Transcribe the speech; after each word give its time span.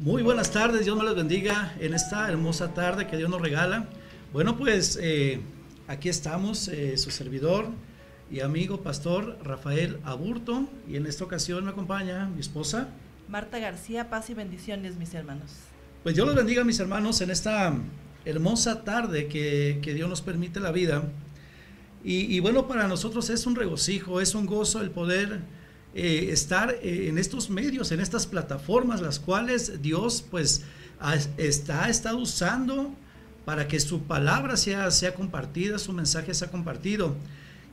Muy 0.00 0.22
buenas 0.22 0.50
tardes, 0.50 0.86
Dios 0.86 0.96
me 0.96 1.04
les 1.04 1.14
bendiga 1.14 1.74
en 1.78 1.92
esta 1.92 2.26
hermosa 2.26 2.72
tarde 2.72 3.06
que 3.06 3.18
Dios 3.18 3.28
nos 3.28 3.42
regala. 3.42 3.84
Bueno, 4.32 4.56
pues 4.56 4.98
eh, 4.98 5.42
aquí 5.88 6.08
estamos, 6.08 6.68
eh, 6.68 6.96
su 6.96 7.10
servidor 7.10 7.66
y 8.30 8.40
amigo 8.40 8.80
pastor 8.80 9.36
Rafael 9.44 9.98
Aburto, 10.04 10.66
y 10.88 10.96
en 10.96 11.04
esta 11.04 11.24
ocasión 11.24 11.66
me 11.66 11.72
acompaña 11.72 12.30
mi 12.30 12.40
esposa. 12.40 12.88
Marta 13.28 13.58
García, 13.58 14.08
paz 14.08 14.30
y 14.30 14.34
bendiciones, 14.34 14.96
mis 14.96 15.12
hermanos. 15.12 15.52
Pues 16.02 16.14
Dios 16.14 16.26
los 16.26 16.34
bendiga, 16.34 16.64
mis 16.64 16.80
hermanos, 16.80 17.20
en 17.20 17.30
esta 17.30 17.70
hermosa 18.24 18.84
tarde 18.84 19.28
que, 19.28 19.82
Dios 19.84 20.08
nos 20.08 20.22
permite 20.22 20.60
la 20.60 20.72
vida. 20.72 21.02
Y, 22.02 22.34
y 22.34 22.40
bueno, 22.40 22.68
para 22.68 22.88
nosotros 22.88 23.28
es 23.28 23.44
un 23.44 23.54
regocijo, 23.54 24.22
es 24.22 24.34
un 24.34 24.46
gozo 24.46 24.80
el 24.80 24.92
poder 24.92 25.40
eh, 25.92 26.28
estar 26.30 26.70
eh, 26.82 27.08
en 27.08 27.18
estos 27.18 27.50
medios, 27.50 27.90
en 27.90 27.98
estas 27.98 28.26
plataformas, 28.26 29.00
las 29.00 29.18
cuales 29.18 29.82
Dios 29.82 30.24
pues 30.30 30.62
está, 31.36 31.88
estado 31.88 32.18
usando 32.18 32.94
para 33.44 33.66
que 33.66 33.80
su 33.80 34.02
palabra 34.02 34.56
sea, 34.56 34.90
sea 34.92 35.14
compartida, 35.14 35.78
su 35.78 35.92
mensaje 35.92 36.32
sea 36.32 36.48
compartido. 36.48 37.16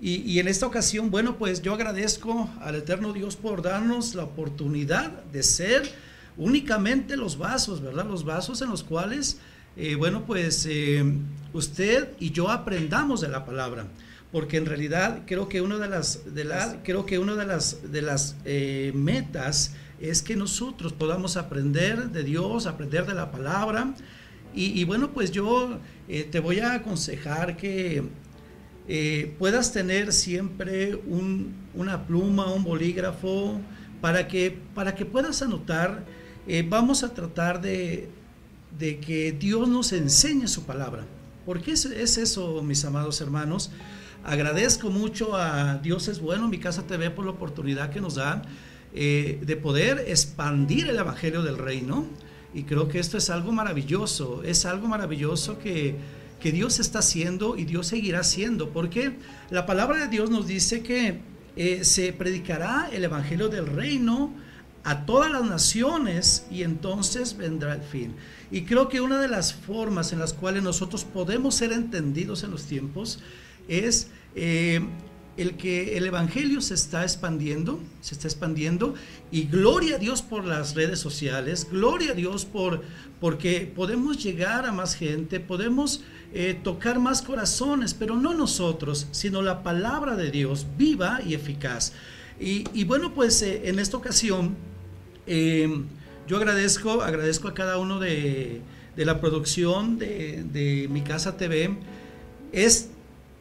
Y, 0.02 0.16
y, 0.22 0.40
en 0.40 0.48
esta 0.48 0.66
ocasión, 0.66 1.12
bueno, 1.12 1.38
pues 1.38 1.62
yo 1.62 1.74
agradezco 1.74 2.50
al 2.62 2.76
Eterno 2.76 3.14
Dios 3.14 3.36
por 3.36 3.62
darnos 3.62 4.16
la 4.16 4.24
oportunidad 4.24 5.12
de 5.26 5.44
ser 5.44 5.92
únicamente 6.38 7.18
los 7.18 7.38
vasos, 7.38 7.82
¿verdad? 7.82 8.06
Los 8.06 8.24
vasos 8.24 8.62
en 8.62 8.70
los 8.70 8.84
cuales, 8.84 9.38
eh, 9.76 9.96
bueno, 9.96 10.26
pues 10.26 10.68
usted 11.54 12.10
y 12.20 12.32
yo 12.32 12.50
aprendamos 12.50 13.22
de 13.22 13.28
la 13.28 13.46
palabra 13.46 13.88
porque 14.32 14.58
en 14.58 14.66
realidad 14.66 15.22
creo 15.26 15.48
que 15.48 15.62
una 15.62 15.78
de 15.78 15.88
las, 15.88 16.34
de 16.34 16.44
la, 16.44 16.82
creo 16.84 17.06
que 17.06 17.18
una 17.18 17.36
de 17.36 17.46
las, 17.46 17.92
de 17.92 18.02
las 18.02 18.36
eh, 18.46 18.92
metas 18.94 19.74
es 20.02 20.22
que 20.22 20.36
nosotros 20.36 20.94
podamos 20.94 21.38
aprender 21.38 22.10
de 22.10 22.24
Dios, 22.24 22.66
aprender 22.66 23.06
de 23.06 23.14
la 23.14 23.32
palabra. 23.32 23.94
Y, 24.54 24.84
bueno, 24.86 25.12
pues 25.12 25.32
yo 25.32 25.78
eh, 26.08 26.24
te 26.24 26.40
voy 26.40 26.60
a 26.60 26.74
aconsejar 26.74 27.58
que 27.58 28.02
eh, 28.88 29.36
puedas 29.38 29.72
tener 29.72 30.12
siempre 30.12 30.96
un, 30.96 31.54
una 31.76 32.08
pluma, 32.08 32.52
un 32.52 32.64
bolígrafo, 32.64 33.62
para 34.02 34.28
que, 34.28 34.58
para 34.74 34.96
que 34.96 35.06
puedas 35.06 35.44
anotar. 35.44 36.06
vamos 36.70 37.04
a 37.04 37.14
tratar 37.14 37.62
de, 37.62 38.10
de, 38.80 39.00
que 39.00 39.32
Dios 39.32 39.68
nos 39.68 39.94
enseñe 39.94 40.48
su 40.48 40.64
palabra. 40.64 41.06
porque 41.46 41.74
es, 41.74 41.86
es 41.86 42.18
eso, 42.18 42.64
mis 42.64 42.84
amados 42.84 43.22
hermanos? 43.22 43.70
Agradezco 44.28 44.90
mucho 44.90 45.38
a 45.38 45.78
Dios 45.78 46.10
es 46.10 46.20
bueno, 46.20 46.50
mi 46.50 46.58
casa 46.58 46.86
TV, 46.86 47.12
por 47.12 47.24
la 47.24 47.32
oportunidad 47.32 47.92
que 47.92 48.02
nos 48.02 48.16
da 48.16 48.42
eh, 48.94 49.40
de 49.42 49.56
poder 49.56 50.04
expandir 50.06 50.90
el 50.90 50.98
Evangelio 51.00 51.44
del 51.44 51.58
Reino. 51.58 52.06
Y 52.54 52.64
creo 52.64 52.90
que 52.90 53.00
esto 53.00 53.18
es 53.18 53.30
algo 53.30 53.54
maravilloso, 53.54 54.44
es 54.44 54.66
algo 54.66 54.90
maravilloso 54.90 55.60
que, 55.60 55.96
que 56.42 56.52
Dios 56.52 56.82
está 56.82 57.00
haciendo 57.00 57.56
y 57.56 57.64
Dios 57.64 57.88
seguirá 57.88 58.20
haciendo, 58.20 58.72
porque 58.72 59.16
la 59.50 59.66
palabra 59.66 59.98
de 59.98 60.08
Dios 60.10 60.30
nos 60.30 60.46
dice 60.46 60.84
que 60.84 61.22
eh, 61.56 61.86
se 61.86 62.12
predicará 62.12 62.90
el 62.92 63.06
Evangelio 63.06 63.48
del 63.48 63.66
Reino 63.66 64.34
a 64.84 65.06
todas 65.06 65.32
las 65.32 65.46
naciones 65.46 66.46
y 66.52 66.64
entonces 66.64 67.38
vendrá 67.38 67.76
el 67.76 67.82
fin. 67.82 68.14
Y 68.52 68.64
creo 68.64 68.90
que 68.90 69.00
una 69.00 69.22
de 69.22 69.30
las 69.30 69.54
formas 69.54 70.12
en 70.12 70.20
las 70.20 70.34
cuales 70.34 70.64
nosotros 70.64 71.06
podemos 71.06 71.56
ser 71.56 71.72
entendidos 71.72 72.44
en 72.44 72.52
los 72.52 72.66
tiempos 72.66 73.20
es 73.68 74.08
eh, 74.36 74.82
el 75.38 75.56
que 75.56 75.98
el 75.98 76.06
Evangelio 76.08 76.62
se 76.62 76.74
está 76.74 77.04
expandiendo, 77.04 77.80
se 78.02 78.16
está 78.16 78.28
expandiendo, 78.28 78.96
y 79.32 79.44
gloria 79.44 79.96
a 79.96 80.00
Dios 80.00 80.22
por 80.22 80.46
las 80.46 80.74
redes 80.76 81.00
sociales, 81.00 81.68
gloria 81.70 82.12
a 82.12 82.16
Dios 82.16 82.46
por, 82.46 82.82
porque 83.20 83.72
podemos 83.76 84.24
llegar 84.24 84.66
a 84.66 84.72
más 84.72 84.96
gente, 84.96 85.40
podemos 85.40 86.04
eh, 86.34 86.60
tocar 86.64 87.00
más 87.00 87.22
corazones, 87.22 87.94
pero 87.94 88.16
no 88.16 88.34
nosotros, 88.34 89.08
sino 89.12 89.42
la 89.42 89.62
palabra 89.64 90.16
de 90.16 90.32
Dios 90.32 90.66
viva 90.78 91.20
y 91.26 91.34
eficaz. 91.36 91.94
Y, 92.40 92.84
bueno, 92.84 93.16
pues 93.16 93.42
eh, 93.42 93.64
en 93.66 93.80
esta 93.80 93.98
ocasión, 93.98 94.56
yo 95.26 96.38
agradezco, 96.38 97.02
agradezco 97.02 97.48
a 97.48 97.56
cada 97.56 97.80
uno 97.80 98.00
de, 98.00 98.62
de 98.98 99.06
la 99.06 99.22
producción 99.22 99.98
de, 100.00 100.44
de 100.52 100.88
Mi 100.90 101.02
Casa 101.02 101.38
TV. 101.38 101.78
Es 102.52 102.90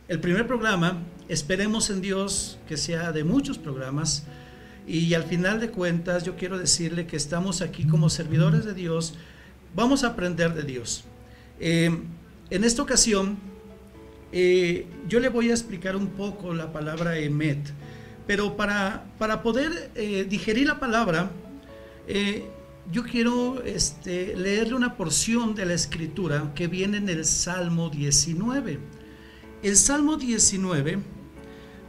el 0.08 0.20
primer 0.20 0.46
programa, 0.46 1.02
esperemos 1.28 1.90
en 1.90 2.00
Dios 2.00 2.58
que 2.68 2.76
sea 2.76 3.10
de 3.10 3.24
muchos 3.24 3.58
programas 3.58 4.24
y 4.86 5.14
al 5.14 5.24
final 5.24 5.58
de 5.58 5.70
cuentas 5.70 6.22
yo 6.22 6.36
quiero 6.36 6.58
decirle 6.58 7.08
que 7.08 7.16
estamos 7.16 7.60
aquí 7.60 7.84
como 7.86 8.08
servidores 8.08 8.64
de 8.64 8.72
Dios, 8.72 9.14
vamos 9.74 10.04
a 10.04 10.08
aprender 10.08 10.54
de 10.54 10.62
Dios. 10.62 11.04
Eh, 11.58 11.90
en 12.50 12.64
esta 12.64 12.82
ocasión 12.82 13.36
eh, 14.30 14.86
yo 15.08 15.18
le 15.18 15.28
voy 15.28 15.50
a 15.50 15.54
explicar 15.54 15.96
un 15.96 16.06
poco 16.08 16.54
la 16.54 16.72
palabra 16.72 17.18
emet, 17.18 17.58
pero 18.28 18.56
para, 18.56 19.06
para 19.18 19.42
poder 19.42 19.90
eh, 19.96 20.24
digerir 20.28 20.68
la 20.68 20.78
palabra, 20.78 21.30
yo 22.92 23.02
quiero 23.02 23.60
este, 23.64 24.36
leerle 24.36 24.74
una 24.74 24.96
porción 24.96 25.56
de 25.56 25.66
la 25.66 25.74
escritura 25.74 26.52
que 26.54 26.68
viene 26.68 26.98
en 26.98 27.08
el 27.08 27.24
Salmo 27.24 27.90
19. 27.90 28.78
El 29.66 29.74
Salmo 29.76 30.16
19 30.16 31.00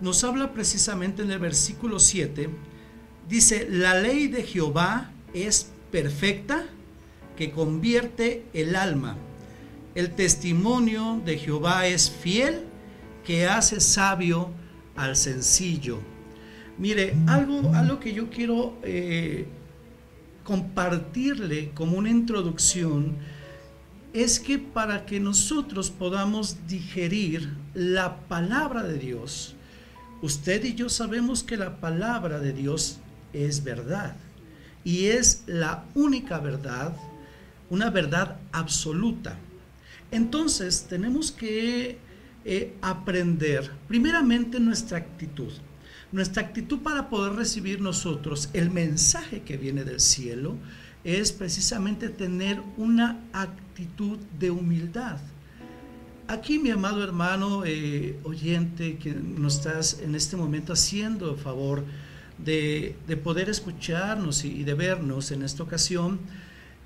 nos 0.01 0.23
habla 0.23 0.51
precisamente 0.51 1.21
en 1.21 1.29
el 1.29 1.37
versículo 1.37 1.99
7, 1.99 2.49
dice, 3.29 3.67
la 3.69 3.93
ley 3.93 4.29
de 4.29 4.41
Jehová 4.41 5.11
es 5.31 5.69
perfecta 5.91 6.65
que 7.35 7.51
convierte 7.51 8.45
el 8.53 8.75
alma. 8.75 9.15
El 9.93 10.15
testimonio 10.15 11.21
de 11.23 11.37
Jehová 11.37 11.85
es 11.85 12.09
fiel 12.09 12.63
que 13.23 13.45
hace 13.45 13.79
sabio 13.79 14.49
al 14.95 15.15
sencillo. 15.15 15.99
Mire, 16.79 17.15
algo, 17.27 17.75
algo 17.75 17.99
que 17.99 18.11
yo 18.11 18.31
quiero 18.31 18.75
eh, 18.81 19.45
compartirle 20.43 21.69
como 21.75 21.99
una 21.99 22.09
introducción 22.09 23.17
es 24.13 24.39
que 24.39 24.57
para 24.57 25.05
que 25.05 25.19
nosotros 25.19 25.91
podamos 25.91 26.67
digerir 26.67 27.66
la 27.77 28.21
palabra 28.21 28.81
de 28.81 28.97
Dios, 28.97 29.53
usted 30.23 30.63
y 30.65 30.73
yo 30.73 30.89
sabemos 30.89 31.43
que 31.43 31.57
la 31.57 31.79
palabra 31.79 32.39
de 32.39 32.51
Dios 32.51 32.97
es 33.33 33.63
verdad 33.63 34.15
y 34.83 35.05
es 35.05 35.43
la 35.45 35.85
única 35.93 36.39
verdad, 36.39 36.97
una 37.69 37.91
verdad 37.91 38.39
absoluta. 38.51 39.37
Entonces 40.09 40.87
tenemos 40.89 41.31
que 41.31 41.99
eh, 42.45 42.73
aprender 42.81 43.69
primeramente 43.87 44.59
nuestra 44.59 44.97
actitud. 44.97 45.53
Nuestra 46.11 46.41
actitud 46.41 46.79
para 46.79 47.09
poder 47.11 47.33
recibir 47.33 47.79
nosotros 47.79 48.49
el 48.53 48.71
mensaje 48.71 49.43
que 49.43 49.55
viene 49.55 49.83
del 49.83 49.99
cielo 49.99 50.55
es 51.03 51.31
precisamente 51.31 52.09
tener 52.09 52.59
una 52.75 53.19
actitud 53.33 54.17
de 54.39 54.49
humildad. 54.49 55.19
Aquí 56.29 56.59
mi 56.59 56.71
amado 56.71 57.01
hermano 57.05 57.63
eh, 57.65 58.19
oyente 58.23 58.97
que 58.97 59.13
nos 59.13 59.55
estás 59.55 60.01
en 60.01 60.13
este 60.13 60.35
momento 60.35 60.73
haciendo 60.73 61.31
el 61.31 61.37
favor 61.37 61.85
de, 62.37 62.97
poder 63.23 63.49
escucharnos 63.49 64.43
y, 64.43 64.65
de 64.65 64.73
vernos 64.73 65.31
en 65.31 65.41
esta 65.41 65.63
ocasión, 65.63 66.19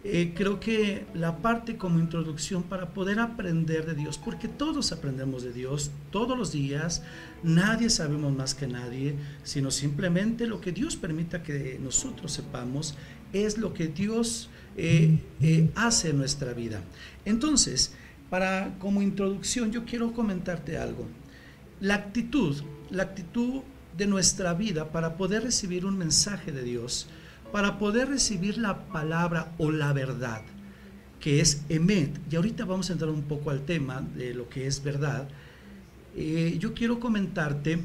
eh, 0.03 0.33
creo 0.35 0.59
que 0.59 1.07
la 1.15 1.37
parte 1.37 1.75
como 1.75 1.97
introducción 1.97 2.61
para 2.61 2.93
poder 2.93 3.19
aprender 3.19 3.87
de 3.87 3.95
Dios, 3.95 4.19
porque 4.19 4.47
todos 4.47 4.91
aprendemos 4.91 5.41
de 5.41 5.53
Dios 5.53 5.89
todos 6.11 6.37
los 6.37 6.51
días, 6.51 7.01
nadie 7.41 7.89
sabemos 7.89 8.31
más 8.35 8.53
que 8.53 8.67
nadie, 8.67 9.15
sino 9.43 9.71
simplemente 9.71 10.45
lo 10.45 10.61
que 10.61 10.71
Dios 10.71 10.95
permita 10.95 11.41
que 11.41 11.79
nosotros 11.81 12.31
sepamos 12.31 12.93
es 13.33 13.57
lo 13.57 13.73
que 13.73 13.87
Dios 13.87 14.51
eh, 14.77 15.17
hace 15.73 16.11
en 16.11 16.19
nuestra 16.19 16.53
vida. 16.53 16.81
Entonces, 17.25 17.95
para 18.31 18.73
como 18.79 19.01
introducción 19.01 19.73
yo 19.73 19.83
quiero 19.83 20.13
comentarte 20.13 20.77
algo. 20.77 21.05
La 21.81 21.95
actitud, 21.95 22.63
la 22.89 23.03
actitud 23.03 23.61
de 23.97 24.07
nuestra 24.07 24.53
vida 24.53 24.89
para 24.89 25.17
poder 25.17 25.43
recibir 25.43 25.85
un 25.85 25.97
mensaje 25.97 26.53
de 26.53 26.63
Dios, 26.63 27.07
para 27.51 27.77
poder 27.77 28.07
recibir 28.07 28.57
la 28.57 28.87
palabra 28.87 29.51
o 29.57 29.69
la 29.69 29.91
verdad, 29.91 30.43
que 31.19 31.41
es 31.41 31.63
emet, 31.67 32.17
y 32.31 32.37
ahorita 32.37 32.63
vamos 32.63 32.89
a 32.89 32.93
entrar 32.93 33.11
un 33.11 33.23
poco 33.23 33.51
al 33.51 33.65
tema 33.65 34.01
de 34.15 34.33
lo 34.33 34.47
que 34.47 34.65
es 34.65 34.81
verdad, 34.81 35.27
eh, 36.15 36.55
yo 36.57 36.73
quiero 36.73 37.01
comentarte 37.01 37.81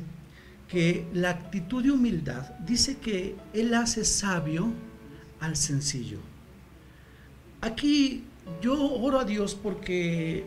que 0.68 1.06
la 1.12 1.30
actitud 1.30 1.82
de 1.82 1.90
humildad 1.90 2.50
dice 2.60 2.98
que 2.98 3.34
Él 3.52 3.74
hace 3.74 4.04
sabio 4.04 4.72
al 5.40 5.56
sencillo. 5.56 6.18
Aquí 7.60 8.22
yo 8.60 8.94
oro 8.94 9.20
a 9.20 9.24
Dios 9.24 9.54
porque 9.54 10.44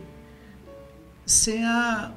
sea 1.24 2.14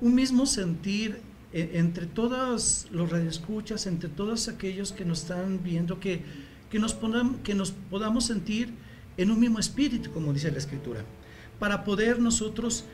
un 0.00 0.14
mismo 0.14 0.46
sentir 0.46 1.20
e, 1.52 1.72
entre 1.74 2.06
todos 2.06 2.86
los 2.90 3.10
radioescuchas, 3.10 3.86
entre 3.86 4.08
todos 4.08 4.48
aquellos 4.48 4.92
que 4.92 5.04
nos 5.04 5.22
están 5.22 5.62
viendo, 5.62 6.00
que, 6.00 6.22
que, 6.70 6.78
nos, 6.78 6.96
que 7.44 7.54
nos 7.54 7.72
podamos 7.90 8.26
sentir 8.26 8.72
en 9.16 9.30
un 9.30 9.38
mismo 9.40 9.58
espíritu, 9.58 10.10
como 10.10 10.32
dice 10.32 10.50
la 10.50 10.58
Escritura, 10.58 11.04
para 11.58 11.84
poder 11.84 12.18
nosotros 12.18 12.84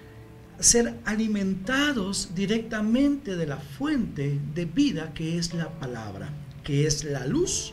ser 0.58 0.98
alimentados 1.04 2.34
directamente 2.34 3.36
de 3.36 3.46
la 3.46 3.58
fuente 3.58 4.40
de 4.54 4.64
vida 4.64 5.14
que 5.14 5.38
es 5.38 5.54
la 5.54 5.70
palabra, 5.78 6.30
que 6.64 6.86
es 6.86 7.04
la 7.04 7.26
luz 7.26 7.72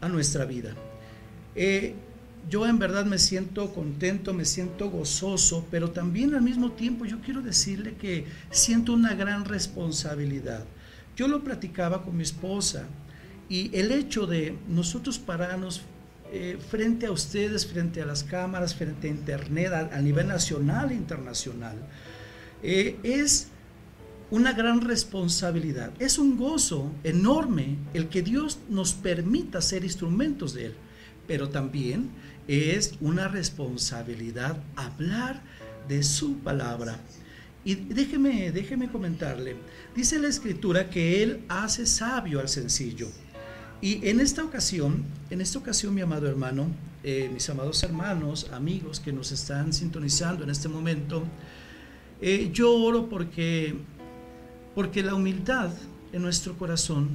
a 0.00 0.08
nuestra 0.08 0.44
vida. 0.44 0.74
Eh, 1.54 1.94
yo 2.48 2.66
en 2.66 2.78
verdad 2.78 3.04
me 3.06 3.18
siento 3.18 3.74
contento, 3.74 4.32
me 4.32 4.44
siento 4.44 4.90
gozoso, 4.90 5.66
pero 5.70 5.90
también 5.90 6.34
al 6.34 6.42
mismo 6.42 6.72
tiempo 6.72 7.04
yo 7.04 7.20
quiero 7.20 7.42
decirle 7.42 7.94
que 7.94 8.26
siento 8.50 8.92
una 8.92 9.14
gran 9.14 9.44
responsabilidad. 9.44 10.64
Yo 11.16 11.28
lo 11.28 11.42
platicaba 11.42 12.02
con 12.02 12.16
mi 12.16 12.22
esposa 12.22 12.86
y 13.48 13.74
el 13.76 13.90
hecho 13.90 14.26
de 14.26 14.56
nosotros 14.68 15.18
pararnos 15.18 15.82
eh, 16.32 16.58
frente 16.70 17.06
a 17.06 17.12
ustedes, 17.12 17.66
frente 17.66 18.02
a 18.02 18.06
las 18.06 18.22
cámaras, 18.22 18.74
frente 18.74 19.08
a 19.08 19.10
Internet, 19.10 19.72
a, 19.72 20.00
nivel 20.00 20.26
nacional 20.28 20.90
e 20.90 20.94
internacional, 20.94 21.76
eh, 22.62 22.96
es 23.02 23.48
una 24.30 24.52
gran 24.52 24.80
responsabilidad. 24.80 25.92
Es 25.98 26.18
un 26.18 26.36
gozo 26.36 26.92
enorme 27.04 27.76
el 27.94 28.08
que 28.08 28.22
Dios 28.22 28.58
nos 28.68 28.92
permita 28.92 29.60
ser 29.60 29.84
instrumentos 29.84 30.54
de 30.54 30.66
Él, 30.66 30.74
pero 31.26 31.48
también 31.48 32.10
es 32.48 32.94
una 33.00 33.28
responsabilidad 33.28 34.62
hablar 34.76 35.42
de 35.88 36.02
su 36.02 36.38
palabra. 36.38 36.98
Y 37.64 37.74
déjeme, 37.74 38.52
déjeme 38.52 38.88
comentarle, 38.88 39.56
dice 39.94 40.18
la 40.18 40.28
escritura 40.28 40.88
que 40.88 41.22
Él 41.22 41.44
hace 41.48 41.84
sabio 41.86 42.40
al 42.40 42.48
sencillo. 42.48 43.08
Y 43.80 44.08
en 44.08 44.20
esta 44.20 44.44
ocasión, 44.44 45.04
en 45.30 45.40
esta 45.40 45.58
ocasión, 45.58 45.94
mi 45.94 46.00
amado 46.00 46.28
hermano, 46.28 46.68
eh, 47.02 47.28
mis 47.32 47.48
amados 47.50 47.82
hermanos, 47.82 48.50
amigos 48.52 49.00
que 49.00 49.12
nos 49.12 49.32
están 49.32 49.72
sintonizando 49.72 50.44
en 50.44 50.50
este 50.50 50.68
momento, 50.68 51.24
eh, 52.20 52.50
yo 52.52 52.72
oro 52.72 53.08
porque, 53.08 53.74
porque 54.74 55.02
la 55.02 55.14
humildad 55.14 55.70
en 56.12 56.22
nuestro 56.22 56.56
corazón 56.56 57.10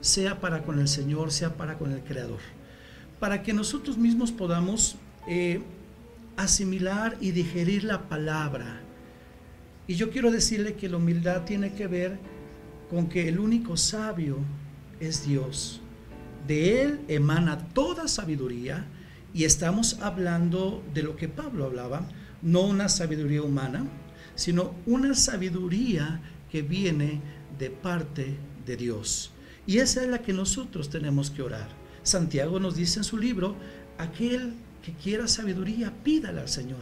sea 0.00 0.40
para 0.40 0.62
con 0.62 0.78
el 0.78 0.88
Señor, 0.88 1.32
sea 1.32 1.56
para 1.56 1.78
con 1.78 1.92
el 1.92 2.00
Creador, 2.00 2.40
para 3.20 3.42
que 3.42 3.52
nosotros 3.52 3.96
mismos 3.96 4.32
podamos 4.32 4.96
eh, 5.26 5.62
asimilar 6.36 7.16
y 7.20 7.30
digerir 7.30 7.84
la 7.84 8.08
palabra. 8.08 8.80
Y 9.86 9.94
yo 9.94 10.10
quiero 10.10 10.30
decirle 10.30 10.74
que 10.74 10.88
la 10.88 10.96
humildad 10.96 11.44
tiene 11.44 11.74
que 11.74 11.86
ver 11.86 12.18
con 12.90 13.08
que 13.08 13.28
el 13.28 13.38
único 13.38 13.76
sabio 13.76 14.38
es 15.00 15.26
Dios. 15.26 15.80
De 16.46 16.82
Él 16.82 17.00
emana 17.08 17.68
toda 17.68 18.08
sabiduría 18.08 18.86
y 19.34 19.44
estamos 19.44 20.00
hablando 20.00 20.82
de 20.94 21.02
lo 21.02 21.16
que 21.16 21.28
Pablo 21.28 21.64
hablaba, 21.64 22.08
no 22.42 22.62
una 22.62 22.88
sabiduría 22.88 23.42
humana, 23.42 23.86
sino 24.34 24.74
una 24.86 25.14
sabiduría 25.14 26.20
que 26.50 26.62
viene 26.62 27.20
de 27.58 27.70
parte 27.70 28.36
de 28.64 28.76
Dios. 28.76 29.32
Y 29.66 29.78
esa 29.78 30.02
es 30.02 30.08
la 30.08 30.22
que 30.22 30.32
nosotros 30.32 30.90
tenemos 30.90 31.30
que 31.30 31.42
orar. 31.42 31.85
Santiago 32.06 32.60
nos 32.60 32.76
dice 32.76 33.00
en 33.00 33.04
su 33.04 33.18
libro, 33.18 33.56
aquel 33.98 34.54
que 34.84 34.92
quiera 34.92 35.26
sabiduría, 35.26 35.92
pídala 36.04 36.42
al 36.42 36.48
Señor. 36.48 36.78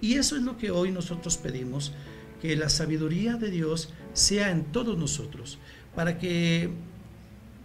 Y 0.00 0.14
eso 0.14 0.36
es 0.36 0.42
lo 0.42 0.56
que 0.56 0.70
hoy 0.70 0.92
nosotros 0.92 1.36
pedimos, 1.36 1.92
que 2.40 2.54
la 2.54 2.68
sabiduría 2.68 3.34
de 3.34 3.50
Dios 3.50 3.92
sea 4.12 4.52
en 4.52 4.64
todos 4.66 4.96
nosotros, 4.96 5.58
para 5.96 6.18
que 6.18 6.70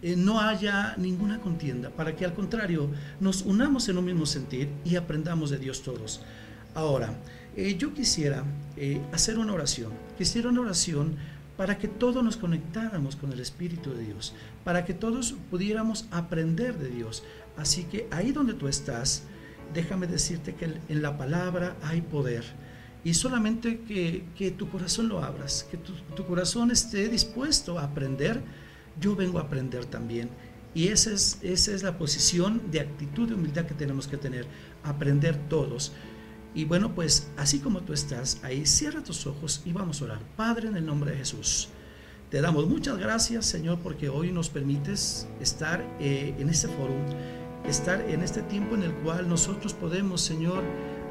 eh, 0.02 0.16
no 0.16 0.40
haya 0.40 0.96
ninguna 0.96 1.40
contienda, 1.40 1.90
para 1.90 2.16
que 2.16 2.24
al 2.24 2.34
contrario 2.34 2.90
nos 3.20 3.42
unamos 3.42 3.88
en 3.88 3.98
un 3.98 4.06
mismo 4.06 4.26
sentir 4.26 4.68
y 4.84 4.96
aprendamos 4.96 5.50
de 5.50 5.58
Dios 5.58 5.82
todos. 5.82 6.20
Ahora, 6.74 7.14
eh, 7.56 7.76
yo 7.78 7.94
quisiera 7.94 8.42
eh, 8.76 9.00
hacer 9.12 9.38
una 9.38 9.52
oración, 9.52 9.92
quisiera 10.18 10.48
una 10.48 10.62
oración 10.62 11.14
para 11.56 11.78
que 11.78 11.86
todos 11.86 12.24
nos 12.24 12.36
conectáramos 12.36 13.14
con 13.14 13.32
el 13.32 13.38
Espíritu 13.38 13.94
de 13.94 14.06
Dios, 14.06 14.34
para 14.64 14.84
que 14.84 14.94
todos 14.94 15.34
pudiéramos 15.50 16.06
aprender 16.10 16.78
de 16.78 16.88
Dios. 16.88 17.22
Así 17.56 17.84
que 17.84 18.08
ahí 18.10 18.32
donde 18.32 18.54
tú 18.54 18.66
estás, 18.66 19.24
déjame 19.72 20.06
decirte 20.06 20.54
que 20.54 20.80
en 20.88 21.02
la 21.02 21.16
palabra 21.16 21.76
hay 21.82 22.00
poder. 22.00 22.44
Y 23.04 23.14
solamente 23.14 23.80
que, 23.80 24.50
tu 24.56 24.70
corazón 24.70 25.08
lo 25.08 25.22
abras, 25.22 25.66
que 25.70 25.76
tu, 25.76 25.92
tu 26.16 26.26
corazón 26.26 26.70
esté 26.70 27.08
dispuesto 27.08 27.78
a 27.78 27.84
aprender 27.84 28.42
yo 29.00 29.16
vengo 29.16 29.38
a 29.38 29.42
aprender 29.42 29.84
también. 29.84 30.30
Y 30.74 30.88
esa 30.88 31.12
es, 31.12 31.38
esa 31.42 31.72
es 31.72 31.82
la 31.82 31.98
posición 31.98 32.62
de 32.70 32.80
actitud 32.80 33.28
de 33.28 33.34
humildad 33.34 33.66
que 33.66 33.74
tenemos 33.74 34.08
que 34.08 34.16
tener, 34.16 34.46
aprender 34.82 35.36
todos. 35.48 35.92
Y 36.54 36.64
bueno, 36.64 36.94
pues 36.94 37.28
así 37.36 37.60
como 37.60 37.82
tú 37.82 37.92
estás 37.92 38.40
ahí, 38.42 38.66
cierra 38.66 39.02
tus 39.02 39.26
ojos 39.26 39.62
y 39.64 39.72
vamos 39.72 40.00
a 40.00 40.06
orar. 40.06 40.20
Padre, 40.36 40.68
en 40.68 40.76
el 40.76 40.86
nombre 40.86 41.12
de 41.12 41.18
Jesús, 41.18 41.68
te 42.34 42.40
damos 42.40 42.66
muchas 42.66 42.98
gracias, 42.98 43.46
Señor, 43.46 43.78
porque 43.80 44.08
hoy 44.08 44.32
nos 44.32 44.50
permites 44.50 45.28
estar 45.40 45.86
eh, 46.00 46.34
en 46.36 46.48
este 46.48 46.66
foro, 46.66 46.92
estar 47.64 48.00
en 48.10 48.22
este 48.22 48.42
tiempo 48.42 48.74
en 48.74 48.82
el 48.82 48.92
cual 48.92 49.28
nosotros 49.28 49.72
podemos, 49.72 50.20
Señor, 50.20 50.64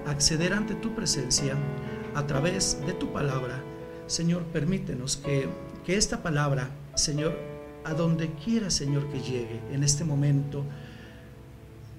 acceder 0.05 0.51
ante 0.51 0.75
tu 0.75 0.93
presencia 0.93 1.55
a 2.13 2.27
través 2.27 2.77
de 2.85 2.91
tu 2.91 3.13
palabra. 3.13 3.63
Señor, 4.05 4.43
permítenos 4.47 5.15
que, 5.15 5.47
que 5.85 5.95
esta 5.95 6.21
palabra, 6.21 6.71
Señor, 6.95 7.39
a 7.85 7.93
donde 7.93 8.33
quiera, 8.33 8.69
Señor, 8.69 9.09
que 9.09 9.21
llegue 9.21 9.61
en 9.71 9.85
este 9.85 10.03
momento, 10.03 10.65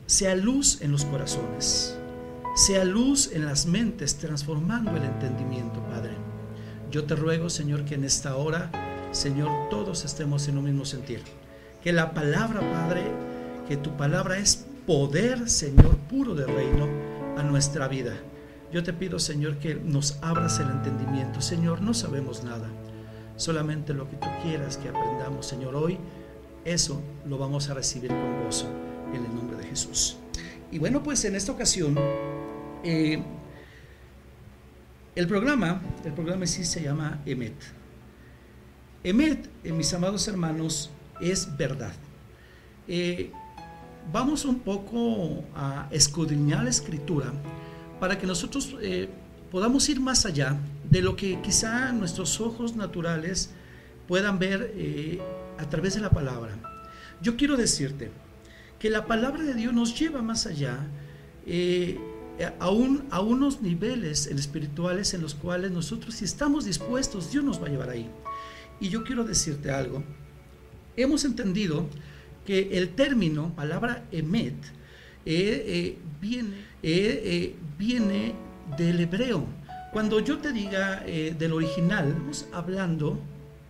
sea 0.04 0.34
luz 0.34 0.82
en 0.82 0.92
los 0.92 1.06
corazones, 1.06 1.96
sea 2.56 2.84
luz 2.84 3.30
en 3.32 3.46
las 3.46 3.64
mentes, 3.64 4.16
transformando 4.18 4.94
el 4.94 5.04
entendimiento, 5.04 5.82
Padre. 5.84 6.12
Yo 6.90 7.04
te 7.04 7.16
ruego, 7.16 7.48
Señor, 7.48 7.86
que 7.86 7.94
en 7.94 8.04
esta 8.04 8.36
hora, 8.36 8.70
Señor, 9.14 9.68
todos 9.70 10.04
estemos 10.04 10.48
en 10.48 10.58
un 10.58 10.64
mismo 10.64 10.84
sentir. 10.84 11.22
Que 11.82 11.92
la 11.92 12.12
palabra, 12.12 12.60
Padre, 12.60 13.02
que 13.68 13.76
tu 13.76 13.96
palabra 13.96 14.38
es 14.38 14.66
poder, 14.86 15.48
Señor, 15.48 15.96
puro 16.08 16.34
de 16.34 16.46
reino 16.46 16.88
a 17.36 17.42
nuestra 17.42 17.88
vida. 17.88 18.14
Yo 18.72 18.82
te 18.82 18.92
pido, 18.92 19.18
Señor, 19.18 19.58
que 19.58 19.76
nos 19.76 20.18
abras 20.20 20.58
el 20.58 20.68
entendimiento. 20.68 21.40
Señor, 21.40 21.80
no 21.80 21.94
sabemos 21.94 22.44
nada 22.44 22.68
solamente 23.36 23.94
lo 23.94 24.08
que 24.08 24.16
tú 24.16 24.26
quieras 24.42 24.76
que 24.76 24.88
aprendamos, 24.88 25.46
Señor, 25.46 25.74
hoy, 25.74 25.98
eso 26.64 27.02
lo 27.26 27.38
vamos 27.38 27.68
a 27.68 27.74
recibir 27.74 28.10
con 28.10 28.44
gozo 28.44 28.68
en 29.12 29.24
el 29.24 29.34
nombre 29.34 29.56
de 29.56 29.64
Jesús. 29.64 30.16
Y 30.70 30.78
bueno, 30.78 31.02
pues 31.02 31.24
en 31.24 31.34
esta 31.34 31.52
ocasión, 31.52 31.96
eh, 32.82 33.22
el 35.14 35.26
programa, 35.26 35.80
el 36.04 36.12
programa 36.12 36.46
sí 36.46 36.64
se 36.64 36.82
llama 36.82 37.20
Emet. 37.26 37.54
Emet, 39.04 39.48
eh, 39.62 39.72
mis 39.72 39.92
amados 39.94 40.26
hermanos, 40.26 40.90
es 41.20 41.56
verdad. 41.56 41.92
Eh, 42.88 43.30
vamos 44.12 44.44
un 44.44 44.58
poco 44.58 45.44
a 45.54 45.88
escudriñar 45.92 46.64
la 46.64 46.70
escritura 46.70 47.32
para 48.00 48.18
que 48.18 48.26
nosotros 48.26 48.74
podamos 49.54 49.88
ir 49.88 50.00
más 50.00 50.26
allá 50.26 50.56
de 50.90 51.00
lo 51.00 51.14
que 51.14 51.40
quizá 51.40 51.92
nuestros 51.92 52.40
ojos 52.40 52.74
naturales 52.74 53.50
puedan 54.08 54.38
ver 54.38 54.72
eh, 54.74 55.20
a 55.58 55.68
través 55.68 55.94
de 55.94 56.00
la 56.00 56.10
palabra. 56.10 56.58
Yo 57.22 57.36
quiero 57.36 57.56
decirte 57.56 58.10
que 58.78 58.90
la 58.90 59.06
palabra 59.06 59.42
de 59.44 59.54
Dios 59.54 59.72
nos 59.72 59.98
lleva 59.98 60.22
más 60.22 60.46
allá, 60.46 60.78
eh, 61.46 61.98
a, 62.58 62.64
a 62.64 63.20
unos 63.20 63.62
niveles 63.62 64.26
espirituales 64.26 65.14
en 65.14 65.22
los 65.22 65.34
cuales 65.36 65.70
nosotros, 65.70 66.16
si 66.16 66.24
estamos 66.24 66.64
dispuestos, 66.64 67.30
Dios 67.30 67.44
nos 67.44 67.62
va 67.62 67.68
a 67.68 67.70
llevar 67.70 67.90
ahí. 67.90 68.10
Y 68.84 68.90
yo 68.90 69.02
quiero 69.02 69.24
decirte 69.24 69.70
algo. 69.70 70.04
Hemos 70.94 71.24
entendido 71.24 71.88
que 72.44 72.76
el 72.76 72.90
término, 72.90 73.56
palabra 73.56 74.04
emet, 74.12 74.52
eh, 75.24 75.96
viene, 76.20 77.54
viene 77.78 78.34
del 78.76 79.00
hebreo. 79.00 79.46
Cuando 79.90 80.20
yo 80.20 80.36
te 80.36 80.52
diga 80.52 81.02
eh, 81.06 81.34
del 81.38 81.54
original, 81.54 82.08
estamos 82.08 82.46
hablando 82.52 83.18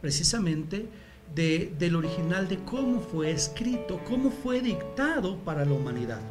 precisamente 0.00 0.88
de, 1.32 1.72
del 1.78 1.94
original, 1.94 2.48
de 2.48 2.58
cómo 2.64 3.00
fue 3.00 3.30
escrito, 3.30 4.00
cómo 4.08 4.32
fue 4.32 4.62
dictado 4.62 5.38
para 5.44 5.64
la 5.64 5.74
humanidad. 5.74 6.22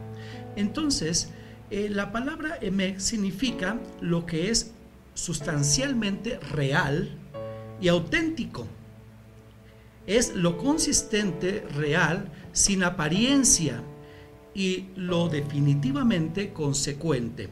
Entonces, 0.58 1.30
eh, 1.72 1.88
la 1.90 2.12
palabra 2.12 2.58
emek 2.60 3.00
significa 3.00 3.80
lo 4.02 4.25
que 4.25 4.50
es 4.50 4.72
sustancialmente 5.13 6.38
real 6.52 7.18
y 7.82 7.88
auténtico. 7.88 8.68
Es 10.06 10.36
lo 10.36 10.58
consistente, 10.58 11.65
real, 11.75 12.30
sin 12.51 12.84
apariencia 12.84 13.82
y 14.53 14.88
lo 14.96 15.30
definitivamente 15.30 16.53
consecuente. 16.53 17.50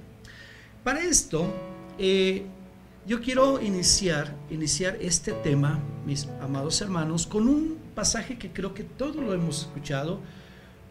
Para 0.83 1.01
esto, 1.01 1.53
eh, 1.97 2.45
yo 3.07 3.21
quiero 3.21 3.61
iniciar, 3.61 4.35
iniciar 4.49 4.97
este 5.01 5.31
tema, 5.33 5.79
mis 6.05 6.27
amados 6.41 6.81
hermanos, 6.81 7.25
con 7.25 7.47
un 7.47 7.77
pasaje 7.95 8.37
que 8.37 8.51
creo 8.51 8.73
que 8.73 8.83
todos 8.83 9.15
lo 9.15 9.33
hemos 9.33 9.61
escuchado, 9.61 10.19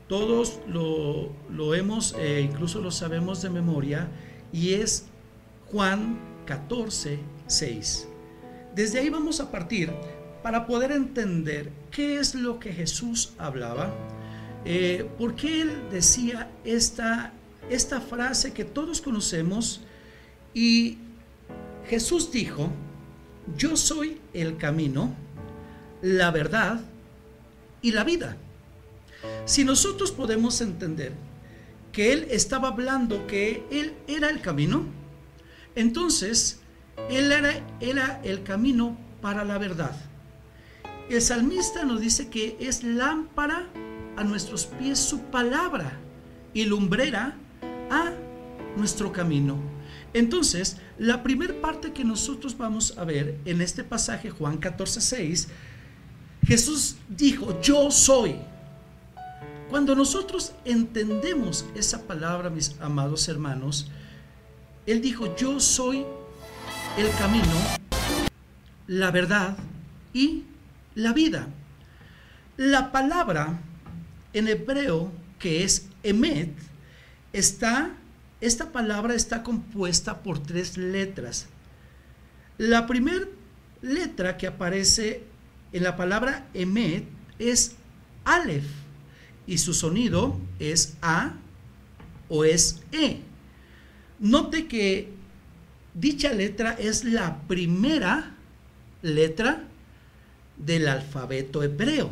todos 0.09 0.59
lo, 0.67 1.31
lo 1.51 1.75
hemos, 1.75 2.17
eh, 2.19 2.41
incluso 2.41 2.81
lo 2.81 2.91
sabemos 2.91 3.43
de 3.43 3.51
memoria, 3.51 4.09
y 4.53 4.75
es 4.75 5.07
Juan 5.71 6.19
14, 6.47 7.21
6. 7.47 8.10
Desde 8.81 8.99
ahí 8.99 9.11
vamos 9.11 9.41
a 9.41 9.51
partir 9.51 9.93
para 10.43 10.67
poder 10.67 10.91
entender 10.91 11.71
qué 11.91 12.19
es 12.19 12.35
lo 12.35 12.59
que 12.59 12.73
Jesús 12.73 13.35
hablaba, 13.37 13.93
eh, 14.65 15.07
por 15.19 15.35
qué 15.37 15.61
él 15.61 15.83
decía 15.91 16.51
esta, 16.65 17.35
esta 17.69 18.01
frase 18.01 18.55
que 18.55 18.65
todos 18.65 19.03
conocemos 19.03 19.83
y 20.55 20.97
Jesús 21.91 22.33
dijo, 22.33 22.71
yo 23.55 23.77
soy 23.77 24.19
el 24.33 24.57
camino, 24.57 25.15
la 26.01 26.31
verdad 26.31 26.81
y 27.83 27.93
la 27.93 28.03
vida. 28.03 28.39
Si 29.45 29.63
nosotros 29.63 30.11
podemos 30.11 30.59
entender 30.63 31.13
que 31.93 32.15
Él 32.15 32.29
estaba 32.31 32.69
hablando 32.69 33.27
que 33.27 33.63
Él 33.71 33.93
era 34.09 34.31
el 34.31 34.41
camino, 34.41 34.87
entonces 35.75 36.61
Él 37.09 37.33
era, 37.81 38.21
el 38.23 38.43
camino 38.43 38.97
para 39.21 39.45
la 39.45 39.59
verdad. 39.59 39.97
El 41.09 41.23
salmista 41.23 41.85
nos 41.85 42.01
dice 42.01 42.29
que 42.29 42.57
es 42.61 42.85
lámpara 42.85 43.67
a 44.17 44.25
nuestros 44.25 44.67
pies 44.67 44.99
su 44.99 45.21
palabra 45.23 45.93
y 46.55 46.65
lumbrera 46.65 47.35
a 47.91 48.13
nuestro 48.77 49.13
camino. 49.13 49.59
Entonces, 50.13 50.77
la 50.99 51.23
primera 51.23 51.61
parte 51.61 51.93
que 51.93 52.05
nosotros 52.05 52.57
vamos 52.57 52.97
a 52.99 53.05
ver 53.05 53.39
en 53.45 53.61
este 53.61 53.85
pasaje, 53.85 54.31
Juan 54.31 54.59
14, 54.59 55.01
6, 55.01 55.49
Jesús 56.47 56.97
dijo, 57.09 57.61
yo 57.61 57.91
soy. 57.91 58.37
Cuando 59.69 59.95
nosotros 59.95 60.53
entendemos 60.65 61.65
esa 61.77 62.03
palabra, 62.03 62.51
mis 62.51 62.77
amados 62.81 63.29
hermanos, 63.29 63.89
Él 64.87 65.01
dijo, 65.01 65.37
yo 65.37 65.61
soy 65.61 66.05
el 66.97 67.11
camino, 67.17 67.53
la 68.87 69.11
verdad 69.11 69.57
y 70.13 70.45
la 70.95 71.13
vida. 71.13 71.49
La 72.57 72.93
palabra 72.93 73.61
en 74.33 74.49
hebreo 74.49 75.13
que 75.39 75.65
es 75.65 75.89
emet 76.03 76.53
está 77.33 77.93
esta 78.41 78.73
palabra 78.73 79.15
está 79.15 79.43
compuesta 79.43 80.23
por 80.23 80.43
tres 80.43 80.79
letras. 80.79 81.47
La 82.57 82.87
primera 82.87 83.27
letra 83.83 84.37
que 84.37 84.47
aparece 84.47 85.25
en 85.73 85.83
la 85.83 85.97
palabra 85.97 86.47
emet 86.55 87.05
es 87.39 87.77
Aleph 88.25 88.65
y 89.47 89.59
su 89.59 89.75
sonido 89.75 90.41
es 90.59 90.97
A 91.03 91.35
o 92.29 92.45
es 92.45 92.83
E. 92.93 93.21
Note 94.19 94.67
que 94.67 95.20
dicha 96.01 96.33
letra 96.33 96.73
es 96.79 97.05
la 97.05 97.43
primera 97.43 98.35
letra 99.03 99.65
del 100.57 100.89
alfabeto 100.89 101.63
hebreo 101.63 102.11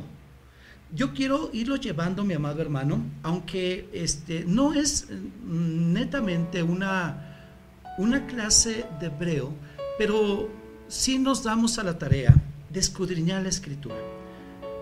yo 0.94 1.12
quiero 1.12 1.50
irlo 1.52 1.76
llevando, 1.76 2.24
mi 2.24 2.34
amado 2.34 2.62
hermano, 2.62 3.02
aunque 3.22 3.88
este, 3.92 4.44
no 4.46 4.72
es 4.72 5.06
mm, 5.10 5.92
netamente 5.92 6.62
una, 6.62 7.52
una 7.98 8.26
clase 8.26 8.86
de 8.98 9.06
hebreo, 9.06 9.52
pero 9.98 10.48
sí 10.88 11.18
nos 11.18 11.44
damos 11.44 11.78
a 11.78 11.82
la 11.82 11.98
tarea 11.98 12.34
de 12.70 12.80
escudriñar 12.80 13.42
la 13.42 13.50
escritura. 13.50 13.96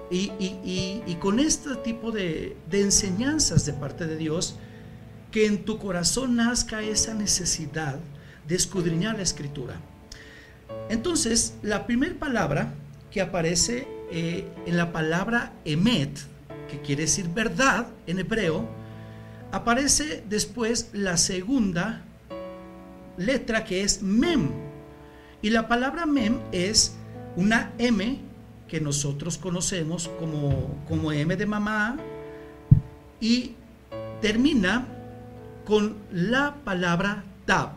Y, 0.09 1.17
con 1.19 1.41
este 1.41 1.75
tipo 1.77 2.13
de, 2.13 2.57
de 2.71 2.83
enseñanzas 2.83 3.67
de 3.67 3.73
parte 3.73 4.07
de 4.07 4.17
Dios, 4.17 4.57
que 5.33 5.47
en 5.47 5.65
tu 5.65 5.79
corazón 5.79 6.37
nazca 6.37 6.83
esa 6.83 7.15
necesidad 7.15 7.99
de 8.47 8.57
escudriñar 8.57 9.17
la 9.17 9.23
escritura. 9.23 9.77
Entonces, 10.89 11.55
la 11.63 11.87
primera 11.87 12.15
palabra 12.15 12.75
que 13.11 13.21
aparece 13.21 13.89
eh, 14.11 14.47
en 14.67 14.77
la 14.77 14.93
palabra 14.93 15.53
emet, 15.65 16.11
que 16.71 16.81
quiere 16.81 17.03
decir 17.03 17.29
verdad 17.29 17.89
en 18.07 18.19
hebreo, 18.19 18.69
aparece 19.53 20.25
después 20.29 20.91
la 20.93 21.17
segunda 21.17 22.03
letra 23.17 23.65
que 23.65 23.83
es 23.83 24.03
mem. 24.03 24.51
Y 25.43 25.51
la 25.51 25.69
palabra 25.69 26.07
mem 26.07 26.41
es 26.53 26.97
una 27.37 27.73
M 27.79 28.21
que 28.69 28.81
nosotros 28.81 29.39
conocemos 29.39 30.11
como, 30.19 30.85
como 30.89 31.13
M 31.13 31.37
de 31.37 31.47
mamá 31.47 31.97
y 33.21 33.55
termina 34.21 34.87
con 35.65 35.97
la 36.13 36.57
palabra 36.65 37.25
tab. 37.45 37.71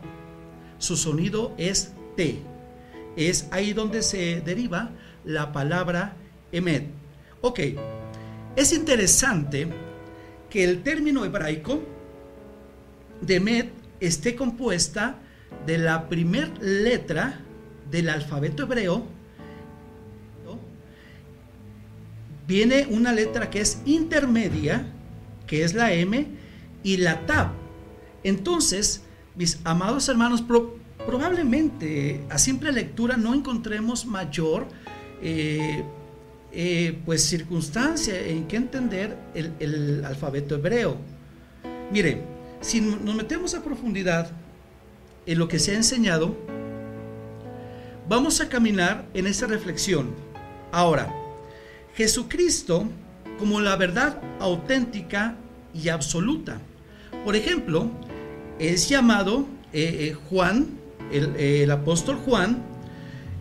Su 0.80 0.96
sonido 0.96 1.54
es 1.58 1.92
T. 2.16 2.40
Es 3.14 3.46
ahí 3.50 3.74
donde 3.74 4.02
se 4.02 4.40
deriva 4.40 4.90
la 5.24 5.52
palabra 5.52 6.16
emet. 6.52 6.86
Ok, 7.42 7.60
es 8.56 8.72
interesante 8.72 9.68
que 10.48 10.64
el 10.64 10.82
término 10.82 11.24
hebraico 11.24 11.82
de 13.20 13.36
emet 13.36 13.72
esté 14.00 14.34
compuesta 14.34 15.18
de 15.66 15.76
la 15.76 16.08
primera 16.08 16.50
letra 16.60 17.40
del 17.90 18.08
alfabeto 18.08 18.62
hebreo. 18.62 19.04
Viene 22.46 22.86
una 22.90 23.12
letra 23.12 23.50
que 23.50 23.60
es 23.60 23.82
intermedia, 23.84 24.86
que 25.46 25.62
es 25.62 25.74
la 25.74 25.92
M, 25.92 26.26
y 26.82 26.96
la 26.96 27.26
tab. 27.26 27.50
Entonces, 28.24 29.02
mis 29.34 29.58
amados 29.64 30.08
hermanos, 30.08 30.44
probablemente 31.06 32.20
a 32.30 32.38
simple 32.38 32.72
lectura 32.72 33.16
no 33.16 33.34
encontremos 33.34 34.06
mayor 34.06 34.66
eh, 35.22 35.84
eh, 36.52 36.98
pues 37.04 37.24
circunstancia 37.24 38.18
en 38.20 38.46
que 38.46 38.56
entender 38.56 39.16
el, 39.34 40.04
alfabeto 40.04 40.56
hebreo. 40.56 40.96
Mire, 41.92 42.22
si 42.60 42.80
nos 42.80 43.14
metemos 43.14 43.54
a 43.54 43.62
profundidad 43.62 44.30
en 45.26 45.38
lo 45.38 45.48
que 45.48 45.58
se 45.58 45.72
ha 45.72 45.76
enseñado, 45.76 46.36
vamos 48.08 48.40
a 48.40 48.48
caminar 48.48 49.06
en 49.14 49.26
esa 49.26 49.46
reflexión. 49.46 50.10
Ahora, 50.72 51.12
Jesucristo 51.94 52.86
como 53.40 53.58
la 53.62 53.74
verdad 53.74 54.20
auténtica 54.38 55.34
y 55.72 55.88
absoluta. 55.88 56.60
Por 57.24 57.34
ejemplo, 57.34 57.90
es 58.60 58.88
llamado 58.88 59.46
eh, 59.72 60.14
Juan, 60.28 60.68
el, 61.10 61.34
el 61.36 61.70
apóstol 61.70 62.16
Juan, 62.16 62.62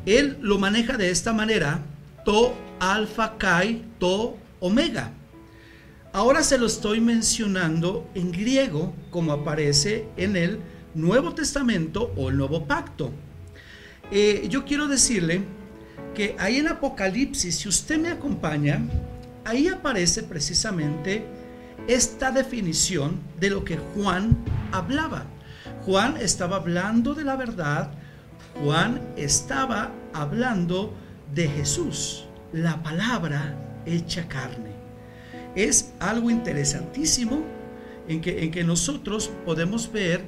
él 0.05 0.38
lo 0.41 0.57
maneja 0.57 0.97
de 0.97 1.11
esta 1.11 1.33
manera, 1.33 1.81
to 2.25 2.55
alfa 2.79 3.38
kai 3.38 3.83
to 3.99 4.38
omega. 4.59 5.11
Ahora 6.11 6.41
se 6.41 6.57
lo 6.57 6.65
estoy 6.65 7.01
mencionando 7.01 8.09
en 8.15 8.31
griego 8.31 8.93
como 9.11 9.31
aparece 9.31 10.07
en 10.17 10.35
el 10.35 10.59
Nuevo 10.95 11.35
Testamento 11.35 12.11
o 12.15 12.29
el 12.29 12.38
Nuevo 12.38 12.65
Pacto. 12.65 13.11
Eh, 14.11 14.47
yo 14.49 14.65
quiero 14.65 14.88
decirle 14.88 15.43
que 16.15 16.35
ahí 16.39 16.57
en 16.57 16.67
Apocalipsis, 16.67 17.55
si 17.55 17.69
usted 17.69 17.99
me 17.99 18.09
acompaña, 18.09 18.81
ahí 19.45 19.67
aparece 19.67 20.23
precisamente 20.23 21.23
esta 21.88 22.31
definición 22.31 23.19
de 23.39 23.51
lo 23.51 23.63
que 23.63 23.77
Juan 23.77 24.38
hablaba. 24.71 25.25
Juan 25.85 26.17
estaba 26.17 26.57
hablando 26.57 27.13
de 27.13 27.23
la 27.23 27.35
verdad, 27.35 27.91
Juan 28.63 29.01
estaba 29.15 29.91
hablando 30.13 30.93
de 31.33 31.47
Jesús, 31.47 32.25
la 32.51 32.81
palabra 32.81 33.55
hecha 33.85 34.27
carne. 34.27 34.71
Es 35.55 35.93
algo 35.99 36.29
interesantísimo 36.29 37.43
en 38.07 38.21
que, 38.21 38.43
en 38.43 38.51
que 38.51 38.63
nosotros 38.63 39.31
podemos 39.45 39.91
ver 39.91 40.23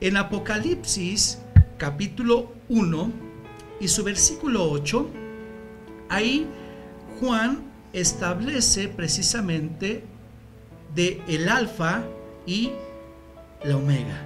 en 0.00 0.16
Apocalipsis 0.16 1.38
capítulo 1.78 2.52
1 2.68 3.12
y 3.80 3.88
su 3.88 4.04
versículo 4.04 4.70
8, 4.70 5.08
ahí 6.08 6.46
Juan 7.20 7.62
establece 7.92 8.88
precisamente 8.88 10.04
de 10.94 11.22
el 11.28 11.48
alfa 11.48 12.04
y 12.46 12.70
la 13.66 13.76
omega. 13.76 14.22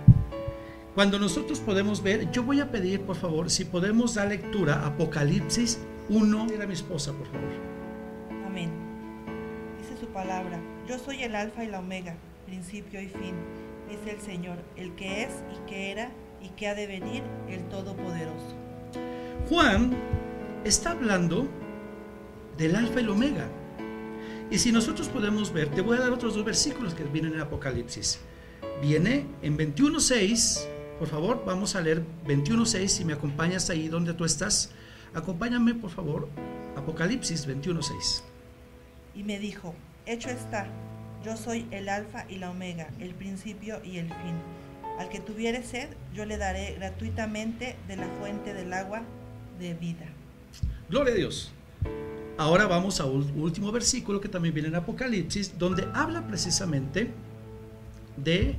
Cuando 0.95 1.19
nosotros 1.19 1.61
podemos 1.61 2.03
ver, 2.03 2.31
yo 2.31 2.43
voy 2.43 2.61
a 2.61 2.71
pedir, 2.71 3.01
por 3.03 3.17
favor, 3.17 3.51
si 3.51 3.65
podemos 3.65 4.15
dar 4.15 4.29
lectura 4.29 4.85
Apocalipsis 4.87 5.81
1. 6.09 6.47
Era 6.53 6.67
mi 6.67 6.75
esposa, 6.75 7.13
por 7.13 7.27
favor. 7.27 7.49
Amén. 8.47 8.71
Dice 9.79 9.99
su 9.99 10.07
palabra, 10.09 10.61
yo 10.87 10.99
soy 10.99 11.23
el 11.23 11.35
alfa 11.35 11.65
y 11.65 11.69
la 11.69 11.79
omega, 11.79 12.17
principio 12.45 13.01
y 13.01 13.09
fin, 13.09 13.35
dice 13.89 14.17
el 14.17 14.21
Señor, 14.21 14.59
el 14.77 14.95
que 14.95 15.23
es 15.23 15.31
y 15.55 15.71
que 15.71 15.93
era 15.93 16.11
y 16.43 16.49
que 16.51 16.69
ha 16.69 16.75
de 16.75 16.87
venir, 16.87 17.23
el 17.49 17.63
Todopoderoso. 17.69 18.57
Juan 19.49 19.97
está 20.65 20.91
hablando 20.91 21.49
del 22.59 22.77
alfa 22.77 23.01
y 23.01 23.05
la 23.05 23.13
omega. 23.13 23.49
Y 24.51 24.59
si 24.59 24.73
nosotros 24.73 25.09
podemos 25.09 25.53
ver, 25.53 25.69
te 25.69 25.81
voy 25.81 25.97
a 25.97 26.01
dar 26.01 26.11
otros 26.11 26.35
dos 26.35 26.45
versículos 26.45 26.95
que 26.95 27.05
vienen 27.05 27.35
en 27.35 27.41
Apocalipsis. 27.41 28.21
Viene 28.83 29.27
en 29.43 29.59
21.6, 29.59 30.67
por 30.99 31.09
favor, 31.09 31.43
vamos 31.47 31.77
a 31.77 31.81
leer 31.81 32.03
21.6, 32.27 32.89
si 32.89 33.05
me 33.05 33.13
acompañas 33.13 33.71
ahí 33.71 33.89
donde 33.89 34.15
tú 34.15 34.25
estás. 34.25 34.71
Acompáñame, 35.15 35.75
por 35.75 35.91
favor, 35.91 36.29
Apocalipsis 36.77 37.47
21.6. 37.47 38.23
Y 39.15 39.23
me 39.23 39.39
dijo, 39.39 39.75
hecho 40.07 40.31
está, 40.31 40.69
yo 41.25 41.37
soy 41.37 41.67
el 41.71 41.89
alfa 41.89 42.25
y 42.29 42.37
la 42.37 42.51
omega, 42.51 42.89
el 43.01 43.15
principio 43.15 43.81
y 43.85 43.99
el 43.99 44.07
fin. 44.07 44.37
Al 44.99 45.09
que 45.09 45.21
tuviere 45.21 45.63
sed, 45.63 45.89
yo 46.15 46.25
le 46.25 46.37
daré 46.37 46.75
gratuitamente 46.75 47.77
de 47.89 47.97
la 47.97 48.07
fuente 48.21 48.55
del 48.55 48.73
agua 48.73 49.03
de 49.59 49.75
vida. 49.75 50.07
Gloria 50.89 51.13
a 51.13 51.17
Dios. 51.17 51.53
Ahora 52.37 52.67
vamos 52.67 53.01
a 53.01 53.05
un 53.05 53.41
último 53.41 53.71
versículo 53.73 54.21
que 54.21 54.29
también 54.29 54.55
viene 54.55 54.69
en 54.69 54.75
Apocalipsis, 54.75 55.59
donde 55.59 55.87
habla 55.93 56.27
precisamente 56.27 57.11
de 58.17 58.55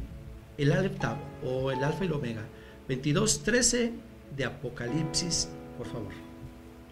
el 0.57 0.71
Aleph 0.71 0.99
o 1.43 1.71
el 1.71 1.83
Alfa 1.83 2.03
y 2.03 2.07
el 2.07 2.13
Omega. 2.13 2.41
22.13 2.87 3.91
de 4.35 4.45
Apocalipsis, 4.45 5.49
por 5.77 5.87
favor. 5.87 6.13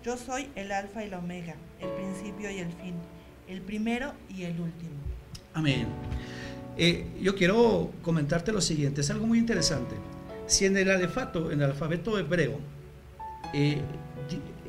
Yo 0.04 0.18
soy 0.18 0.50
el 0.56 0.72
Alfa 0.72 1.04
y 1.04 1.10
la 1.10 1.20
Omega, 1.20 1.56
el 1.80 1.89
principio 1.89 2.50
y 2.50 2.60
el 2.60 2.72
fin, 2.72 2.96
el 3.48 3.62
primero 3.62 4.13
y 4.30 4.44
el 4.44 4.60
último. 4.60 4.92
Amén. 5.54 5.88
Eh, 6.78 7.06
yo 7.22 7.36
quiero 7.36 7.92
comentarte 8.01 8.51
lo 8.54 8.62
siguiente, 8.62 9.01
es 9.01 9.10
algo 9.10 9.28
muy 9.28 9.38
interesante. 9.38 9.96
Si 10.48 10.66
en 10.66 10.78
el 10.78 10.89
alefato, 10.89 11.51
en 11.51 11.62
el 11.62 11.72
alfabeto 11.72 12.18
hebreo, 12.18 12.60
eh, 13.54 13.82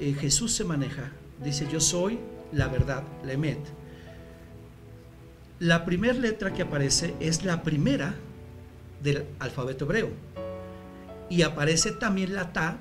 eh, 0.00 0.14
Jesús 0.18 0.52
se 0.52 0.64
maneja, 0.64 1.12
dice 1.42 1.68
yo 1.70 1.80
soy 1.80 2.18
la 2.52 2.68
verdad, 2.68 3.04
Lemet. 3.24 3.58
La 5.60 5.84
primera 5.84 6.14
letra 6.14 6.54
que 6.54 6.62
aparece 6.62 7.14
es 7.20 7.44
la 7.44 7.62
primera 7.62 8.14
del 9.02 9.26
alfabeto 9.40 9.84
hebreo. 9.84 10.08
Y 11.28 11.42
aparece 11.42 11.92
también 11.92 12.34
la 12.34 12.54
Ta 12.54 12.78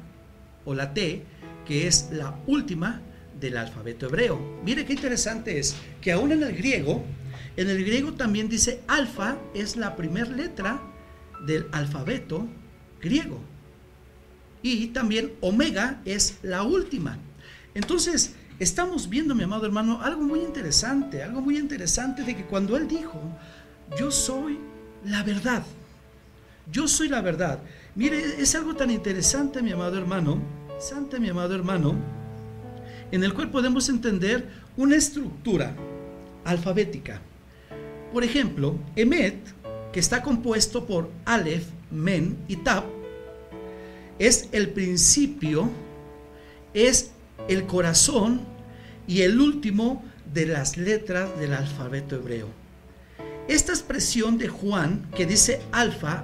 o 0.64 0.74
la 0.74 0.94
T, 0.94 1.26
que 1.68 1.88
es 1.88 2.08
la 2.14 2.40
última 2.48 3.02
del 3.38 3.58
alfabeto 3.58 4.06
hebreo. 4.06 4.40
Mire 4.64 4.86
qué 4.86 4.94
interesante 4.94 5.60
es 5.60 5.76
que 6.00 6.14
aún 6.14 6.32
en 6.32 6.42
el 6.42 6.56
griego, 6.56 7.04
en 7.58 7.70
el 7.70 7.84
griego 7.84 8.14
también 8.14 8.48
dice 8.48 8.80
alfa 8.88 9.38
es 9.54 9.76
la 9.76 9.98
primera 9.98 10.30
letra 10.30 10.82
del 11.46 11.68
alfabeto 11.74 12.48
griego. 13.02 13.42
Y 14.62 14.88
también 14.88 15.34
omega 15.42 16.02
es 16.06 16.38
la 16.44 16.64
última. 16.64 17.18
Entonces, 17.74 18.36
estamos 18.60 19.10
viendo, 19.10 19.34
mi 19.34 19.44
amado 19.44 19.66
hermano, 19.66 20.02
algo 20.02 20.22
muy 20.22 20.42
interesante, 20.42 21.24
algo 21.24 21.42
muy 21.42 21.58
interesante 21.58 22.24
de 22.24 22.36
que 22.36 22.46
cuando 22.46 22.76
Él 22.76 22.88
dijo, 22.88 23.20
yo 23.98 24.12
soy 24.12 24.60
la 25.06 25.24
verdad, 25.24 25.64
yo 26.72 26.88
soy 26.88 27.08
la 27.08 27.22
verdad. 27.22 27.60
Mire, 27.96 28.42
es 28.42 28.54
algo 28.56 28.76
tan 28.76 28.92
interesante, 28.92 29.62
mi 29.62 29.72
amado 29.72 29.98
hermano, 29.98 30.40
santa, 30.80 31.20
mi 31.20 31.30
amado 31.30 31.56
hermano, 31.56 31.96
en 33.12 33.24
el 33.24 33.34
cual 33.34 33.50
podemos 33.50 33.90
entender 33.90 34.48
una 34.78 34.96
estructura 34.96 35.74
alfabética. 36.44 37.22
Por 38.14 38.24
ejemplo, 38.24 38.76
Emet, 38.96 39.38
que 39.92 40.00
está 40.00 40.22
compuesto 40.22 40.86
por 40.86 41.10
Aleph, 41.26 41.66
Men 41.92 42.38
y 42.48 42.58
Tab, 42.58 42.84
es 44.20 44.50
el 44.52 44.70
principio, 44.70 45.70
es 46.74 47.12
el 47.48 47.66
corazón 47.66 48.42
y 49.08 49.22
el 49.22 49.40
último 49.40 50.04
de 50.34 50.46
las 50.46 50.78
letras 50.78 51.38
del 51.40 51.54
alfabeto 51.54 52.16
hebreo. 52.16 52.48
Esta 53.48 53.72
expresión 53.72 54.38
de 54.38 54.48
Juan 54.48 55.08
que 55.16 55.26
dice 55.26 55.62
alfa 55.72 56.24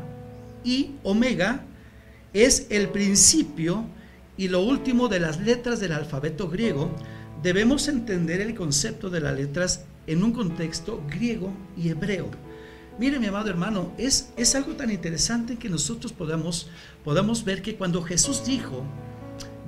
y 0.64 0.92
omega 1.04 1.64
es 2.34 2.68
el 2.70 2.90
principio 2.90 3.86
y 4.38 4.50
lo 4.50 4.62
último 4.62 5.08
de 5.08 5.20
las 5.20 5.40
letras 5.40 5.80
del 5.80 5.94
alfabeto 5.94 6.50
griego. 6.50 6.92
Debemos 7.42 7.88
entender 7.88 8.42
el 8.42 8.54
concepto 8.54 9.10
de 9.10 9.22
las 9.22 9.36
letras 9.36 9.86
en 10.08 10.24
un 10.24 10.34
contexto 10.34 11.02
griego 11.10 11.52
y 11.78 11.90
hebreo. 11.90 12.30
Mire, 13.00 13.20
mi 13.20 13.28
amado 13.28 13.50
hermano, 13.50 13.92
es, 13.98 14.30
es 14.38 14.56
algo 14.56 14.74
tan 14.76 14.92
interesante 14.92 15.58
que 15.58 15.70
nosotros 15.70 16.14
podamos, 16.14 16.70
podamos 17.04 17.44
ver 17.44 17.62
que 17.62 17.76
cuando 17.76 18.02
Jesús 18.04 18.46
dijo, 18.46 18.84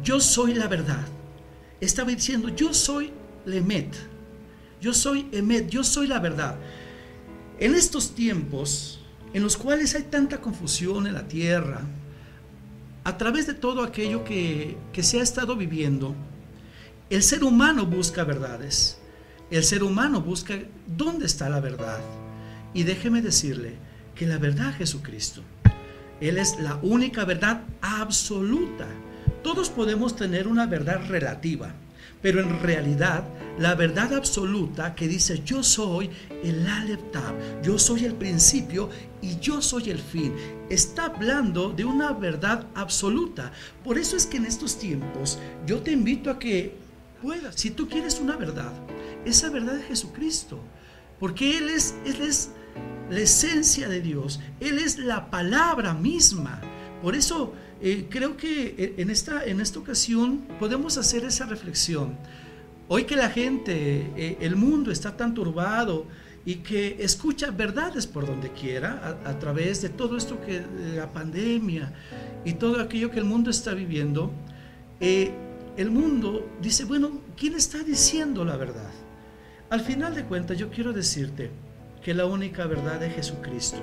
yo 0.03 0.19
soy 0.19 0.53
la 0.53 0.67
verdad, 0.67 1.05
estaba 1.79 2.09
diciendo, 2.09 2.49
yo 2.49 2.73
soy 2.73 3.11
Lemet, 3.45 3.95
yo 4.81 4.93
soy 4.93 5.27
Emet, 5.31 5.69
yo 5.69 5.83
soy 5.83 6.07
la 6.07 6.19
verdad. 6.19 6.55
En 7.59 7.73
estos 7.75 8.13
tiempos 8.13 8.99
en 9.33 9.43
los 9.43 9.57
cuales 9.57 9.93
hay 9.95 10.03
tanta 10.03 10.39
confusión 10.39 11.07
en 11.07 11.13
la 11.13 11.27
tierra, 11.27 11.81
a 13.03 13.17
través 13.17 13.47
de 13.47 13.53
todo 13.53 13.83
aquello 13.83 14.23
que, 14.23 14.77
que 14.91 15.03
se 15.03 15.19
ha 15.19 15.23
estado 15.23 15.55
viviendo, 15.55 16.15
el 17.09 17.23
ser 17.23 17.43
humano 17.43 17.85
busca 17.85 18.23
verdades. 18.23 18.97
El 19.49 19.63
ser 19.63 19.83
humano 19.83 20.21
busca 20.21 20.55
dónde 20.85 21.25
está 21.25 21.49
la 21.49 21.59
verdad. 21.59 21.99
Y 22.73 22.83
déjeme 22.83 23.21
decirle 23.21 23.75
que 24.13 24.27
la 24.27 24.37
verdad 24.37 24.73
Jesucristo. 24.75 25.41
Él 26.19 26.37
es 26.37 26.59
la 26.59 26.77
única 26.81 27.23
verdad 27.23 27.63
absoluta. 27.81 28.87
Todos 29.47 29.69
podemos 29.69 30.13
tener 30.13 30.45
una 30.45 30.65
verdad 30.65 31.07
relativa, 31.07 31.71
pero 32.21 32.41
en 32.41 32.59
realidad 32.59 33.23
la 33.57 33.75
verdad 33.75 34.13
absoluta 34.13 34.93
que 34.93 35.07
dice 35.07 35.41
yo 35.45 35.63
soy 35.63 36.09
el 36.43 36.67
Aleph 36.67 36.99
yo 37.63 37.79
soy 37.79 38.03
el 38.03 38.13
principio 38.15 38.89
y 39.21 39.39
yo 39.39 39.61
soy 39.61 39.89
el 39.89 39.99
fin, 39.99 40.33
está 40.69 41.05
hablando 41.05 41.69
de 41.69 41.85
una 41.85 42.11
verdad 42.11 42.67
absoluta. 42.75 43.53
Por 43.85 43.97
eso 43.97 44.17
es 44.17 44.25
que 44.25 44.35
en 44.35 44.47
estos 44.47 44.77
tiempos 44.79 45.39
yo 45.65 45.79
te 45.81 45.93
invito 45.93 46.29
a 46.29 46.39
que 46.39 46.75
puedas, 47.21 47.55
si 47.55 47.71
tú 47.71 47.87
quieres 47.87 48.19
una 48.19 48.35
verdad, 48.35 48.73
esa 49.23 49.49
verdad 49.49 49.77
es 49.77 49.85
Jesucristo, 49.85 50.59
porque 51.21 51.57
Él 51.57 51.69
es, 51.69 51.95
Él 52.05 52.21
es 52.21 52.49
la 53.09 53.21
esencia 53.21 53.87
de 53.87 54.01
Dios, 54.01 54.41
Él 54.59 54.77
es 54.77 54.97
la 54.97 55.31
palabra 55.31 55.93
misma. 55.93 56.59
Por 57.01 57.15
eso 57.15 57.53
eh, 57.81 58.07
creo 58.09 58.37
que 58.37 58.75
eh, 58.77 58.93
en 58.97 59.09
esta, 59.09 59.45
en 59.45 59.61
esta 59.61 59.79
ocasión 59.79 60.41
podemos 60.59 60.97
hacer 60.97 61.23
esa 61.25 61.45
reflexión. 61.45 62.17
Hoy 62.87 63.03
que 63.03 63.15
la 63.15 63.29
gente, 63.29 64.11
eh, 64.15 64.37
el 64.41 64.55
mundo 64.55 64.91
está 64.91 65.15
tan 65.15 65.33
turbado 65.33 66.05
y 66.45 66.55
que 66.55 66.97
escucha 66.99 67.51
verdades 67.51 68.07
por 68.07 68.25
donde 68.25 68.51
quiera 68.51 69.19
a, 69.25 69.37
través 69.37 69.81
de 69.81 69.89
todo 69.89 70.15
esto 70.15 70.39
que 70.45 70.63
la 70.95 71.11
pandemia 71.11 71.93
y 72.45 72.53
todo 72.53 72.81
aquello 72.81 73.11
que 73.11 73.19
el 73.19 73.25
mundo 73.25 73.49
está 73.49 73.73
viviendo, 73.73 74.31
el 75.01 75.91
mundo 75.91 76.49
dice, 76.61 76.85
bueno, 76.85 77.19
¿quién 77.35 77.53
está 77.55 77.79
diciendo 77.83 78.45
la 78.45 78.55
verdad? 78.55 78.91
Al 79.69 79.81
final 79.81 80.15
de 80.15 80.23
cuentas, 80.23 80.57
yo 80.57 80.69
quiero 80.69 80.93
decirte 80.93 81.51
que 82.01 82.13
la 82.13 82.25
única 82.25 82.65
verdad 82.65 83.03
es 83.03 83.13
Jesucristo. 83.15 83.79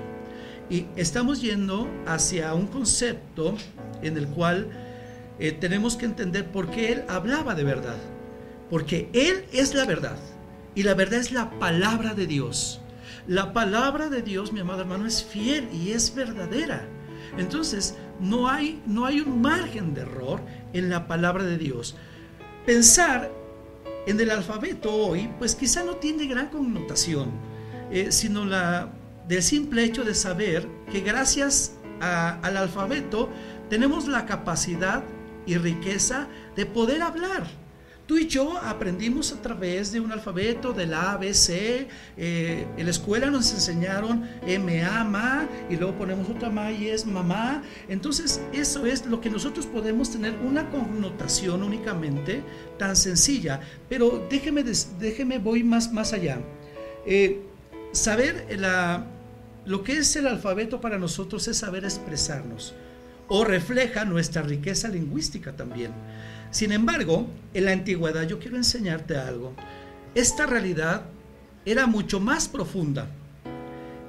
Y 0.69 0.87
estamos 0.95 1.41
yendo 1.41 1.87
hacia 2.07 2.53
un 2.53 2.67
concepto 2.67 3.55
en 4.01 4.17
el 4.17 4.27
cual 4.27 4.69
eh, 5.39 5.51
tenemos 5.51 5.95
que 5.95 6.05
entender 6.05 6.51
por 6.51 6.71
qué 6.71 6.91
Él 6.91 7.03
hablaba 7.07 7.55
de 7.55 7.63
verdad. 7.63 7.97
Porque 8.69 9.09
Él 9.13 9.45
es 9.51 9.73
la 9.75 9.85
verdad. 9.85 10.17
Y 10.73 10.83
la 10.83 10.93
verdad 10.93 11.19
es 11.19 11.31
la 11.31 11.51
palabra 11.59 12.13
de 12.13 12.27
Dios. 12.27 12.81
La 13.27 13.53
palabra 13.53 14.09
de 14.09 14.21
Dios, 14.21 14.53
mi 14.53 14.59
amado 14.59 14.81
hermano, 14.81 15.05
es 15.05 15.23
fiel 15.23 15.67
y 15.71 15.91
es 15.91 16.13
verdadera. 16.13 16.87
Entonces, 17.37 17.95
no 18.19 18.49
hay, 18.49 18.81
no 18.85 19.05
hay 19.05 19.19
un 19.19 19.41
margen 19.41 19.93
de 19.93 20.01
error 20.01 20.41
en 20.73 20.89
la 20.89 21.07
palabra 21.07 21.43
de 21.43 21.57
Dios. 21.57 21.95
Pensar 22.65 23.31
en 24.07 24.19
el 24.19 24.29
alfabeto 24.29 24.93
hoy, 24.93 25.29
pues 25.37 25.55
quizá 25.55 25.83
no 25.83 25.95
tiene 25.95 26.27
gran 26.27 26.47
connotación, 26.47 27.31
eh, 27.91 28.11
sino 28.11 28.45
la 28.45 28.93
del 29.27 29.41
simple 29.41 29.83
hecho 29.83 30.03
de 30.03 30.13
saber 30.13 30.67
que 30.91 31.01
gracias 31.01 31.73
al 31.99 32.57
alfabeto 32.57 33.29
tenemos 33.69 34.07
la 34.07 34.25
capacidad 34.25 35.03
y 35.45 35.57
riqueza 35.57 36.27
de 36.55 36.65
poder 36.65 37.01
hablar. 37.01 37.45
Tú 38.05 38.19
y 38.19 38.27
yo 38.27 38.59
aprendimos 38.59 39.31
a 39.31 39.41
través 39.41 39.91
de 39.91 39.99
un 39.99 40.11
alfabeto 40.11 40.73
del 40.73 40.93
A, 40.93 41.13
ABC. 41.13 41.87
Eh, 42.17 42.67
en 42.77 42.85
la 42.85 42.91
escuela 42.91 43.31
nos 43.31 43.51
enseñaron 43.51 44.29
M, 44.45 44.83
A, 44.83 45.03
Ma, 45.03 45.47
y 45.71 45.75
luego 45.75 45.97
ponemos 45.97 46.29
otra 46.29 46.51
Ma 46.51 46.71
y 46.71 46.87
es 46.87 47.03
mamá. 47.07 47.63
Entonces, 47.89 48.41
eso 48.53 48.85
es 48.85 49.07
lo 49.07 49.21
que 49.21 49.31
nosotros 49.31 49.65
podemos 49.65 50.11
tener 50.11 50.35
una 50.45 50.69
connotación 50.69 51.63
únicamente 51.63 52.43
tan 52.77 52.95
sencilla. 52.95 53.61
Pero 53.89 54.23
déjeme, 54.29 54.63
déjeme 54.99 55.39
voy 55.39 55.63
más, 55.63 55.91
más 55.91 56.13
allá. 56.13 56.37
Eh, 57.07 57.41
saber 57.91 58.45
la, 58.59 59.07
lo 59.65 59.83
que 59.83 59.97
es 59.97 60.15
el 60.15 60.27
alfabeto 60.27 60.79
para 60.79 60.97
nosotros 60.97 61.47
es 61.47 61.57
saber 61.57 61.83
expresarnos 61.85 62.73
o 63.27 63.43
refleja 63.43 64.05
nuestra 64.05 64.43
riqueza 64.43 64.87
lingüística 64.87 65.55
también. 65.55 65.91
Sin 66.51 66.71
embargo, 66.71 67.27
en 67.53 67.65
la 67.65 67.71
antigüedad 67.71 68.27
yo 68.27 68.39
quiero 68.39 68.57
enseñarte 68.57 69.17
algo. 69.17 69.53
Esta 70.13 70.45
realidad 70.45 71.03
era 71.65 71.87
mucho 71.87 72.19
más 72.19 72.47
profunda. 72.47 73.07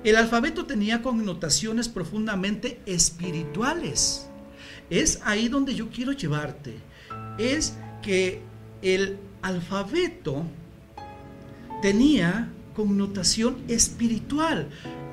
El 0.05 0.16
alfabeto 0.16 0.66
tenía 0.66 1.03
connotaciones 1.03 1.88
profundamente 1.88 2.81
espirituales. 2.87 4.29
Es 4.90 5.21
ahí 5.25 5.49
donde 5.49 5.75
yo 5.75 5.90
quiero 5.90 6.12
llevarte. 6.12 6.77
Es 7.38 7.75
que 8.03 8.40
el 8.83 9.16
alfabeto 9.42 10.45
tenía 11.83 12.53
connotación 12.77 13.57
espiritual. 13.69 14.69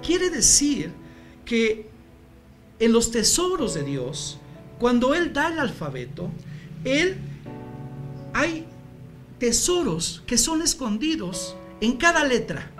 Quiere 0.05 0.29
decir 0.29 0.91
que 1.45 1.89
en 2.79 2.91
los 2.91 3.11
tesoros 3.11 3.73
de 3.73 3.83
Dios, 3.83 4.37
cuando 4.79 5.13
Él 5.13 5.31
da 5.31 5.47
el 5.47 5.59
alfabeto, 5.59 6.29
Él 6.83 7.17
hay 8.33 8.65
tesoros 9.39 10.23
que 10.25 10.37
son 10.37 10.61
escondidos 10.61 11.55
en 11.79 11.97
cada 11.97 12.23
letra, 12.25 12.71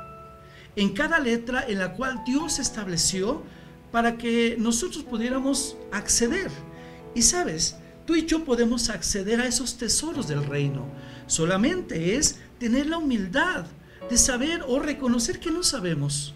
en 0.76 0.90
cada 0.94 1.20
letra 1.20 1.66
en 1.68 1.80
la 1.80 1.94
cual 1.94 2.24
Dios 2.26 2.60
estableció 2.60 3.44
para 3.92 4.18
que 4.18 4.56
nosotros 4.60 5.04
pudiéramos 5.04 5.78
acceder. 5.92 6.50
Y 7.16 7.22
sabes, 7.22 7.78
tú 8.06 8.16
y 8.16 8.26
yo 8.26 8.44
podemos 8.44 8.90
acceder 8.90 9.40
a 9.40 9.48
esos 9.48 9.78
tesoros 9.78 10.28
del 10.28 10.44
reino. 10.46 10.88
Solamente 11.28 12.16
es 12.16 12.40
tener 12.60 12.88
la 12.88 12.98
humildad 12.98 13.66
de 14.10 14.18
saber 14.18 14.64
o 14.68 14.80
reconocer 14.80 15.40
que 15.40 15.52
no 15.52 15.64
sabemos. 15.64 16.34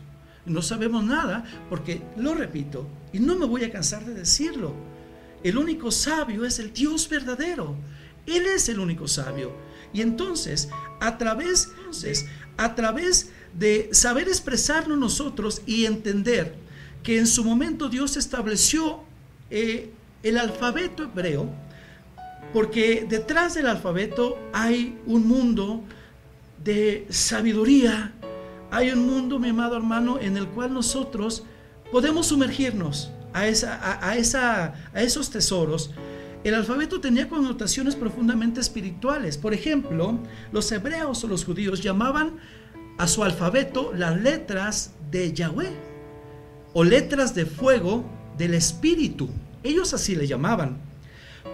No 0.47 0.61
sabemos 0.61 1.03
nada 1.03 1.43
porque, 1.69 2.01
lo 2.17 2.33
repito, 2.33 2.87
y 3.13 3.19
no 3.19 3.35
me 3.35 3.45
voy 3.45 3.63
a 3.63 3.71
cansar 3.71 4.05
de 4.05 4.13
decirlo, 4.13 4.73
el 5.43 5.57
único 5.57 5.91
sabio 5.91 6.45
es 6.45 6.57
el 6.59 6.73
Dios 6.73 7.07
verdadero. 7.09 7.75
Él 8.25 8.45
es 8.45 8.67
el 8.69 8.79
único 8.79 9.07
sabio. 9.07 9.51
Y 9.93 10.01
entonces, 10.01 10.69
a 10.99 11.17
través, 11.17 11.69
a 12.57 12.75
través 12.75 13.29
de 13.53 13.89
saber 13.91 14.27
expresarnos 14.27 14.97
nosotros 14.97 15.61
y 15.65 15.85
entender 15.85 16.55
que 17.03 17.17
en 17.17 17.27
su 17.27 17.43
momento 17.43 17.87
Dios 17.89 18.17
estableció 18.17 19.03
eh, 19.49 19.91
el 20.23 20.37
alfabeto 20.37 21.03
hebreo, 21.03 21.49
porque 22.53 23.05
detrás 23.07 23.53
del 23.53 23.67
alfabeto 23.67 24.37
hay 24.53 24.97
un 25.05 25.27
mundo 25.27 25.83
de 26.63 27.05
sabiduría, 27.09 28.13
hay 28.71 28.91
un 28.91 29.05
mundo, 29.05 29.39
mi 29.39 29.49
amado 29.49 29.77
hermano, 29.77 30.19
en 30.19 30.37
el 30.37 30.47
cual 30.47 30.73
nosotros 30.73 31.43
podemos 31.91 32.27
sumergirnos 32.27 33.11
a, 33.33 33.47
esa, 33.47 33.99
a, 34.05 34.15
esa, 34.17 34.73
a 34.93 35.01
esos 35.01 35.29
tesoros. 35.29 35.91
El 36.43 36.53
alfabeto 36.53 37.01
tenía 37.01 37.29
connotaciones 37.29 37.95
profundamente 37.95 38.59
espirituales. 38.59 39.37
Por 39.37 39.53
ejemplo, 39.53 40.19
los 40.51 40.71
hebreos 40.71 41.23
o 41.23 41.27
los 41.27 41.45
judíos 41.45 41.81
llamaban 41.81 42.37
a 42.97 43.07
su 43.07 43.23
alfabeto 43.23 43.91
las 43.93 44.19
letras 44.19 44.91
de 45.11 45.33
Yahweh 45.33 45.71
o 46.73 46.83
letras 46.83 47.33
de 47.35 47.45
fuego 47.45 48.05
del 48.37 48.53
espíritu. 48.53 49.29
Ellos 49.63 49.93
así 49.93 50.15
le 50.15 50.27
llamaban. 50.27 50.77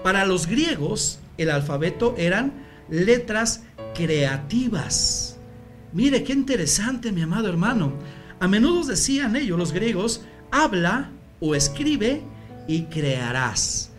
Para 0.03 0.25
los 0.25 0.47
griegos, 0.47 1.19
el 1.37 1.49
alfabeto 1.49 2.15
eran 2.17 2.53
letras 2.89 3.63
creativas. 3.93 5.32
Mire 5.93 6.23
qué 6.23 6.33
interesante, 6.33 7.11
mi 7.11 7.21
amado 7.21 7.47
hermano. 7.47 7.93
A 8.39 8.47
menudo 8.47 8.83
decían 8.83 9.35
ellos, 9.35 9.57
los 9.57 9.71
griegos, 9.71 10.21
habla 10.51 11.11
o 11.39 11.55
escribe 11.55 12.21
y 12.67 12.83
crearás. 12.83 13.91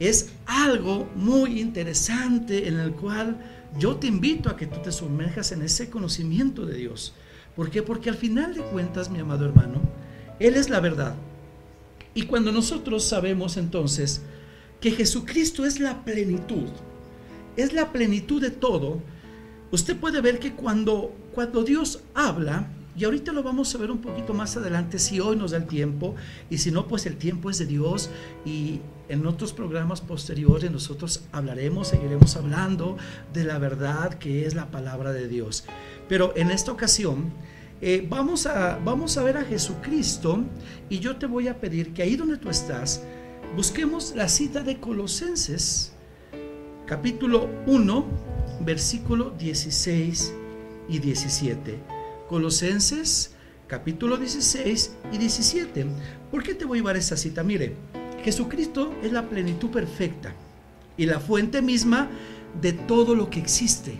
Es 0.00 0.30
algo 0.46 1.08
muy 1.16 1.60
interesante 1.60 2.68
en 2.68 2.78
el 2.78 2.92
cual 2.92 3.38
yo 3.78 3.96
te 3.96 4.06
invito 4.06 4.48
a 4.48 4.56
que 4.56 4.66
tú 4.66 4.80
te 4.82 4.92
sumerjas 4.92 5.52
en 5.52 5.62
ese 5.62 5.90
conocimiento 5.90 6.64
de 6.66 6.76
Dios. 6.76 7.14
¿Por 7.54 7.70
qué? 7.70 7.82
Porque 7.82 8.08
al 8.08 8.16
final 8.16 8.54
de 8.54 8.62
cuentas, 8.62 9.10
mi 9.10 9.18
amado 9.18 9.44
hermano, 9.44 9.80
Él 10.38 10.54
es 10.54 10.70
la 10.70 10.80
verdad. 10.80 11.14
Y 12.14 12.22
cuando 12.22 12.52
nosotros 12.52 13.04
sabemos 13.04 13.56
entonces 13.56 14.22
que 14.80 14.92
Jesucristo 14.92 15.66
es 15.66 15.80
la 15.80 16.04
plenitud, 16.04 16.68
es 17.56 17.72
la 17.72 17.92
plenitud 17.92 18.40
de 18.40 18.50
todo, 18.50 19.02
usted 19.72 19.96
puede 19.96 20.20
ver 20.20 20.38
que 20.38 20.52
cuando, 20.52 21.12
cuando 21.38 21.62
Dios 21.62 22.00
habla, 22.14 22.66
y 22.96 23.04
ahorita 23.04 23.30
lo 23.30 23.44
vamos 23.44 23.72
a 23.72 23.78
ver 23.78 23.92
un 23.92 24.00
poquito 24.00 24.34
más 24.34 24.56
adelante 24.56 24.98
si 24.98 25.20
hoy 25.20 25.36
nos 25.36 25.52
da 25.52 25.58
el 25.58 25.68
tiempo 25.68 26.16
y 26.50 26.58
si 26.58 26.72
no, 26.72 26.88
pues 26.88 27.06
el 27.06 27.16
tiempo 27.16 27.48
es 27.48 27.58
de 27.58 27.66
Dios 27.66 28.10
y 28.44 28.80
en 29.08 29.24
otros 29.24 29.52
programas 29.52 30.00
posteriores 30.00 30.68
nosotros 30.72 31.22
hablaremos, 31.30 31.86
seguiremos 31.86 32.34
hablando 32.34 32.96
de 33.32 33.44
la 33.44 33.58
verdad 33.58 34.14
que 34.14 34.46
es 34.46 34.56
la 34.56 34.72
palabra 34.72 35.12
de 35.12 35.28
Dios. 35.28 35.64
Pero 36.08 36.32
en 36.34 36.50
esta 36.50 36.72
ocasión 36.72 37.32
eh, 37.80 38.04
vamos, 38.10 38.46
a, 38.46 38.80
vamos 38.84 39.16
a 39.16 39.22
ver 39.22 39.36
a 39.36 39.44
Jesucristo 39.44 40.42
y 40.88 40.98
yo 40.98 41.18
te 41.18 41.26
voy 41.26 41.46
a 41.46 41.60
pedir 41.60 41.94
que 41.94 42.02
ahí 42.02 42.16
donde 42.16 42.38
tú 42.38 42.50
estás, 42.50 43.04
busquemos 43.54 44.12
la 44.16 44.28
cita 44.28 44.64
de 44.64 44.80
Colosenses, 44.80 45.92
capítulo 46.84 47.48
1, 47.68 48.06
versículo 48.64 49.30
16 49.38 50.34
y 50.88 50.98
17. 50.98 51.78
Colosenses 52.28 53.32
capítulo 53.68 54.16
16 54.16 54.96
y 55.12 55.18
17. 55.18 55.86
¿Por 56.30 56.42
qué 56.42 56.54
te 56.54 56.64
voy 56.64 56.78
a 56.78 56.80
llevar 56.80 56.96
esa 56.96 57.16
cita? 57.16 57.44
Mire, 57.44 57.76
Jesucristo 58.24 58.94
es 59.02 59.12
la 59.12 59.28
plenitud 59.28 59.70
perfecta 59.70 60.34
y 60.96 61.06
la 61.06 61.20
fuente 61.20 61.62
misma 61.62 62.08
de 62.60 62.72
todo 62.72 63.14
lo 63.14 63.30
que 63.30 63.38
existe, 63.38 63.96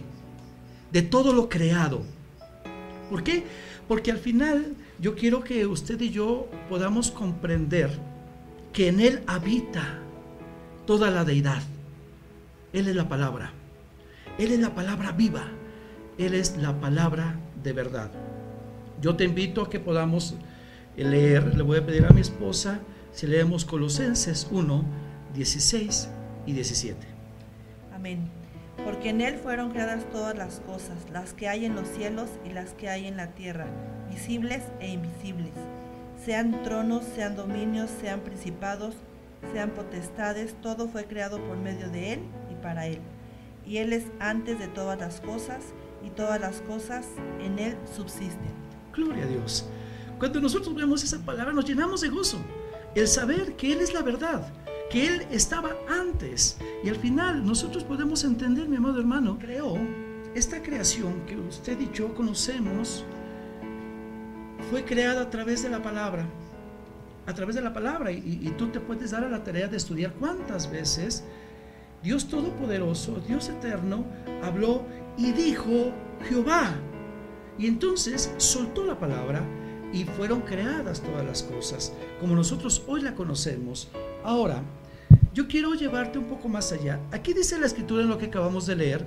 de 0.90 1.02
todo 1.02 1.32
lo 1.32 1.48
creado. 1.48 2.02
¿Por 3.10 3.22
qué? 3.22 3.44
Porque 3.86 4.10
al 4.10 4.18
final 4.18 4.74
yo 4.98 5.14
quiero 5.14 5.44
que 5.44 5.66
usted 5.66 6.00
y 6.00 6.10
yo 6.10 6.48
podamos 6.68 7.10
comprender 7.10 7.90
que 8.72 8.88
en 8.88 9.00
Él 9.00 9.22
habita 9.26 10.00
toda 10.86 11.10
la 11.10 11.24
deidad. 11.24 11.62
Él 12.72 12.88
es 12.88 12.96
la 12.96 13.08
palabra. 13.08 13.52
Él 14.38 14.52
es 14.52 14.60
la 14.60 14.74
palabra 14.74 15.12
viva. 15.12 15.48
Él 16.18 16.34
es 16.34 16.56
la 16.56 16.80
palabra 16.80 17.36
de 17.62 17.72
verdad. 17.72 18.10
Yo 19.00 19.14
te 19.14 19.24
invito 19.24 19.62
a 19.62 19.70
que 19.70 19.78
podamos 19.78 20.34
leer, 20.96 21.56
le 21.56 21.62
voy 21.62 21.78
a 21.78 21.86
pedir 21.86 22.04
a 22.06 22.10
mi 22.10 22.20
esposa 22.20 22.80
si 23.12 23.28
leemos 23.28 23.64
Colosenses 23.64 24.48
1, 24.50 24.84
16 25.34 26.08
y 26.46 26.52
17. 26.52 27.06
Amén. 27.94 28.28
Porque 28.84 29.10
en 29.10 29.20
Él 29.20 29.36
fueron 29.36 29.70
creadas 29.70 30.10
todas 30.10 30.36
las 30.36 30.60
cosas, 30.60 30.96
las 31.12 31.34
que 31.34 31.48
hay 31.48 31.64
en 31.64 31.76
los 31.76 31.86
cielos 31.86 32.28
y 32.44 32.52
las 32.52 32.72
que 32.72 32.88
hay 32.88 33.06
en 33.06 33.16
la 33.16 33.28
tierra, 33.28 33.66
visibles 34.10 34.62
e 34.80 34.88
invisibles, 34.88 35.52
sean 36.24 36.62
tronos, 36.64 37.04
sean 37.14 37.36
dominios, 37.36 37.90
sean 38.00 38.20
principados, 38.20 38.94
sean 39.52 39.70
potestades, 39.70 40.56
todo 40.62 40.88
fue 40.88 41.04
creado 41.04 41.40
por 41.46 41.56
medio 41.56 41.90
de 41.90 42.14
Él 42.14 42.20
y 42.50 42.54
para 42.60 42.86
Él. 42.88 43.00
Y 43.64 43.78
Él 43.78 43.92
es 43.92 44.04
antes 44.18 44.58
de 44.58 44.66
todas 44.66 44.98
las 44.98 45.20
cosas, 45.20 45.60
y 46.04 46.10
todas 46.10 46.40
las 46.40 46.60
cosas 46.62 47.06
en 47.40 47.58
Él 47.58 47.76
subsisten. 47.94 48.52
Gloria 48.94 49.24
a 49.24 49.28
Dios. 49.28 49.66
Cuando 50.18 50.40
nosotros 50.40 50.74
vemos 50.74 51.04
esa 51.04 51.18
palabra 51.18 51.52
nos 51.52 51.64
llenamos 51.64 52.00
de 52.00 52.08
gozo. 52.08 52.38
El 52.94 53.06
saber 53.06 53.54
que 53.56 53.72
Él 53.72 53.80
es 53.80 53.94
la 53.94 54.02
verdad, 54.02 54.52
que 54.90 55.06
Él 55.06 55.26
estaba 55.30 55.70
antes. 55.88 56.58
Y 56.82 56.88
al 56.88 56.96
final 56.96 57.44
nosotros 57.44 57.84
podemos 57.84 58.24
entender, 58.24 58.68
mi 58.68 58.76
amado 58.76 58.98
hermano, 58.98 59.38
creó 59.38 59.76
esta 60.34 60.62
creación 60.62 61.24
que 61.26 61.36
usted 61.36 61.78
y 61.80 61.90
yo 61.92 62.14
conocemos, 62.14 63.04
fue 64.70 64.84
creada 64.84 65.22
a 65.22 65.30
través 65.30 65.62
de 65.62 65.68
la 65.68 65.82
palabra. 65.82 66.26
A 67.26 67.34
través 67.34 67.54
de 67.54 67.60
la 67.60 67.72
palabra. 67.72 68.10
Y, 68.10 68.40
y 68.42 68.50
tú 68.56 68.68
te 68.68 68.80
puedes 68.80 69.10
dar 69.10 69.22
a 69.22 69.28
la 69.28 69.44
tarea 69.44 69.68
de 69.68 69.76
estudiar 69.76 70.12
cuántas 70.14 70.70
veces 70.70 71.24
Dios 72.02 72.28
Todopoderoso, 72.28 73.20
Dios 73.26 73.48
Eterno, 73.48 74.04
habló 74.42 74.84
y 75.18 75.32
dijo 75.32 75.92
Jehová. 76.26 76.74
Y 77.58 77.66
entonces 77.66 78.32
soltó 78.38 78.86
la 78.86 78.98
palabra 78.98 79.44
y 79.92 80.04
fueron 80.04 80.42
creadas 80.42 81.02
todas 81.02 81.26
las 81.26 81.42
cosas, 81.42 81.92
como 82.20 82.34
nosotros 82.34 82.82
hoy 82.86 83.02
la 83.02 83.14
conocemos. 83.14 83.88
Ahora, 84.22 84.62
yo 85.34 85.48
quiero 85.48 85.74
llevarte 85.74 86.18
un 86.18 86.26
poco 86.26 86.48
más 86.48 86.72
allá. 86.72 87.00
Aquí 87.10 87.32
dice 87.32 87.58
la 87.58 87.66
escritura 87.66 88.02
en 88.02 88.08
lo 88.08 88.18
que 88.18 88.26
acabamos 88.26 88.66
de 88.66 88.76
leer, 88.76 89.04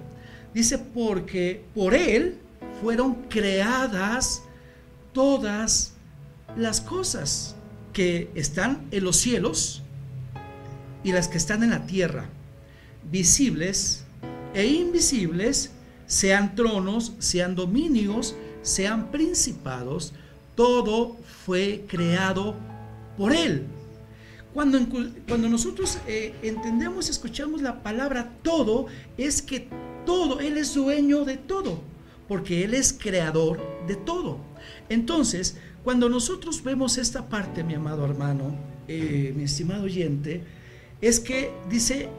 dice, 0.54 0.78
porque 0.78 1.64
por 1.74 1.94
Él 1.94 2.38
fueron 2.82 3.16
creadas 3.30 4.44
todas 5.14 5.94
las 6.58 6.82
cosas 6.82 7.56
que 7.94 8.30
están 8.36 8.88
en 8.92 9.04
los 9.04 9.18
cielos 9.18 9.84
y 11.04 11.12
las 11.12 11.28
que 11.28 11.38
están 11.38 11.64
en 11.64 11.72
la 11.72 11.86
tierra, 11.86 12.30
visibles 13.10 14.04
e 14.54 14.66
invisibles, 14.66 15.72
sean 16.12 16.56
tronos, 16.56 17.14
sean 17.20 17.56
dominios, 17.56 18.36
sean 18.64 19.12
principados, 19.12 20.12
todo 20.56 21.16
fue 21.46 21.86
creado 21.88 22.54
por 23.18 23.34
Él. 23.34 23.64
Cuando, 24.54 24.78
cuando 25.26 25.48
nosotros 25.48 26.00
eh, 26.08 26.36
entendemos, 26.42 27.10
escuchamos 27.10 27.62
la 27.62 27.82
palabra 27.82 28.30
todo, 28.42 28.88
es 29.18 29.42
que 29.42 29.70
todo, 30.06 30.42
Él 30.42 30.58
es 30.58 30.74
dueño 30.74 31.24
de 31.24 31.38
todo. 31.38 31.80
porque 32.28 32.66
Él 32.66 32.74
es 32.74 32.92
creador 32.92 33.60
de 33.88 33.96
todo. 33.96 34.38
Entonces, 34.90 35.56
cuando 35.84 36.10
nosotros 36.10 36.62
vemos 36.62 36.98
esta 36.98 37.30
parte, 37.30 37.64
mi 37.64 37.74
amado 37.76 38.04
hermano, 38.06 38.56
eh, 38.90 39.34
mi 39.36 39.44
estimado 39.44 39.84
oyente, 39.84 40.44
es 41.00 41.22
que 41.22 41.52
dice, 41.70 42.10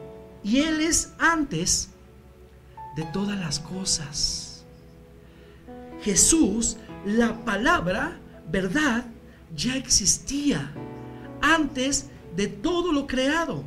y 0.43 0.61
Él 0.61 0.81
es 0.81 1.13
antes 1.19 1.89
de 2.95 3.03
todas 3.05 3.39
las 3.39 3.59
cosas. 3.59 4.63
Jesús, 6.01 6.77
la 7.05 7.43
palabra, 7.45 8.19
verdad, 8.51 9.05
ya 9.55 9.75
existía 9.75 10.71
antes 11.41 12.07
de 12.35 12.47
todo 12.47 12.91
lo 12.91 13.07
creado, 13.07 13.63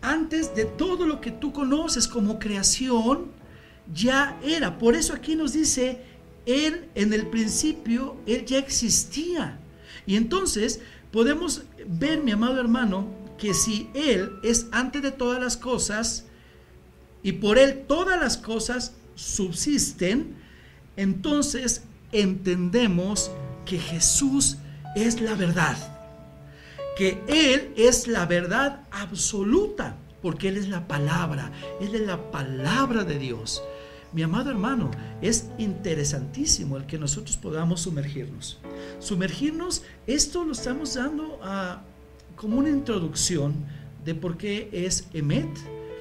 antes 0.00 0.54
de 0.54 0.64
todo 0.64 1.06
lo 1.06 1.20
que 1.20 1.30
tú 1.30 1.52
conoces 1.52 2.06
como 2.06 2.38
creación, 2.38 3.30
ya 3.92 4.38
era. 4.42 4.78
Por 4.78 4.94
eso 4.94 5.14
aquí 5.14 5.34
nos 5.34 5.52
dice, 5.52 6.02
Él 6.46 6.88
en 6.94 7.12
el 7.12 7.26
principio, 7.28 8.16
Él 8.26 8.44
ya 8.44 8.58
existía. 8.58 9.58
Y 10.06 10.16
entonces 10.16 10.80
podemos 11.10 11.62
ver, 11.86 12.22
mi 12.22 12.32
amado 12.32 12.60
hermano, 12.60 13.06
que 13.38 13.54
si 13.54 13.88
Él 13.94 14.32
es 14.42 14.66
antes 14.72 15.02
de 15.02 15.10
todas 15.10 15.40
las 15.40 15.56
cosas 15.56 16.26
y 17.22 17.32
por 17.32 17.58
Él 17.58 17.84
todas 17.86 18.20
las 18.20 18.36
cosas 18.36 18.94
subsisten, 19.14 20.34
entonces 20.96 21.82
entendemos 22.10 23.30
que 23.64 23.78
Jesús 23.78 24.58
es 24.94 25.20
la 25.20 25.34
verdad, 25.34 25.76
que 26.96 27.22
Él 27.26 27.72
es 27.76 28.06
la 28.08 28.26
verdad 28.26 28.82
absoluta, 28.90 29.96
porque 30.20 30.48
Él 30.48 30.56
es 30.56 30.68
la 30.68 30.86
palabra, 30.86 31.52
Él 31.80 31.94
es 31.94 32.02
la 32.02 32.30
palabra 32.30 33.04
de 33.04 33.18
Dios. 33.18 33.62
Mi 34.12 34.22
amado 34.22 34.50
hermano, 34.50 34.90
es 35.22 35.46
interesantísimo 35.56 36.76
el 36.76 36.84
que 36.84 36.98
nosotros 36.98 37.38
podamos 37.38 37.80
sumergirnos. 37.80 38.58
Sumergirnos, 38.98 39.84
esto 40.06 40.44
lo 40.44 40.52
estamos 40.52 40.94
dando 40.94 41.38
a, 41.42 41.82
como 42.36 42.58
una 42.58 42.68
introducción 42.68 43.54
de 44.04 44.14
por 44.14 44.36
qué 44.36 44.68
es 44.70 45.08
Emet, 45.14 45.48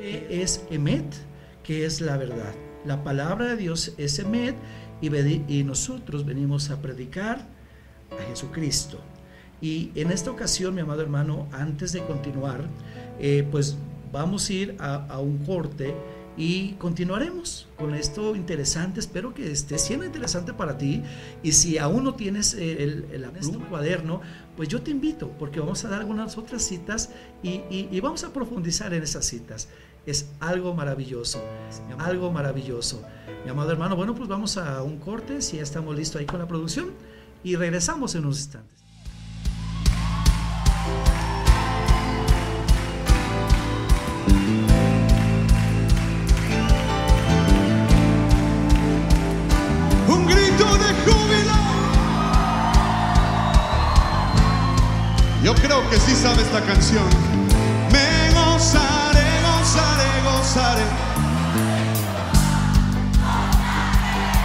qué 0.02 0.42
es 0.42 0.66
Emet, 0.72 1.06
que 1.64 1.86
es 1.86 2.02
la 2.02 2.18
verdad. 2.18 2.54
La 2.86 3.04
palabra 3.04 3.50
de 3.50 3.58
Dios 3.58 3.94
es 3.98 4.18
Emet 4.18 4.56
y, 5.00 5.64
nosotros 5.64 6.26
venimos 6.26 6.70
a 6.72 6.82
predicar 6.82 7.48
a 8.12 8.24
Jesucristo. 8.30 9.00
Y 9.62 9.92
en 9.94 10.12
esta 10.12 10.32
ocasión, 10.32 10.74
mi 10.74 10.82
amado 10.82 11.02
hermano, 11.02 11.48
antes 11.52 11.92
de 11.92 12.02
continuar, 12.02 12.68
eh, 13.20 13.48
pues 13.52 13.78
vamos 14.12 14.50
a 14.50 14.54
ir 14.54 14.76
a, 14.80 15.20
un 15.20 15.38
corte 15.46 15.94
y 16.36 16.72
continuaremos 16.74 17.68
con 17.78 17.94
esto 17.94 18.36
interesante. 18.36 19.00
Espero 19.00 19.36
que 19.36 19.52
esté 19.52 19.78
siendo 19.78 20.06
interesante 20.06 20.52
para 20.54 20.80
ti. 20.80 21.04
Y 21.44 21.52
si 21.52 21.78
aún 21.78 22.04
no 22.04 22.16
tienes 22.16 22.56
el, 22.56 23.06
el, 23.12 23.28
cuaderno, 23.70 24.22
pues 24.58 24.68
yo 24.68 24.82
te 24.82 24.90
invito 24.90 25.30
porque 25.38 25.60
vamos 25.60 25.86
a 25.86 25.90
dar 25.90 26.00
algunas 26.00 26.40
otras 26.40 26.64
citas 26.64 27.12
y, 27.44 27.62
y 27.70 28.00
vamos 28.00 28.24
a 28.24 28.34
profundizar 28.34 28.96
en 28.96 29.04
esas 29.04 29.26
citas. 29.26 29.68
Es 30.06 30.30
algo 30.40 30.74
maravilloso, 30.74 31.44
algo 32.00 32.32
maravilloso. 32.32 33.04
Mi 33.46 33.52
amado 33.52 33.72
hermano, 33.72 33.96
bueno, 33.96 34.16
pues 34.16 34.28
vamos 34.28 34.58
a 34.58 34.82
un 34.82 34.98
corte, 34.98 35.42
si 35.44 35.58
ya 35.58 35.64
estamos 35.64 35.96
listos 35.96 36.20
ahí 36.20 36.26
con 36.26 36.40
la 36.40 36.48
producción, 36.48 36.92
y 37.44 37.56
regresamos 37.56 38.16
en 38.16 38.26
unos 38.26 38.40
instantes. 38.40 38.82
Un 50.08 50.26
grito 50.26 50.66
de 50.78 50.94
júbilo. 51.06 51.54
Yo 55.44 55.54
creo 55.56 55.88
que 55.92 55.98
sí 55.98 56.16
sabe 56.16 56.42
esta 56.42 56.66
canción. 56.66 57.41
Gozaré 60.54 60.84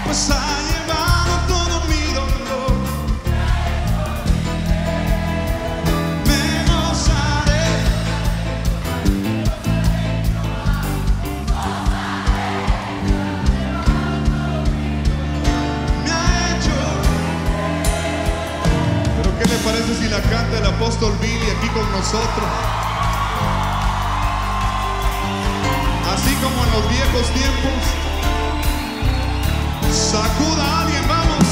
pues 0.04 0.30
ha 0.30 0.60
llevado 0.68 1.34
todo 1.48 1.80
mi 1.88 2.12
dolor. 2.14 2.72
Me 6.26 6.42
gozaré. 6.70 7.66
Me 16.04 16.10
ha 16.12 16.56
hecho. 16.56 16.78
Pero 19.16 19.38
¿qué 19.38 19.44
le 19.44 19.56
parece 19.58 19.94
si 19.96 20.08
la 20.08 20.20
canta 20.20 20.58
el 20.58 20.66
apóstol 20.66 21.12
Billy 21.20 21.50
aquí 21.50 21.68
con 21.70 21.90
nosotros? 21.90 22.75
Como 26.46 26.64
en 26.64 26.70
los 26.70 26.88
viejos 26.90 27.30
tiempos. 27.32 27.80
Sacuda 29.90 30.64
a 30.64 30.82
alguien, 30.82 31.04
vamos. 31.08 31.46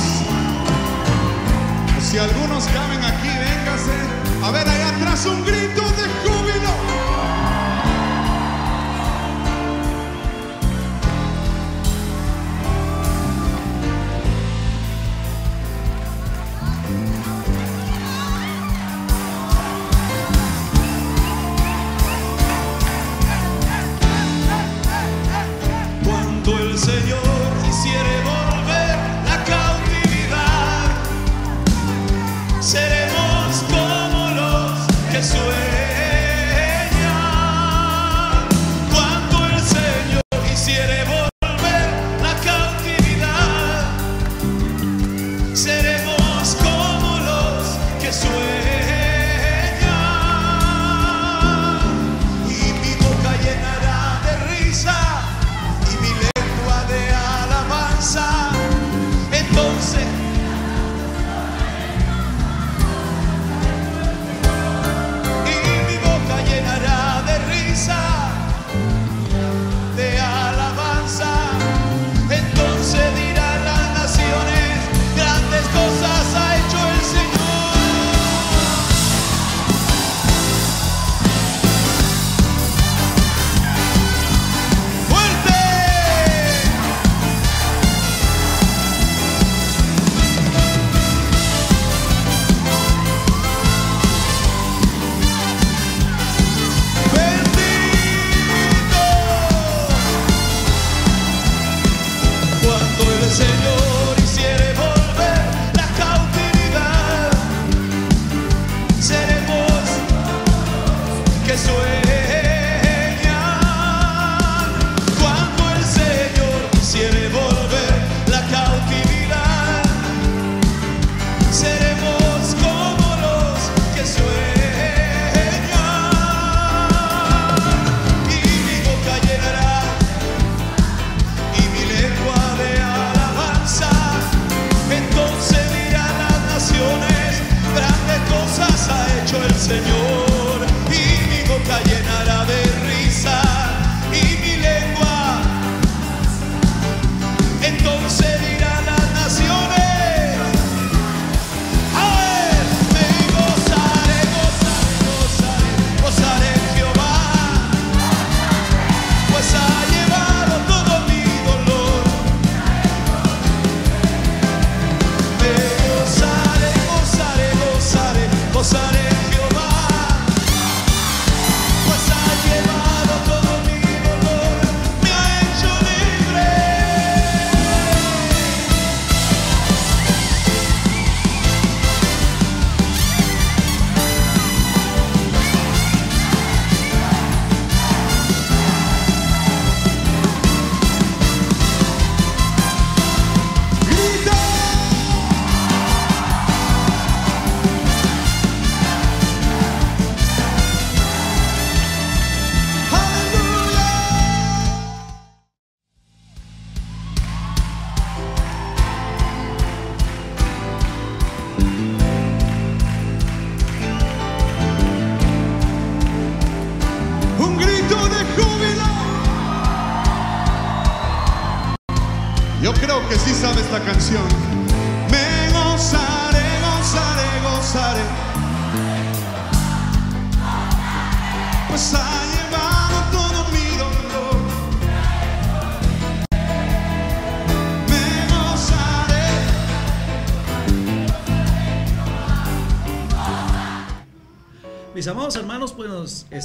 Si 2.00 2.18
algunos 2.18 2.64
caben 2.66 3.02
aquí, 3.02 3.28
véngase. 3.28 3.98
A 4.42 4.50
ver, 4.52 4.68
allá 4.68 4.88
atrás 4.90 5.26
un 5.26 5.44
grito 5.44 5.82
de 5.98 6.06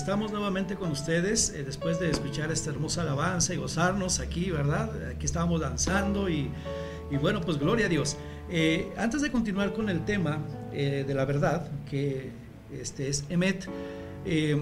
estamos 0.09 0.31
nuevamente 0.31 0.75
con 0.75 0.89
ustedes 0.89 1.51
eh, 1.51 1.63
después 1.63 1.99
de 1.99 2.09
escuchar 2.09 2.51
esta 2.51 2.71
hermosa 2.71 3.03
alabanza 3.03 3.53
y 3.53 3.57
gozarnos 3.57 4.19
aquí, 4.19 4.49
¿verdad? 4.49 4.89
Aquí 5.07 5.27
estábamos 5.27 5.61
danzando 5.61 6.27
y, 6.27 6.49
y 7.11 7.17
bueno, 7.17 7.41
pues 7.41 7.59
gloria 7.59 7.85
a 7.85 7.89
Dios. 7.89 8.17
Eh, 8.49 8.91
antes 8.97 9.21
de 9.21 9.31
continuar 9.31 9.71
con 9.71 9.87
el 9.87 10.03
tema 10.05 10.39
eh, 10.73 11.05
de 11.07 11.13
la 11.13 11.25
verdad, 11.25 11.69
que 11.87 12.31
este 12.73 13.07
es 13.07 13.23
Emet, 13.29 13.67
eh, 14.25 14.59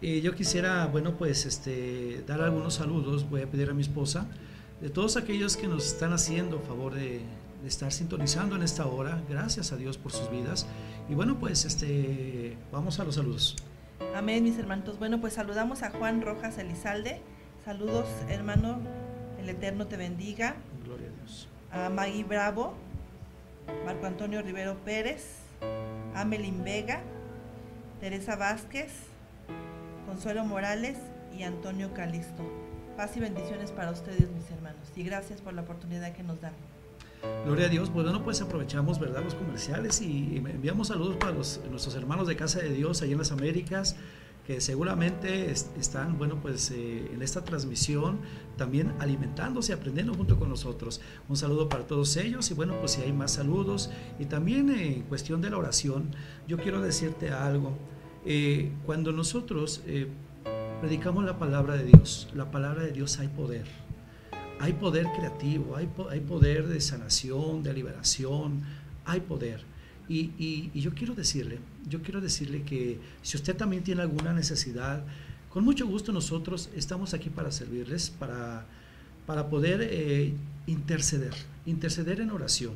eh, 0.00 0.20
yo 0.20 0.32
quisiera, 0.36 0.86
bueno, 0.86 1.16
pues 1.16 1.44
este, 1.44 2.22
dar 2.24 2.40
algunos 2.40 2.74
saludos, 2.74 3.28
voy 3.28 3.42
a 3.42 3.50
pedir 3.50 3.70
a 3.70 3.74
mi 3.74 3.82
esposa, 3.82 4.28
de 4.80 4.90
todos 4.90 5.16
aquellos 5.16 5.56
que 5.56 5.66
nos 5.66 5.86
están 5.86 6.12
haciendo 6.12 6.60
favor 6.60 6.94
de, 6.94 7.20
de 7.62 7.68
estar 7.68 7.90
sintonizando 7.90 8.54
en 8.54 8.62
esta 8.62 8.86
hora, 8.86 9.20
gracias 9.28 9.72
a 9.72 9.76
Dios 9.76 9.98
por 9.98 10.12
sus 10.12 10.30
vidas. 10.30 10.68
Y 11.10 11.14
bueno, 11.14 11.36
pues 11.40 11.64
este, 11.64 12.56
vamos 12.70 13.00
a 13.00 13.04
los 13.04 13.16
saludos. 13.16 13.56
Amén, 14.14 14.44
mis 14.44 14.58
hermanos. 14.58 14.98
Bueno, 14.98 15.20
pues 15.20 15.34
saludamos 15.34 15.82
a 15.82 15.90
Juan 15.90 16.22
Rojas 16.22 16.58
Elizalde. 16.58 17.20
Saludos, 17.64 18.06
hermano. 18.28 18.80
El 19.40 19.48
Eterno 19.48 19.86
te 19.86 19.96
bendiga. 19.96 20.56
Gloria 20.84 21.08
a 21.08 21.20
Dios. 21.20 21.48
A 21.70 21.88
Maggie 21.90 22.24
Bravo, 22.24 22.74
Marco 23.84 24.06
Antonio 24.06 24.42
Rivero 24.42 24.76
Pérez, 24.84 25.38
Amelín 26.14 26.62
Vega, 26.64 27.02
Teresa 28.00 28.36
Vázquez, 28.36 28.92
Consuelo 30.06 30.44
Morales 30.44 30.98
y 31.36 31.42
Antonio 31.42 31.92
Calisto. 31.94 32.44
Paz 32.96 33.16
y 33.16 33.20
bendiciones 33.20 33.72
para 33.72 33.90
ustedes, 33.90 34.30
mis 34.30 34.50
hermanos. 34.50 34.92
Y 34.94 35.02
gracias 35.02 35.40
por 35.40 35.52
la 35.52 35.62
oportunidad 35.62 36.12
que 36.12 36.22
nos 36.22 36.40
dan. 36.40 36.52
Gloria 37.44 37.66
a 37.66 37.68
Dios. 37.68 37.90
Pues 37.90 38.04
bueno, 38.04 38.24
pues 38.24 38.40
aprovechamos, 38.40 38.98
¿verdad? 38.98 39.22
Los 39.22 39.34
comerciales 39.34 40.00
y 40.00 40.36
enviamos 40.36 40.88
saludos 40.88 41.16
para 41.16 41.32
los, 41.32 41.60
nuestros 41.70 41.94
hermanos 41.94 42.26
de 42.26 42.36
Casa 42.36 42.60
de 42.60 42.70
Dios 42.70 43.02
allá 43.02 43.12
en 43.12 43.18
las 43.18 43.32
Américas 43.32 43.96
que 44.46 44.60
seguramente 44.60 45.50
es- 45.50 45.70
están, 45.78 46.18
bueno, 46.18 46.38
pues 46.42 46.70
eh, 46.70 47.10
en 47.14 47.22
esta 47.22 47.44
transmisión 47.44 48.18
también 48.58 48.92
alimentándose, 48.98 49.72
aprendiendo 49.72 50.12
junto 50.12 50.38
con 50.38 50.50
nosotros. 50.50 51.00
Un 51.30 51.36
saludo 51.38 51.70
para 51.70 51.86
todos 51.86 52.14
ellos 52.18 52.50
y 52.50 52.54
bueno, 52.54 52.74
pues 52.78 52.92
si 52.92 53.00
hay 53.02 53.12
más 53.12 53.32
saludos 53.32 53.90
y 54.18 54.26
también 54.26 54.68
eh, 54.70 54.96
en 54.96 55.02
cuestión 55.04 55.40
de 55.40 55.48
la 55.48 55.56
oración, 55.56 56.10
yo 56.46 56.58
quiero 56.58 56.82
decirte 56.82 57.30
algo. 57.30 57.72
Eh, 58.26 58.70
cuando 58.84 59.12
nosotros 59.12 59.82
predicamos 60.82 61.24
la 61.24 61.38
palabra 61.38 61.76
de 61.76 61.84
Dios, 61.84 62.28
la 62.34 62.50
palabra 62.50 62.82
de 62.82 62.92
Dios 62.92 63.18
hay 63.18 63.28
poder. 63.28 63.64
Hay 64.60 64.72
poder 64.74 65.06
creativo, 65.16 65.76
hay, 65.76 65.86
po- 65.86 66.08
hay 66.08 66.20
poder 66.20 66.66
de 66.68 66.80
sanación, 66.80 67.62
de 67.62 67.72
liberación, 67.72 68.62
hay 69.04 69.20
poder. 69.20 69.62
Y, 70.08 70.70
yo 70.78 70.92
quiero 70.94 71.14
decirle, 71.14 71.58
yo 71.88 72.02
quiero 72.02 72.20
decirle 72.20 72.62
que 72.62 72.98
si 73.22 73.36
usted 73.36 73.56
también 73.56 73.82
tiene 73.82 74.02
alguna 74.02 74.32
necesidad, 74.32 75.02
con 75.48 75.64
mucho 75.64 75.86
gusto 75.86 76.12
nosotros 76.12 76.68
estamos 76.74 77.14
aquí 77.14 77.30
para 77.30 77.50
servirles, 77.50 78.10
para, 78.10 78.66
para 79.26 79.48
poder 79.48 79.80
eh, 79.82 80.34
interceder, 80.66 81.32
interceder 81.64 82.20
en 82.20 82.30
oración 82.30 82.74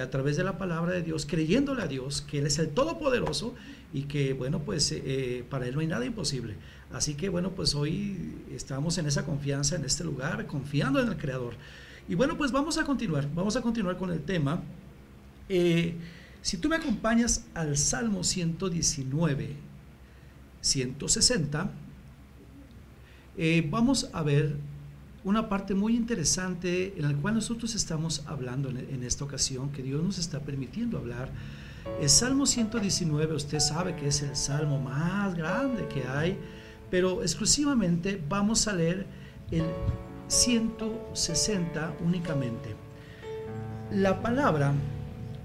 a 0.00 0.08
través 0.08 0.36
de 0.36 0.44
la 0.44 0.56
palabra 0.56 0.92
de 0.92 1.02
Dios, 1.02 1.26
creyéndole 1.26 1.82
a 1.82 1.88
Dios 1.88 2.22
que 2.22 2.38
Él 2.38 2.46
es 2.46 2.58
el 2.58 2.68
Todopoderoso 2.68 3.54
y 3.92 4.02
que, 4.04 4.32
bueno, 4.34 4.60
pues 4.60 4.92
eh, 4.92 5.02
eh, 5.04 5.44
para 5.50 5.66
Él 5.66 5.74
no 5.74 5.80
hay 5.80 5.88
nada 5.88 6.06
imposible. 6.06 6.54
Así 6.92 7.14
que, 7.14 7.28
bueno, 7.28 7.52
pues 7.52 7.74
hoy 7.74 8.34
estamos 8.52 8.98
en 8.98 9.06
esa 9.06 9.24
confianza, 9.24 9.76
en 9.76 9.84
este 9.84 10.02
lugar, 10.02 10.46
confiando 10.46 11.00
en 11.00 11.08
el 11.08 11.16
Creador. 11.16 11.54
Y 12.08 12.16
bueno, 12.16 12.36
pues 12.36 12.50
vamos 12.50 12.78
a 12.78 12.84
continuar, 12.84 13.28
vamos 13.34 13.54
a 13.54 13.62
continuar 13.62 13.96
con 13.96 14.10
el 14.10 14.20
tema. 14.22 14.62
Eh, 15.48 15.94
si 16.42 16.56
tú 16.56 16.68
me 16.68 16.76
acompañas 16.76 17.44
al 17.54 17.76
Salmo 17.76 18.24
119, 18.24 19.54
160, 20.60 21.70
eh, 23.36 23.68
vamos 23.70 24.10
a 24.12 24.22
ver 24.22 24.56
una 25.22 25.48
parte 25.48 25.74
muy 25.74 25.94
interesante 25.94 26.94
en 26.96 27.02
la 27.02 27.14
cual 27.14 27.34
nosotros 27.34 27.74
estamos 27.76 28.24
hablando 28.26 28.70
en, 28.70 28.78
en 28.78 29.04
esta 29.04 29.24
ocasión, 29.24 29.70
que 29.70 29.82
Dios 29.82 30.02
nos 30.02 30.18
está 30.18 30.40
permitiendo 30.40 30.98
hablar. 30.98 31.30
El 32.00 32.08
Salmo 32.08 32.46
119, 32.46 33.34
usted 33.34 33.60
sabe 33.60 33.94
que 33.94 34.08
es 34.08 34.22
el 34.22 34.34
salmo 34.34 34.80
más 34.80 35.34
grande 35.34 35.86
que 35.88 36.02
hay, 36.08 36.36
pero 36.90 37.22
exclusivamente 37.22 38.20
vamos 38.28 38.66
a 38.68 38.72
leer 38.72 39.06
el 39.50 39.64
160 40.28 41.96
únicamente. 42.04 42.74
La 43.92 44.20
palabra 44.20 44.72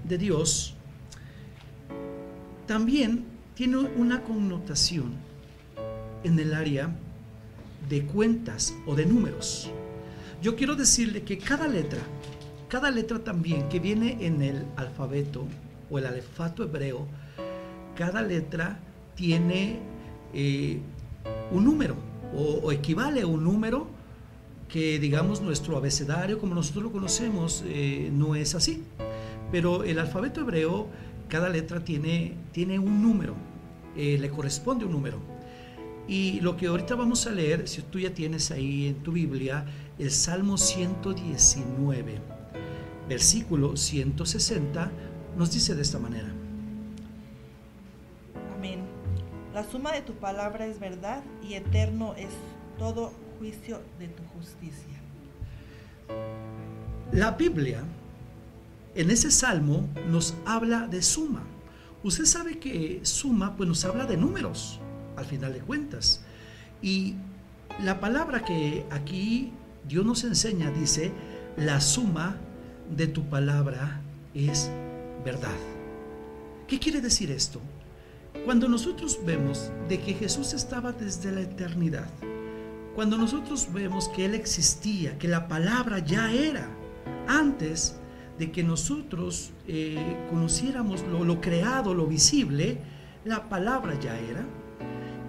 de 0.04 0.18
Dios 0.18 0.74
también 2.66 3.24
tiene 3.54 3.78
una 3.78 4.22
connotación 4.22 5.14
en 6.24 6.38
el 6.38 6.54
área 6.54 6.90
de 7.88 8.04
cuentas 8.04 8.74
o 8.86 8.94
de 8.94 9.06
números. 9.06 9.70
Yo 10.42 10.56
quiero 10.56 10.76
decirle 10.76 11.22
que 11.22 11.38
cada 11.38 11.66
letra, 11.66 12.00
cada 12.68 12.90
letra 12.90 13.20
también 13.20 13.68
que 13.68 13.80
viene 13.80 14.26
en 14.26 14.42
el 14.42 14.66
alfabeto 14.76 15.46
o 15.90 15.98
el 15.98 16.06
alfabeto 16.06 16.64
hebreo, 16.64 17.06
cada 17.96 18.22
letra 18.22 18.78
tiene 19.14 19.78
eh, 20.34 20.80
un 21.50 21.64
número 21.64 21.96
o, 22.34 22.72
equivale 22.72 23.22
a 23.22 23.26
un 23.26 23.44
número 23.44 23.86
que 24.68 24.98
digamos 24.98 25.40
nuestro 25.40 25.76
abecedario 25.76 26.38
como 26.38 26.54
nosotros 26.54 26.84
lo 26.84 26.92
conocemos 26.92 27.64
eh, 27.66 28.10
no 28.12 28.34
es 28.34 28.54
así. 28.54 28.82
Pero 29.52 29.84
el 29.84 29.98
alfabeto 29.98 30.40
hebreo, 30.40 30.88
cada 31.28 31.48
letra 31.48 31.84
tiene, 31.84 32.34
tiene 32.52 32.78
un 32.78 33.00
número, 33.00 33.34
eh, 33.96 34.18
le 34.20 34.28
corresponde 34.28 34.84
un 34.84 34.92
número. 34.92 35.18
Y 36.08 36.40
lo 36.40 36.56
que 36.56 36.66
ahorita 36.66 36.94
vamos 36.94 37.26
a 37.26 37.30
leer, 37.30 37.68
si 37.68 37.82
tú 37.82 37.98
ya 37.98 38.12
tienes 38.12 38.50
ahí 38.50 38.86
en 38.88 38.96
tu 38.96 39.12
Biblia, 39.12 39.64
el 39.98 40.10
Salmo 40.10 40.56
119, 40.56 42.18
versículo 43.08 43.76
160, 43.76 44.90
nos 45.36 45.52
dice 45.52 45.74
de 45.74 45.82
esta 45.82 45.98
manera. 45.98 46.32
La 49.56 49.64
suma 49.64 49.92
de 49.92 50.02
tu 50.02 50.12
palabra 50.12 50.66
es 50.66 50.78
verdad 50.78 51.22
y 51.42 51.54
eterno 51.54 52.14
es 52.18 52.28
todo 52.78 53.10
juicio 53.38 53.80
de 53.98 54.08
tu 54.08 54.22
justicia. 54.34 55.00
La 57.10 57.30
Biblia, 57.30 57.82
en 58.94 59.10
ese 59.10 59.30
salmo, 59.30 59.88
nos 60.10 60.34
habla 60.44 60.86
de 60.88 61.00
suma. 61.00 61.42
Usted 62.02 62.26
sabe 62.26 62.58
que 62.58 63.00
suma, 63.02 63.56
pues 63.56 63.66
nos 63.66 63.82
habla 63.86 64.04
de 64.04 64.18
números, 64.18 64.78
al 65.16 65.24
final 65.24 65.54
de 65.54 65.60
cuentas. 65.60 66.20
Y 66.82 67.14
la 67.82 67.98
palabra 67.98 68.44
que 68.44 68.84
aquí 68.90 69.54
Dios 69.88 70.04
nos 70.04 70.22
enseña 70.24 70.70
dice, 70.70 71.12
la 71.56 71.80
suma 71.80 72.36
de 72.94 73.06
tu 73.06 73.24
palabra 73.30 74.02
es 74.34 74.70
verdad. 75.24 75.56
¿Qué 76.68 76.78
quiere 76.78 77.00
decir 77.00 77.30
esto? 77.30 77.62
Cuando 78.46 78.68
nosotros 78.68 79.18
vemos 79.26 79.72
de 79.88 79.98
que 79.98 80.14
Jesús 80.14 80.52
estaba 80.52 80.92
desde 80.92 81.32
la 81.32 81.40
eternidad, 81.40 82.08
cuando 82.94 83.18
nosotros 83.18 83.66
vemos 83.72 84.08
que 84.10 84.24
Él 84.24 84.36
existía, 84.36 85.18
que 85.18 85.26
la 85.26 85.48
palabra 85.48 85.98
ya 85.98 86.32
era, 86.32 86.70
antes 87.26 87.96
de 88.38 88.52
que 88.52 88.62
nosotros 88.62 89.50
eh, 89.66 90.28
conociéramos 90.30 91.02
lo, 91.08 91.24
lo 91.24 91.40
creado, 91.40 91.92
lo 91.92 92.06
visible, 92.06 92.78
la 93.24 93.48
palabra 93.48 93.98
ya 93.98 94.16
era. 94.16 94.46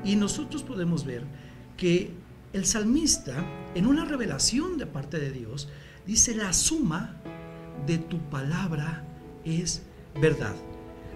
Y 0.03 0.15
nosotros 0.15 0.61
podemos 0.61 1.03
ver 1.03 1.23
que 1.75 2.11
el 2.53 2.67
salmista, 2.67 3.43
en 3.73 3.87
una 3.87 4.05
revelación 4.05 4.77
de 4.77 4.85
parte 4.85 5.17
de 5.17 5.31
Dios, 5.31 5.69
dice, 6.05 6.35
la 6.35 6.53
suma 6.53 7.17
de 7.87 7.97
tu 7.97 8.19
palabra 8.29 9.03
es 9.43 9.81
verdad. 10.21 10.53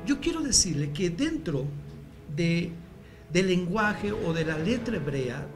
Yo 0.07 0.19
quiero 0.19 0.41
decirle 0.41 0.93
que 0.93 1.11
dentro 1.11 1.67
de, 2.35 2.71
lenguaje 3.33 4.11
o 4.11 4.33
de 4.33 4.45
la 4.45 4.57
letra 4.57 4.97
hebrea 4.97 5.47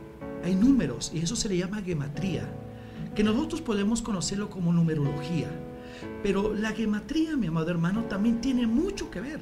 hay 0.43 0.55
números 0.55 1.11
y 1.13 1.19
eso 1.19 1.35
se 1.35 1.49
le 1.49 1.57
llama 1.57 1.81
gematría, 1.81 2.43
que 3.15 3.23
nosotros 3.23 3.61
podemos 3.61 4.01
conocerlo 4.01 4.49
como 4.49 4.71
numerología. 4.71 5.49
Pero 6.21 6.53
la 6.53 6.71
gematría, 6.71 7.35
mi 7.35 7.47
amado 7.47 7.71
hermano, 7.71 8.03
también 8.05 8.41
tiene 8.41 8.67
mucho 8.67 9.09
que 9.09 9.21
ver. 9.21 9.39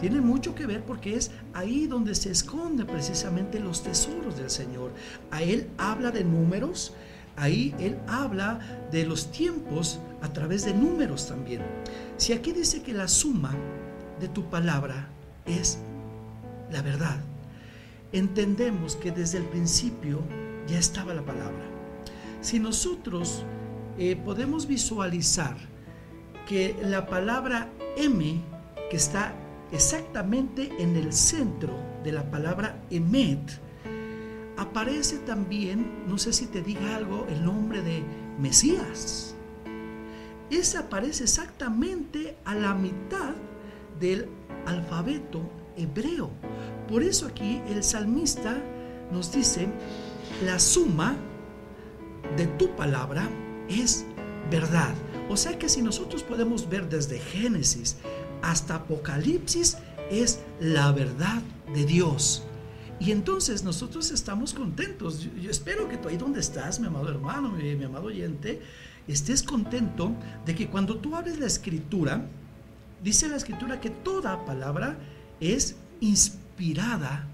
Tiene 0.00 0.20
mucho 0.20 0.54
que 0.54 0.66
ver 0.66 0.84
porque 0.84 1.16
es 1.16 1.30
ahí 1.52 1.86
donde 1.86 2.14
se 2.14 2.30
esconden 2.30 2.86
precisamente 2.86 3.58
los 3.58 3.82
tesoros 3.82 4.36
del 4.36 4.50
Señor. 4.50 4.92
A 5.30 5.42
Él 5.42 5.68
habla 5.78 6.10
de 6.10 6.24
números, 6.24 6.94
ahí 7.36 7.74
él 7.78 7.98
habla 8.06 8.86
de 8.90 9.04
los 9.04 9.30
tiempos 9.30 10.00
a 10.22 10.32
través 10.32 10.64
de 10.64 10.74
números 10.74 11.28
también. 11.28 11.62
Si 12.16 12.32
aquí 12.32 12.52
dice 12.52 12.82
que 12.82 12.92
la 12.92 13.08
suma 13.08 13.54
de 14.20 14.28
tu 14.28 14.48
palabra 14.48 15.08
es 15.46 15.78
la 16.74 16.82
verdad, 16.82 17.20
entendemos 18.10 18.96
que 18.96 19.12
desde 19.12 19.38
el 19.38 19.44
principio 19.44 20.22
ya 20.66 20.76
estaba 20.76 21.14
la 21.14 21.24
palabra. 21.24 21.64
Si 22.40 22.58
nosotros 22.58 23.44
eh, 23.96 24.16
podemos 24.16 24.66
visualizar 24.66 25.56
que 26.48 26.76
la 26.82 27.06
palabra 27.06 27.70
M, 27.96 28.42
que 28.90 28.96
está 28.96 29.36
exactamente 29.70 30.72
en 30.80 30.96
el 30.96 31.12
centro 31.12 31.78
de 32.02 32.10
la 32.10 32.28
palabra 32.28 32.82
Emet, 32.90 33.60
aparece 34.56 35.18
también, 35.18 36.04
no 36.08 36.18
sé 36.18 36.32
si 36.32 36.46
te 36.46 36.60
diga 36.60 36.96
algo, 36.96 37.24
el 37.28 37.44
nombre 37.44 37.82
de 37.82 38.02
Mesías. 38.40 39.36
Ese 40.50 40.78
aparece 40.78 41.22
exactamente 41.22 42.36
a 42.44 42.56
la 42.56 42.74
mitad 42.74 43.34
del 44.00 44.28
alfabeto 44.66 45.63
hebreo. 45.76 46.30
Por 46.88 47.02
eso 47.02 47.26
aquí 47.26 47.62
el 47.68 47.82
salmista 47.82 48.56
nos 49.12 49.32
dice, 49.32 49.68
la 50.44 50.58
suma 50.58 51.16
de 52.36 52.46
tu 52.46 52.74
palabra 52.76 53.28
es 53.68 54.04
verdad. 54.50 54.94
O 55.28 55.36
sea 55.36 55.58
que 55.58 55.68
si 55.68 55.82
nosotros 55.82 56.22
podemos 56.22 56.68
ver 56.68 56.88
desde 56.88 57.18
Génesis 57.18 57.96
hasta 58.42 58.76
Apocalipsis, 58.76 59.78
es 60.10 60.40
la 60.60 60.92
verdad 60.92 61.42
de 61.72 61.84
Dios. 61.84 62.44
Y 63.00 63.10
entonces 63.10 63.64
nosotros 63.64 64.10
estamos 64.10 64.54
contentos. 64.54 65.28
Yo, 65.40 65.50
espero 65.50 65.88
que 65.88 65.96
tú 65.96 66.08
ahí 66.08 66.16
donde 66.16 66.40
estás, 66.40 66.78
mi 66.78 66.86
amado 66.86 67.08
hermano, 67.08 67.50
mi, 67.50 67.74
mi, 67.74 67.84
amado 67.84 68.06
oyente, 68.06 68.60
estés 69.08 69.42
contento 69.42 70.12
de 70.46 70.54
que 70.54 70.68
cuando 70.68 70.96
tú 70.96 71.16
abres 71.16 71.38
la 71.38 71.46
escritura, 71.46 72.26
dice 73.02 73.28
la 73.28 73.36
escritura 73.36 73.80
que 73.80 73.90
toda 73.90 74.44
palabra 74.44 74.96
es 75.40 75.76
inspirada 76.00 77.26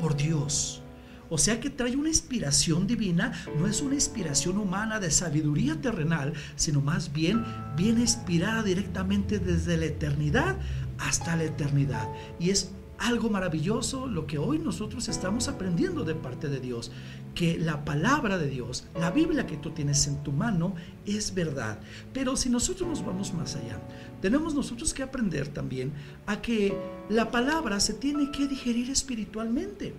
por 0.00 0.16
Dios. 0.16 0.82
O 1.30 1.38
sea 1.38 1.58
que 1.58 1.70
trae 1.70 1.96
una 1.96 2.10
inspiración 2.10 2.86
divina, 2.86 3.32
no 3.58 3.66
es 3.66 3.80
una 3.80 3.94
inspiración 3.94 4.58
humana 4.58 5.00
de 5.00 5.10
sabiduría 5.10 5.80
terrenal, 5.80 6.34
sino 6.54 6.80
más 6.80 7.12
bien 7.12 7.44
viene 7.76 8.02
inspirada 8.02 8.62
directamente 8.62 9.38
desde 9.38 9.76
la 9.76 9.86
eternidad 9.86 10.56
hasta 10.98 11.34
la 11.36 11.44
eternidad. 11.44 12.06
Y 12.38 12.50
es 12.50 12.70
algo 13.04 13.28
maravilloso 13.28 14.06
lo 14.06 14.26
que 14.26 14.38
hoy 14.38 14.58
nosotros 14.58 15.08
estamos 15.08 15.48
aprendiendo 15.48 16.04
de 16.04 16.14
parte 16.14 16.48
de 16.48 16.58
Dios, 16.58 16.90
que 17.34 17.58
la 17.58 17.84
palabra 17.84 18.38
de 18.38 18.48
Dios, 18.48 18.86
la 18.98 19.10
Biblia 19.10 19.46
que 19.46 19.58
tú 19.58 19.72
tienes 19.72 20.06
en 20.06 20.22
tu 20.22 20.32
mano 20.32 20.74
es 21.04 21.34
verdad. 21.34 21.78
Pero 22.14 22.34
si 22.34 22.48
nosotros 22.48 22.88
nos 22.88 23.04
vamos 23.04 23.34
más 23.34 23.56
allá, 23.56 23.78
tenemos 24.22 24.54
nosotros 24.54 24.94
que 24.94 25.02
aprender 25.02 25.48
también 25.48 25.92
a 26.24 26.40
que 26.40 26.74
la 27.10 27.30
palabra 27.30 27.78
se 27.78 27.92
tiene 27.92 28.30
que 28.30 28.46
digerir 28.46 28.88
espiritualmente. 28.88 29.92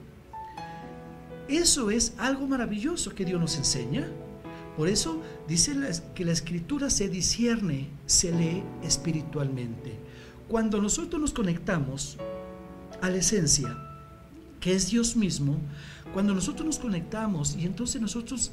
Eso 1.47 1.91
es 1.91 2.15
algo 2.17 2.47
maravilloso 2.47 3.13
que 3.13 3.25
Dios 3.25 3.39
nos 3.39 3.55
enseña. 3.55 4.07
Por 4.75 4.87
eso 4.87 5.21
dice 5.47 5.75
que 6.15 6.25
la 6.25 6.31
escritura 6.31 6.89
se 6.89 7.07
discierne, 7.07 7.87
se 8.07 8.31
lee 8.31 8.63
espiritualmente. 8.81 9.93
Cuando 10.47 10.81
nosotros 10.81 11.21
nos 11.21 11.33
conectamos 11.33 12.17
a 13.01 13.09
la 13.09 13.17
esencia, 13.17 13.77
que 14.59 14.73
es 14.73 14.89
Dios 14.89 15.15
mismo, 15.15 15.59
cuando 16.13 16.33
nosotros 16.33 16.65
nos 16.65 16.79
conectamos 16.79 17.55
y 17.55 17.65
entonces 17.65 18.01
nosotros 18.01 18.51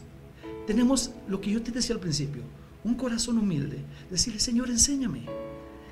tenemos 0.67 1.13
lo 1.29 1.41
que 1.41 1.51
yo 1.51 1.63
te 1.63 1.71
decía 1.71 1.95
al 1.95 2.01
principio, 2.01 2.43
un 2.85 2.95
corazón 2.95 3.39
humilde, 3.39 3.85
decirle, 4.11 4.41
Señor, 4.41 4.71
enséñame. 4.71 5.23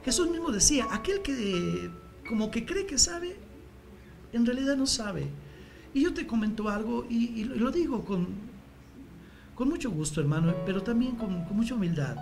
Jesús 0.05 0.31
mismo 0.31 0.51
decía, 0.51 0.87
aquel 0.91 1.23
que 1.23 1.91
como 2.29 2.51
que 2.51 2.65
cree 2.65 2.87
que 2.87 2.99
sabe, 2.99 3.37
en 4.33 4.47
realidad 4.47 4.77
no 4.77 4.87
sabe. 4.87 5.29
Y 5.93 6.03
yo 6.03 6.15
te 6.15 6.27
comento 6.27 6.69
algo 6.69 7.05
y, 7.09 7.45
lo 7.45 7.71
digo 7.71 8.05
con, 8.05 8.29
con 9.55 9.69
mucho 9.69 9.91
gusto, 9.91 10.21
hermano, 10.21 10.55
pero 10.65 10.83
también 10.83 11.17
con, 11.17 11.45
mucha 11.55 11.75
humildad. 11.75 12.17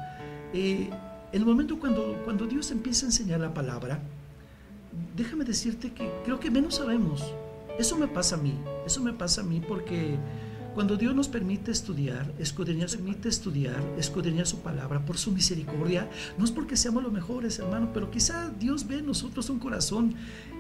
Eh, 0.53 0.89
el 1.33 1.45
momento 1.45 1.79
cuando, 1.79 2.21
cuando 2.25 2.47
Dios 2.47 2.71
empieza 2.71 3.05
a 3.05 3.09
enseñar 3.09 3.41
la 3.41 3.53
palabra, 3.53 4.01
déjame 5.17 5.45
decirte 5.45 5.93
que 5.93 6.11
creo 6.25 6.41
que 6.41 6.51
menos 6.51 6.77
sabemos. 6.77 7.35
Eso 7.79 7.97
me 7.97 8.09
pasa 8.09 8.37
a 8.37 8.39
mí, 8.39 8.55
eso 8.87 9.01
me 9.03 9.13
pasa 9.13 9.43
a 9.43 9.45
mí 9.45 9.61
porque 9.61 10.17
cuando 10.75 10.97
Dios 10.97 11.15
nos 11.15 11.29
permite 11.29 11.71
estudiar, 11.71 12.33
escudriñar, 12.39 12.89
permite 12.89 13.29
estudiar, 13.29 13.83
escudriñar 13.99 14.47
su 14.47 14.61
palabra 14.61 15.05
por 15.05 15.19
su 15.19 15.33
misericordia, 15.33 16.09
no 16.39 16.45
es 16.45 16.53
porque 16.53 16.77
seamos 16.77 17.03
los 17.03 17.13
mejores, 17.13 17.59
hermano, 17.59 17.91
pero 17.93 18.11
quizá 18.11 18.51
Dios 18.61 18.87
ve 18.87 18.99
en 18.99 19.07
nosotros 19.07 19.51
un 19.51 19.59
corazón 19.59 20.15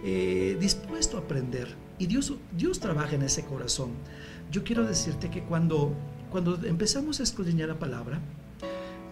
eh, 0.04 0.56
dispuesto 0.60 1.16
a 1.16 1.20
aprender 1.20 1.68
y 1.98 2.06
Dios, 2.06 2.32
Dios 2.56 2.80
trabaja 2.80 3.14
en 3.14 3.22
ese 3.22 3.44
corazón. 3.44 3.90
Yo 4.50 4.64
quiero 4.64 4.84
decirte 4.84 5.30
que 5.30 5.42
cuando, 5.42 5.94
cuando 6.30 6.56
empezamos 6.64 7.20
a 7.20 7.22
escudriñar 7.22 7.68
la 7.68 7.78
palabra, 7.78 8.20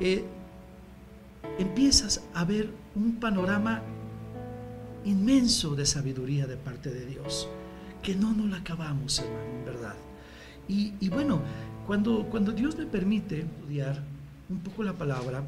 eh, 0.00 0.24
empiezas 1.58 2.22
a 2.34 2.44
ver 2.44 2.70
un 2.94 3.16
panorama 3.20 3.82
inmenso 5.06 5.76
de 5.76 5.86
sabiduría 5.86 6.46
de 6.46 6.56
parte 6.56 6.90
de 6.90 7.06
Dios, 7.06 7.48
que 8.02 8.14
no 8.14 8.34
nos 8.34 8.50
la 8.50 8.58
acabamos, 8.58 9.18
hermano, 9.20 9.58
en 9.58 9.64
verdad. 9.64 9.94
Y, 10.68 11.08
bueno, 11.10 11.40
cuando, 11.86 12.24
cuando 12.24 12.50
Dios 12.50 12.76
me 12.76 12.86
permite 12.86 13.40
estudiar 13.40 14.02
un 14.48 14.58
poco 14.58 14.82
la 14.82 14.94
palabra, 14.94 15.44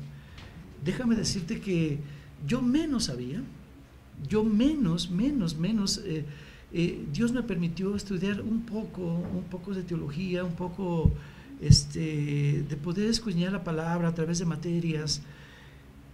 déjame 0.85 1.17
decirte 1.17 1.61
que 1.61 1.99
yo 2.47 2.63
menos 2.63 3.05
sabía, 3.05 3.43
yo 4.29 4.45
menos, 4.45 5.11
menos, 5.11 5.57
menos, 5.57 6.03
eh, 6.05 6.25
eh, 6.73 7.05
Dios 7.13 7.33
me 7.33 7.43
permitió 7.43 7.97
estudiar 7.97 8.41
un 8.41 8.63
poco, 8.63 9.03
un 9.03 9.45
poco 9.51 9.75
de 9.75 9.83
teología, 9.83 10.45
un 10.45 10.55
poco 10.55 11.11
este, 11.61 12.65
de 12.69 12.77
poder 12.77 13.09
escudriñar 13.09 13.53
la 13.53 13.65
palabra 13.65 14.09
a 14.09 14.15
través 14.15 14.39
de 14.39 14.45
materias, 14.45 15.21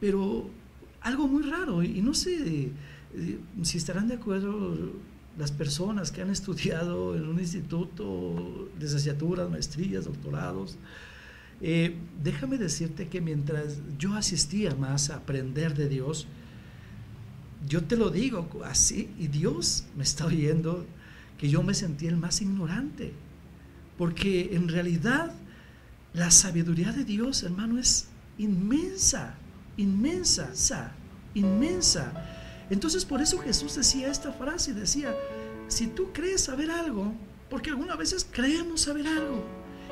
pero 0.01 0.49
algo 1.03 1.29
muy 1.29 1.43
raro, 1.43 1.83
y 1.83 2.01
no 2.01 2.15
sé 2.15 2.73
si 3.63 3.79
estarán 3.79 4.09
de 4.09 4.15
acuerdo 4.15 4.93
las 5.39 5.53
personas 5.53 6.11
que 6.11 6.23
han 6.23 6.31
estudiado 6.39 7.17
en 7.17 7.27
un 7.29 7.39
instituto, 7.39 8.71
licenciaturas, 8.79 9.51
maestrías, 9.51 10.05
doctorados, 10.05 10.77
eh, 11.61 11.97
déjame 12.23 12.59
decirte 12.59 13.09
que 13.09 13.21
mientras 13.21 13.79
yo 13.99 14.15
asistía 14.15 14.75
más 14.75 15.11
a 15.11 15.17
aprender 15.17 15.75
de 15.75 15.89
Dios, 15.89 16.27
yo 17.67 17.85
te 17.85 17.97
lo 17.97 18.11
digo 18.11 18.49
así, 18.65 19.09
y 19.19 19.29
Dios 19.29 19.85
me 19.97 20.03
está 20.03 20.27
oyendo, 20.27 20.85
que 21.39 21.49
yo 21.49 21.63
me 21.63 21.75
sentí 21.75 22.07
el 22.07 22.17
más 22.17 22.43
ignorante, 22.43 23.13
porque 23.97 24.55
en 24.55 24.69
realidad 24.69 25.33
la 26.13 26.31
sabiduría 26.31 26.93
de 26.93 27.05
Dios, 27.05 27.43
hermano, 27.43 27.79
es 27.79 28.07
inmensa, 28.39 29.35
inmensa, 29.77 30.93
inmensa. 31.35 32.13
Entonces 32.71 33.05
por 33.05 33.21
eso 33.21 33.39
Jesús 33.39 33.75
decía 33.77 34.11
esta 34.11 34.33
frase, 34.33 34.75
decía, 34.75 35.15
si 35.69 35.87
tú 35.87 36.13
crees 36.13 36.43
saber 36.43 36.71
algo, 36.71 37.13
porque 37.51 37.71
algunas 37.71 37.99
veces 37.99 38.27
creemos 38.31 38.83
saber 38.83 39.07
algo 39.07 39.45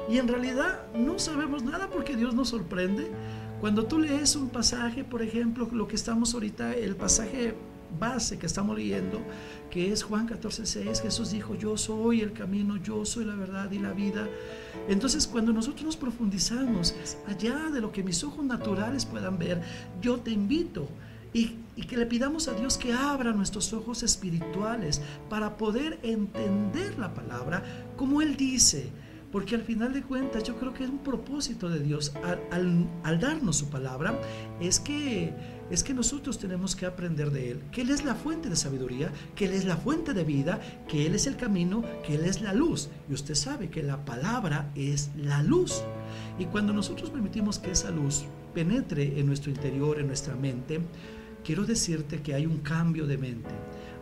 y 0.08 0.18
en 0.18 0.28
realidad 0.28 0.86
no 0.94 1.18
sabemos 1.18 1.62
nada 1.62 1.88
porque 1.88 2.16
Dios 2.16 2.34
nos 2.34 2.48
sorprende. 2.48 3.10
Cuando 3.60 3.86
tú 3.86 3.98
lees 3.98 4.34
un 4.34 4.48
pasaje, 4.48 5.04
por 5.04 5.22
ejemplo, 5.22 5.68
lo 5.70 5.86
que 5.86 5.94
estamos 5.94 6.34
ahorita, 6.34 6.74
el 6.74 6.96
pasaje 6.96 7.54
base 7.98 8.38
que 8.38 8.46
estamos 8.46 8.76
leyendo, 8.76 9.20
que 9.70 9.92
es 9.92 10.02
Juan 10.02 10.26
14, 10.26 10.66
6, 10.66 11.02
Jesús 11.02 11.30
dijo, 11.30 11.54
yo 11.54 11.76
soy 11.76 12.20
el 12.20 12.32
camino, 12.32 12.76
yo 12.76 13.04
soy 13.04 13.24
la 13.24 13.34
verdad 13.34 13.70
y 13.70 13.78
la 13.78 13.92
vida. 13.92 14.28
Entonces, 14.88 15.26
cuando 15.26 15.52
nosotros 15.52 15.84
nos 15.84 15.96
profundizamos 15.96 16.94
allá 17.26 17.70
de 17.70 17.80
lo 17.80 17.92
que 17.92 18.02
mis 18.02 18.24
ojos 18.24 18.44
naturales 18.44 19.06
puedan 19.06 19.38
ver, 19.38 19.62
yo 20.00 20.18
te 20.18 20.30
invito 20.30 20.88
y, 21.32 21.56
que 21.80 21.96
le 21.96 22.04
pidamos 22.04 22.48
a 22.48 22.52
Dios 22.52 22.76
que 22.76 22.92
abra 22.92 23.32
nuestros 23.32 23.72
ojos 23.72 24.02
espirituales 24.02 25.00
para 25.30 25.56
poder 25.56 25.98
entender 26.02 26.98
la 26.98 27.14
palabra 27.14 27.62
como 27.96 28.20
Él 28.20 28.36
dice. 28.36 28.90
Porque 29.32 29.54
al 29.54 29.62
final 29.62 29.94
de 29.94 30.02
cuentas 30.02 30.44
yo 30.44 30.56
creo 30.56 30.74
que 30.74 30.84
es 30.84 30.90
un 30.90 30.98
propósito 30.98 31.70
de 31.70 31.80
Dios 31.80 32.12
al, 32.50 32.86
al, 33.02 33.18
darnos 33.18 33.56
su 33.56 33.70
palabra, 33.70 34.20
es 34.60 34.78
que, 34.78 35.32
es 35.70 35.82
que 35.82 35.94
nosotros 35.94 36.38
tenemos 36.38 36.76
que 36.76 36.84
aprender 36.84 37.30
de 37.30 37.52
Él, 37.52 37.60
que 37.72 37.80
Él 37.80 37.88
es 37.88 38.04
la 38.04 38.14
fuente 38.14 38.50
de 38.50 38.56
sabiduría, 38.56 39.10
que 39.34 39.46
Él 39.46 39.54
es 39.54 39.64
la 39.64 39.78
fuente 39.78 40.12
de 40.12 40.24
vida, 40.24 40.60
que 40.86 41.06
Él 41.06 41.14
es 41.14 41.26
el 41.26 41.36
camino, 41.36 41.82
que 42.06 42.16
Él 42.16 42.26
es 42.26 42.42
la 42.42 42.52
luz. 42.52 42.90
Y 43.08 43.14
usted 43.14 43.34
sabe 43.34 43.70
que 43.70 43.82
la 43.82 44.04
palabra 44.04 44.70
es 44.74 45.10
la 45.16 45.42
luz. 45.42 45.82
Y 46.38 46.44
cuando 46.44 46.74
nosotros 46.74 47.08
permitimos 47.08 47.58
que 47.58 47.70
esa 47.70 47.90
luz 47.90 48.26
penetre 48.52 49.18
en 49.18 49.24
nuestro 49.24 49.50
interior, 49.50 49.98
en 49.98 50.08
nuestra 50.08 50.36
mente, 50.36 50.82
quiero 51.45 51.64
decirte 51.64 52.20
que 52.20 52.34
hay 52.34 52.47
un 52.47 52.59
cambio 52.59 53.07
de 53.07 53.18
mente, 53.18 53.51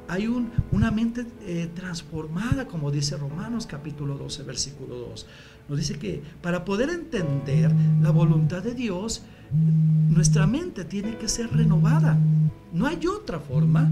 hay 0.09 0.27
un, 0.27 0.51
una 0.73 0.91
mente 0.91 1.25
eh, 1.43 1.71
transformada, 1.75 2.67
como 2.67 2.91
dice 2.91 3.17
Romanos 3.17 3.67
capítulo 3.67 4.19
12, 4.19 4.43
versículo 4.43 4.97
2. 4.97 5.27
Nos 5.69 5.79
dice 5.79 5.99
que 5.99 6.21
para 6.43 6.65
poder 6.65 6.91
entender 6.91 7.71
la 8.03 8.11
voluntad 8.11 8.63
de 8.63 8.75
Dios, 8.75 9.23
nuestra 10.09 10.47
mente 10.47 10.85
tiene 10.85 11.17
que 11.17 11.29
ser 11.29 11.53
renovada. 11.53 12.19
No 12.73 12.87
hay 12.87 13.07
otra 13.07 13.39
forma, 13.39 13.89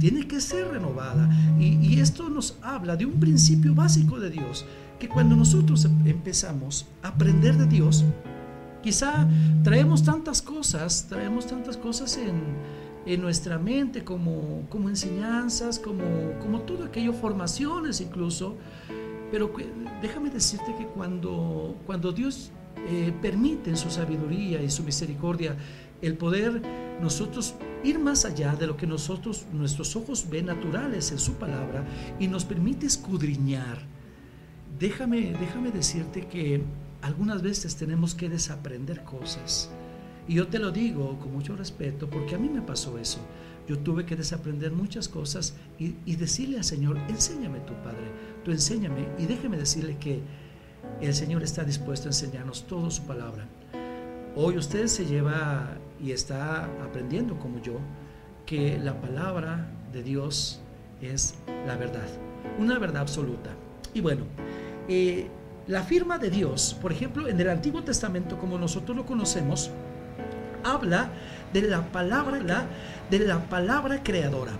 tiene 0.00 0.26
que 0.26 0.40
ser 0.40 0.66
renovada. 0.68 1.30
Y 1.60 2.00
esto 2.00 2.28
nos 2.28 2.58
habla 2.62 2.96
de 2.96 3.06
un 3.06 3.20
principio 3.20 3.74
básico 3.74 4.18
de 4.18 4.30
Dios, 4.30 4.66
que 4.98 5.08
cuando 5.08 5.36
nosotros 5.36 5.84
empezamos 6.04 6.86
a 7.02 7.08
aprender 7.08 7.56
de 7.56 7.66
Dios, 7.66 8.04
quizá 8.82 9.28
traemos 9.62 10.02
tantas 10.02 10.42
cosas, 10.42 11.06
traemos 11.08 11.46
tantas 11.46 11.76
cosas 11.76 12.16
en, 12.16 12.40
en 13.06 13.20
nuestra 13.20 13.58
mente 13.58 14.04
como, 14.04 14.66
como 14.68 14.88
enseñanzas, 14.88 15.78
como, 15.78 16.04
como 16.40 16.60
todo 16.60 16.84
aquello, 16.84 17.12
formaciones 17.12 18.00
incluso. 18.00 18.56
Pero 19.30 19.52
déjame 20.02 20.30
decirte 20.30 20.74
que 20.76 20.86
cuando, 20.86 21.76
cuando 21.86 22.12
Dios 22.12 22.50
eh, 22.88 23.12
permite 23.22 23.70
en 23.70 23.76
su 23.76 23.90
sabiduría 23.90 24.62
y 24.62 24.70
su 24.70 24.82
misericordia 24.82 25.56
el 26.02 26.16
poder 26.16 26.62
nosotros 27.00 27.54
ir 27.84 27.98
más 27.98 28.24
allá 28.24 28.54
de 28.56 28.66
lo 28.66 28.76
que 28.76 28.86
nosotros, 28.86 29.46
nuestros 29.52 29.96
ojos 29.96 30.26
ven 30.28 30.46
naturales 30.46 31.12
en 31.12 31.18
su 31.18 31.34
palabra 31.34 31.84
y 32.18 32.28
nos 32.28 32.44
permite 32.44 32.86
escudriñar. 32.86 33.78
Déjame, 34.78 35.32
déjame 35.38 35.70
decirte 35.70 36.26
que 36.26 36.62
algunas 37.02 37.42
veces 37.42 37.76
tenemos 37.76 38.14
que 38.14 38.28
desaprender 38.28 39.04
cosas 39.04 39.70
y 40.30 40.34
yo 40.34 40.46
te 40.46 40.60
lo 40.60 40.70
digo 40.70 41.18
con 41.18 41.32
mucho 41.32 41.56
respeto 41.56 42.08
porque 42.08 42.36
a 42.36 42.38
mí 42.38 42.48
me 42.48 42.62
pasó 42.62 42.96
eso. 42.98 43.18
Yo 43.66 43.80
tuve 43.80 44.06
que 44.06 44.14
desaprender 44.14 44.70
muchas 44.70 45.08
cosas 45.08 45.54
y, 45.76 46.14
decirle 46.14 46.58
al 46.58 46.62
Señor, 46.62 46.98
enséñame 47.08 47.58
tu 47.58 47.72
Padre, 47.82 48.12
tú 48.44 48.52
enséñame 48.52 49.08
y 49.18 49.26
déjeme 49.26 49.56
decirle 49.56 49.96
que 49.98 50.20
el 51.00 51.14
Señor 51.14 51.42
está 51.42 51.64
dispuesto 51.64 52.06
a 52.06 52.10
enseñarnos 52.10 52.64
toda 52.68 52.92
su 52.92 53.02
palabra. 53.02 53.44
Hoy 54.36 54.56
usted 54.56 54.86
se 54.86 55.04
lleva 55.04 55.76
y 56.00 56.12
está 56.12 56.66
aprendiendo 56.80 57.36
como 57.40 57.60
yo 57.60 57.80
que 58.46 58.78
la 58.78 59.00
palabra 59.00 59.68
de 59.92 60.04
Dios 60.04 60.60
es 61.02 61.34
la 61.66 61.74
verdad, 61.74 62.06
una 62.60 62.78
verdad 62.78 63.02
absoluta. 63.02 63.50
Y 63.94 64.00
bueno, 64.00 64.22
eh, 64.88 65.26
la 65.66 65.82
firma 65.82 66.18
de 66.18 66.30
Dios, 66.30 66.76
por 66.80 66.92
ejemplo, 66.92 67.26
en 67.26 67.40
el 67.40 67.50
Antiguo 67.50 67.82
Testamento, 67.82 68.38
como 68.38 68.58
nosotros 68.58 68.96
lo 68.96 69.04
conocemos, 69.04 69.72
habla 70.64 71.12
de 71.52 71.62
la 71.62 71.90
palabra, 71.90 72.66
de 73.10 73.18
la 73.18 73.48
palabra 73.48 74.02
creadora. 74.02 74.52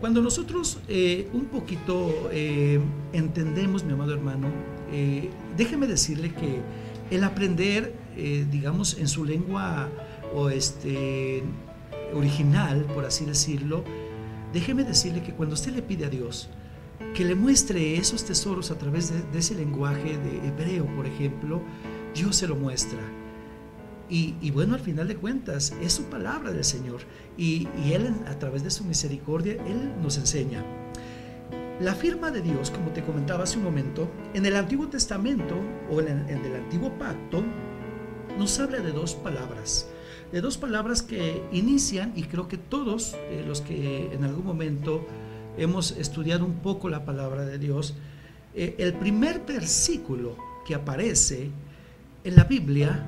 Cuando 0.00 0.20
nosotros 0.20 0.78
eh, 0.88 1.28
un 1.32 1.46
poquito 1.46 2.28
eh, 2.30 2.80
entendemos, 3.12 3.82
mi 3.84 3.94
amado 3.94 4.12
hermano, 4.12 4.48
eh, 4.92 5.30
déjeme 5.56 5.86
decirle 5.86 6.32
que 6.32 6.60
el 7.10 7.24
aprender, 7.24 7.94
digamos, 8.50 8.98
en 8.98 9.06
su 9.08 9.24
lengua 9.24 9.88
o 10.34 10.50
este, 10.50 11.42
original, 12.14 12.84
por 12.94 13.04
así 13.04 13.24
decirlo, 13.24 13.84
déjeme 14.52 14.82
decirle 14.84 15.22
que 15.22 15.32
cuando 15.32 15.54
usted 15.54 15.72
le 15.72 15.82
pide 15.82 16.06
a 16.06 16.08
Dios 16.08 16.48
que 17.14 17.24
le 17.24 17.34
muestre 17.34 17.96
esos 17.96 18.24
tesoros 18.24 18.70
a 18.70 18.78
través 18.78 19.10
de, 19.10 19.22
de 19.22 19.38
ese 19.38 19.54
lenguaje 19.54 20.18
de 20.18 20.48
hebreo, 20.48 20.86
por 20.96 21.06
ejemplo, 21.06 21.62
Dios 22.14 22.36
se 22.36 22.46
lo 22.46 22.56
muestra. 22.56 23.00
Y, 24.08 24.50
bueno, 24.52 24.74
al 24.74 24.80
final 24.80 25.08
de 25.08 25.16
cuentas, 25.16 25.74
es 25.82 25.92
su 25.92 26.04
palabra 26.04 26.52
del 26.52 26.64
Señor. 26.64 27.00
Y, 27.36 27.68
Él, 27.92 28.14
a 28.26 28.38
través 28.38 28.62
de 28.62 28.70
su 28.70 28.84
misericordia, 28.84 29.54
Él 29.66 29.92
nos 30.02 30.16
enseña. 30.16 30.64
La 31.80 31.94
firma 31.94 32.30
de 32.30 32.40
Dios, 32.40 32.70
como 32.70 32.90
te 32.90 33.02
comentaba 33.02 33.44
hace 33.44 33.58
un 33.58 33.64
momento, 33.64 34.08
en 34.32 34.46
el 34.46 34.56
Antiguo 34.56 34.88
Testamento 34.88 35.56
o 35.90 36.00
en, 36.00 36.28
el 36.28 36.54
Antiguo 36.54 36.90
Pacto, 36.98 37.42
nos 38.38 38.58
habla 38.60 38.78
de 38.78 38.92
dos 38.92 39.14
palabras. 39.14 39.88
De 40.32 40.40
dos 40.40 40.56
palabras 40.56 41.02
que 41.02 41.42
inician, 41.52 42.12
y 42.16 42.24
creo 42.24 42.48
que 42.48 42.56
todos 42.56 43.14
eh, 43.14 43.44
los 43.46 43.60
que 43.60 44.12
en 44.12 44.24
algún 44.24 44.44
momento 44.44 45.04
hemos 45.58 45.92
estudiado 45.92 46.44
un 46.44 46.54
poco 46.54 46.88
la 46.88 47.04
palabra 47.04 47.44
de 47.44 47.58
Dios, 47.58 47.94
eh, 48.54 48.74
el 48.78 48.94
primer 48.94 49.44
versículo 49.44 50.36
que 50.66 50.74
aparece 50.74 51.50
en 52.24 52.36
la 52.36 52.44
Biblia 52.44 53.04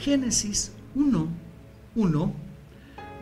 Génesis 0.00 0.72
1, 0.94 1.28
1 1.94 2.32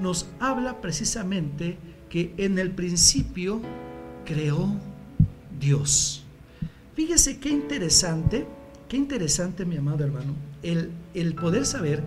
nos 0.00 0.26
habla 0.40 0.80
precisamente 0.80 1.78
que 2.08 2.34
en 2.36 2.58
el 2.58 2.70
principio 2.70 3.60
creó 4.24 4.68
Dios. 5.58 6.24
Fíjese 6.94 7.38
qué 7.38 7.50
interesante, 7.50 8.46
qué 8.88 8.96
interesante 8.96 9.64
mi 9.64 9.76
amado 9.76 10.04
hermano, 10.04 10.34
el, 10.62 10.90
el 11.14 11.34
poder 11.34 11.66
saber, 11.66 12.02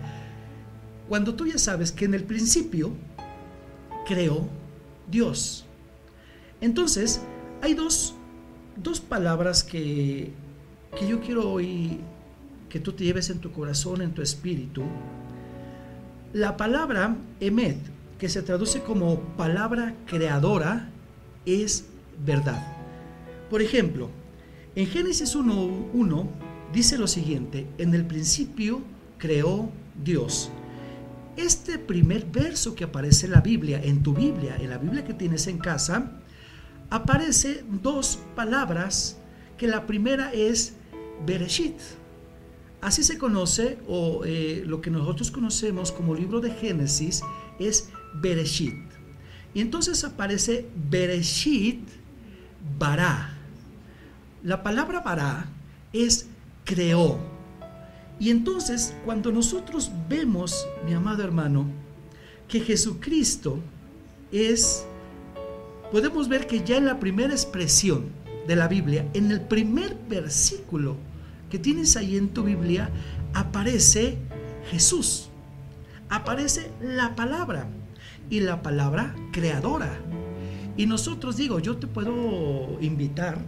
cuando 1.08 1.34
tú 1.34 1.46
ya 1.46 1.58
sabes 1.58 1.92
que 1.92 2.04
en 2.04 2.14
el 2.14 2.24
principio 2.24 2.92
creó 4.06 4.48
Dios. 5.10 5.64
Entonces, 6.60 7.20
hay 7.62 7.74
dos, 7.74 8.14
dos 8.76 9.00
palabras 9.00 9.62
que, 9.62 10.32
que 10.98 11.08
yo 11.08 11.20
quiero 11.20 11.50
hoy 11.50 12.00
que 12.68 12.80
tú 12.80 12.92
te 12.92 13.04
lleves 13.04 13.30
en 13.30 13.38
tu 13.38 13.52
corazón, 13.52 14.02
en 14.02 14.12
tu 14.12 14.22
espíritu. 14.22 14.82
La 16.32 16.56
palabra 16.56 17.16
emet, 17.40 17.78
que 18.18 18.28
se 18.28 18.42
traduce 18.42 18.82
como 18.82 19.20
palabra 19.36 19.94
creadora, 20.06 20.90
es 21.46 21.86
verdad. 22.24 22.60
Por 23.48 23.62
ejemplo, 23.62 24.10
en 24.74 24.86
Génesis 24.86 25.34
1.1 25.34 26.28
dice 26.72 26.98
lo 26.98 27.06
siguiente, 27.06 27.66
en 27.78 27.94
el 27.94 28.04
principio 28.04 28.82
creó 29.16 29.70
Dios. 30.04 30.50
Este 31.36 31.78
primer 31.78 32.26
verso 32.26 32.74
que 32.74 32.84
aparece 32.84 33.26
en 33.26 33.32
la 33.32 33.40
Biblia, 33.40 33.80
en 33.82 34.02
tu 34.02 34.12
Biblia, 34.12 34.56
en 34.60 34.70
la 34.70 34.78
Biblia 34.78 35.04
que 35.04 35.14
tienes 35.14 35.46
en 35.46 35.58
casa, 35.58 36.20
aparece 36.90 37.64
dos 37.82 38.18
palabras 38.34 39.18
que 39.56 39.68
la 39.68 39.86
primera 39.86 40.32
es 40.32 40.74
Bereshit, 41.26 41.76
Así 42.80 43.02
se 43.02 43.18
conoce, 43.18 43.78
o 43.88 44.24
eh, 44.24 44.62
lo 44.64 44.80
que 44.80 44.90
nosotros 44.90 45.30
conocemos 45.30 45.90
como 45.90 46.14
libro 46.14 46.40
de 46.40 46.50
Génesis, 46.52 47.22
es 47.58 47.90
Bereshit. 48.14 48.74
Y 49.52 49.60
entonces 49.60 50.04
aparece 50.04 50.68
Bereshit 50.88 51.80
Bará. 52.78 53.36
La 54.44 54.62
palabra 54.62 55.00
Bará 55.00 55.46
es 55.92 56.26
creó. 56.64 57.18
Y 58.20 58.30
entonces, 58.30 58.94
cuando 59.04 59.32
nosotros 59.32 59.90
vemos, 60.08 60.66
mi 60.86 60.92
amado 60.92 61.24
hermano, 61.24 61.66
que 62.46 62.60
Jesucristo 62.60 63.58
es, 64.32 64.84
podemos 65.90 66.28
ver 66.28 66.46
que 66.46 66.62
ya 66.62 66.76
en 66.76 66.86
la 66.86 67.00
primera 67.00 67.32
expresión 67.32 68.06
de 68.46 68.56
la 68.56 68.68
Biblia, 68.68 69.08
en 69.14 69.30
el 69.30 69.40
primer 69.40 69.96
versículo, 70.08 70.96
que 71.50 71.58
tienes 71.58 71.96
ahí 71.96 72.16
en 72.16 72.28
tu 72.28 72.44
Biblia, 72.44 72.90
aparece 73.34 74.18
Jesús. 74.70 75.28
Aparece 76.08 76.70
la 76.80 77.14
palabra 77.14 77.68
y 78.30 78.40
la 78.40 78.62
palabra 78.62 79.14
creadora. 79.32 79.98
Y 80.76 80.86
nosotros 80.86 81.36
digo, 81.36 81.58
yo 81.58 81.76
te 81.76 81.86
puedo 81.86 82.78
invitar 82.80 83.38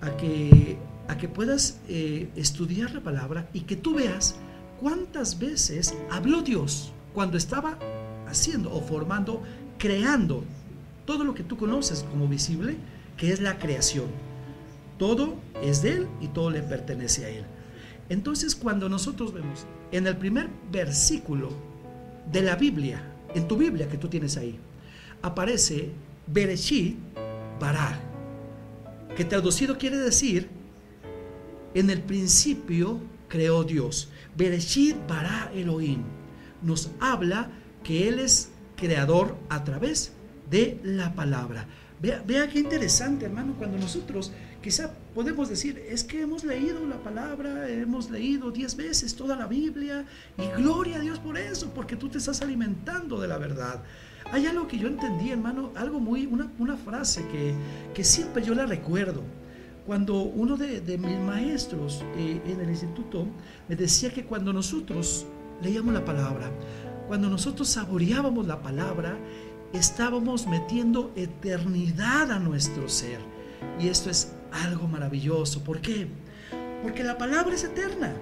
a 0.00 0.16
que, 0.16 0.78
a 1.08 1.16
que 1.16 1.28
puedas 1.28 1.80
eh, 1.88 2.28
estudiar 2.36 2.92
la 2.92 3.00
palabra 3.00 3.48
y 3.52 3.60
que 3.60 3.76
tú 3.76 3.94
veas 3.94 4.36
cuántas 4.80 5.38
veces 5.38 5.94
habló 6.10 6.42
Dios 6.42 6.92
cuando 7.14 7.36
estaba 7.36 7.78
haciendo 8.28 8.72
o 8.72 8.80
formando, 8.80 9.42
creando 9.78 10.44
todo 11.06 11.24
lo 11.24 11.34
que 11.34 11.42
tú 11.42 11.56
conoces 11.56 12.04
como 12.10 12.28
visible, 12.28 12.76
que 13.16 13.32
es 13.32 13.40
la 13.40 13.58
creación. 13.58 14.25
Todo 14.98 15.34
es 15.62 15.82
de 15.82 15.92
Él 15.92 16.08
y 16.20 16.28
todo 16.28 16.50
le 16.50 16.62
pertenece 16.62 17.24
a 17.24 17.28
Él. 17.28 17.44
Entonces 18.08 18.54
cuando 18.54 18.88
nosotros 18.88 19.32
vemos 19.32 19.66
en 19.92 20.06
el 20.06 20.16
primer 20.16 20.48
versículo 20.70 21.50
de 22.30 22.42
la 22.42 22.56
Biblia, 22.56 23.02
en 23.34 23.48
tu 23.48 23.56
Biblia 23.56 23.88
que 23.88 23.98
tú 23.98 24.08
tienes 24.08 24.36
ahí, 24.36 24.58
aparece 25.22 25.90
Bereshit 26.26 26.96
Bará, 27.60 27.98
que 29.16 29.24
traducido 29.24 29.78
quiere 29.78 29.98
decir, 29.98 30.48
en 31.74 31.90
el 31.90 32.00
principio 32.02 33.00
creó 33.28 33.64
Dios. 33.64 34.08
Bereshit 34.36 34.96
Bará 35.08 35.50
Elohim 35.54 36.02
nos 36.62 36.90
habla 37.00 37.50
que 37.82 38.08
Él 38.08 38.18
es 38.18 38.50
creador 38.76 39.36
a 39.48 39.64
través 39.64 40.12
de 40.50 40.80
la 40.82 41.14
palabra. 41.14 41.66
Vea, 42.00 42.22
vea 42.26 42.48
qué 42.48 42.58
interesante, 42.58 43.24
hermano, 43.24 43.54
cuando 43.58 43.78
nosotros 43.78 44.32
quizá 44.66 44.90
podemos 45.14 45.48
decir, 45.48 45.80
es 45.88 46.02
que 46.02 46.22
hemos 46.22 46.42
leído 46.42 46.84
la 46.88 46.96
palabra, 46.96 47.68
hemos 47.68 48.10
leído 48.10 48.50
diez 48.50 48.74
veces 48.74 49.14
toda 49.14 49.36
la 49.36 49.46
Biblia 49.46 50.04
y 50.36 50.60
gloria 50.60 50.96
a 50.96 50.98
Dios 50.98 51.20
por 51.20 51.38
eso, 51.38 51.70
porque 51.72 51.94
tú 51.94 52.08
te 52.08 52.18
estás 52.18 52.42
alimentando 52.42 53.20
de 53.20 53.28
la 53.28 53.38
verdad. 53.38 53.84
Hay 54.32 54.44
algo 54.46 54.66
que 54.66 54.76
yo 54.76 54.88
entendí, 54.88 55.30
hermano, 55.30 55.70
algo 55.76 56.00
muy, 56.00 56.26
una, 56.26 56.50
una 56.58 56.76
frase 56.76 57.24
que, 57.28 57.54
que 57.94 58.02
siempre 58.02 58.42
yo 58.42 58.56
la 58.56 58.66
recuerdo. 58.66 59.22
Cuando 59.86 60.20
uno 60.22 60.56
de, 60.56 60.98
mis 60.98 61.18
maestros 61.20 62.04
eh, 62.16 62.40
en 62.44 62.60
el 62.60 62.68
instituto 62.68 63.24
me 63.68 63.76
decía 63.76 64.10
que 64.10 64.24
cuando 64.24 64.52
nosotros 64.52 65.26
leíamos 65.62 65.94
la 65.94 66.04
palabra, 66.04 66.50
cuando 67.06 67.30
nosotros 67.30 67.68
saboreábamos 67.68 68.48
la 68.48 68.60
palabra, 68.62 69.16
estábamos 69.72 70.48
metiendo 70.48 71.12
eternidad 71.14 72.32
a 72.32 72.40
nuestro 72.40 72.88
ser. 72.88 73.20
Y 73.78 73.88
esto 73.88 74.10
es 74.10 74.32
algo 74.52 74.88
maravilloso. 74.88 75.62
¿Por 75.62 75.80
qué? 75.80 76.08
Porque 76.82 77.04
la 77.04 77.18
palabra 77.18 77.54
es 77.54 77.64
eterna. 77.64 78.14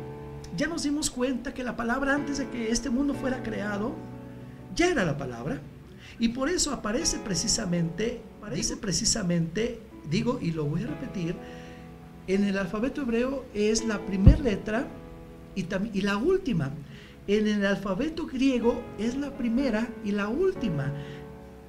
Ya 0.56 0.68
nos 0.68 0.84
dimos 0.84 1.10
cuenta 1.10 1.52
que 1.52 1.64
la 1.64 1.76
palabra 1.76 2.14
antes 2.14 2.38
de 2.38 2.48
que 2.48 2.70
este 2.70 2.90
mundo 2.90 3.14
fuera 3.14 3.42
creado, 3.42 3.94
ya 4.74 4.88
era 4.88 5.04
la 5.04 5.16
palabra. 5.16 5.60
Y 6.18 6.28
por 6.28 6.48
eso 6.48 6.72
aparece 6.72 7.18
precisamente, 7.18 8.20
aparece 8.38 8.76
precisamente, 8.76 9.80
digo 10.08 10.38
y 10.40 10.52
lo 10.52 10.64
voy 10.64 10.84
a 10.84 10.86
repetir, 10.86 11.34
en 12.26 12.44
el 12.44 12.56
alfabeto 12.56 13.02
hebreo 13.02 13.44
es 13.52 13.84
la 13.84 13.98
primera 13.98 14.38
letra 14.38 14.86
y, 15.54 15.66
y 15.92 16.00
la 16.02 16.16
última. 16.16 16.70
En 17.26 17.46
el 17.48 17.66
alfabeto 17.66 18.26
griego 18.26 18.80
es 18.98 19.16
la 19.16 19.30
primera 19.36 19.88
y 20.04 20.12
la 20.12 20.28
última. 20.28 20.92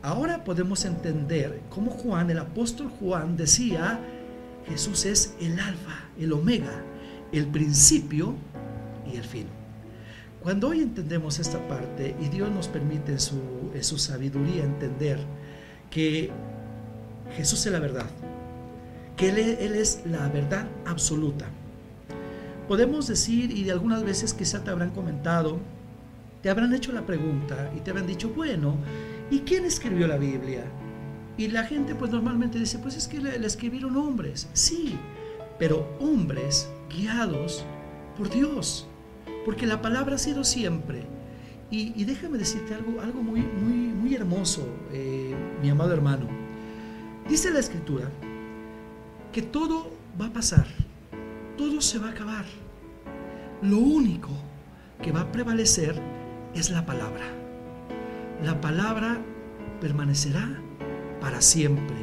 Ahora 0.02 0.44
podemos 0.44 0.86
entender 0.86 1.62
cómo 1.70 1.90
Juan, 1.90 2.30
el 2.30 2.38
apóstol 2.38 2.90
Juan, 3.00 3.38
decía, 3.38 4.00
Jesús 4.68 5.06
es 5.06 5.36
el 5.40 5.60
alfa, 5.60 6.06
el 6.20 6.34
omega, 6.34 6.84
el 7.32 7.48
principio 7.48 8.36
y 9.12 9.18
el 9.18 9.24
fin. 9.24 9.48
Cuando 10.42 10.70
hoy 10.70 10.82
entendemos 10.82 11.40
esta 11.40 11.68
parte 11.68 12.16
y 12.22 12.30
Dios 12.30 12.52
nos 12.52 12.68
permite 12.68 13.14
en 13.14 13.20
su, 13.20 13.42
su 13.82 13.98
sabiduría 13.98 14.64
entender 14.64 15.20
que 15.90 16.32
Jesús 17.36 17.66
es 17.66 17.72
la 17.72 17.80
verdad, 17.80 18.06
que 19.18 19.30
él, 19.30 19.38
él, 19.40 19.76
es 19.76 20.02
la 20.06 20.28
verdad 20.30 20.68
absoluta, 20.86 21.48
podemos 22.68 23.08
decir, 23.08 23.52
y 23.52 23.64
de 23.64 23.72
algunas 23.72 24.04
veces 24.04 24.34
quizá 24.34 24.64
te 24.64 24.70
habrán 24.70 24.92
comentado, 24.92 25.60
te 26.44 26.50
habrán 26.50 26.74
hecho 26.74 26.92
la 26.92 27.06
pregunta 27.06 27.72
y 27.76 27.80
te 27.80 27.90
habrán 27.90 28.06
dicho, 28.06 28.30
bueno, 28.30 28.76
¿y 29.32 29.40
quién 29.40 29.66
escribió 29.66 30.08
la 30.08 30.18
Biblia? 30.18 30.64
Y 31.38 31.48
la 31.50 31.64
gente 31.64 31.96
pues 31.96 32.12
normalmente 32.12 32.60
dice, 32.60 32.80
pues 32.80 32.96
es 32.96 33.08
que 33.08 33.20
le, 33.20 33.36
escribieron 33.46 33.98
hombres. 33.98 34.48
Sí, 34.54 34.98
pero 35.60 35.88
hombres 36.00 36.70
guiados 36.90 37.66
por 38.18 38.30
Dios. 38.30 38.88
Porque 39.44 39.66
la 39.66 39.82
palabra 39.82 40.16
ha 40.16 40.20
sido 40.20 40.44
siempre. 40.44 41.04
Y, 41.72 42.06
déjame 42.06 42.38
decirte 42.38 42.74
algo, 42.74 43.02
algo 43.02 43.22
muy, 43.22 43.42
muy, 43.42 43.76
muy 43.94 44.16
hermoso, 44.16 44.66
eh, 44.94 45.36
mi 45.62 45.70
amado 45.70 45.92
hermano. 45.92 46.28
Dice 47.28 47.52
la 47.52 47.60
escritura 47.60 48.10
que 49.34 49.42
todo 49.42 49.92
va 50.22 50.28
a 50.28 50.34
pasar, 50.34 50.66
todo 51.58 51.82
se 51.82 52.00
va 52.00 52.08
a 52.08 52.12
acabar. 52.12 52.46
Lo 53.62 53.80
único 53.80 54.30
que 55.02 55.12
va 55.12 55.22
a 55.22 55.32
prevalecer 55.34 56.00
es 56.54 56.70
la 56.70 56.86
palabra. 56.86 57.26
La 58.44 58.62
palabra 58.62 59.20
permanecerá 59.82 60.62
para 61.26 61.42
siempre. 61.42 61.96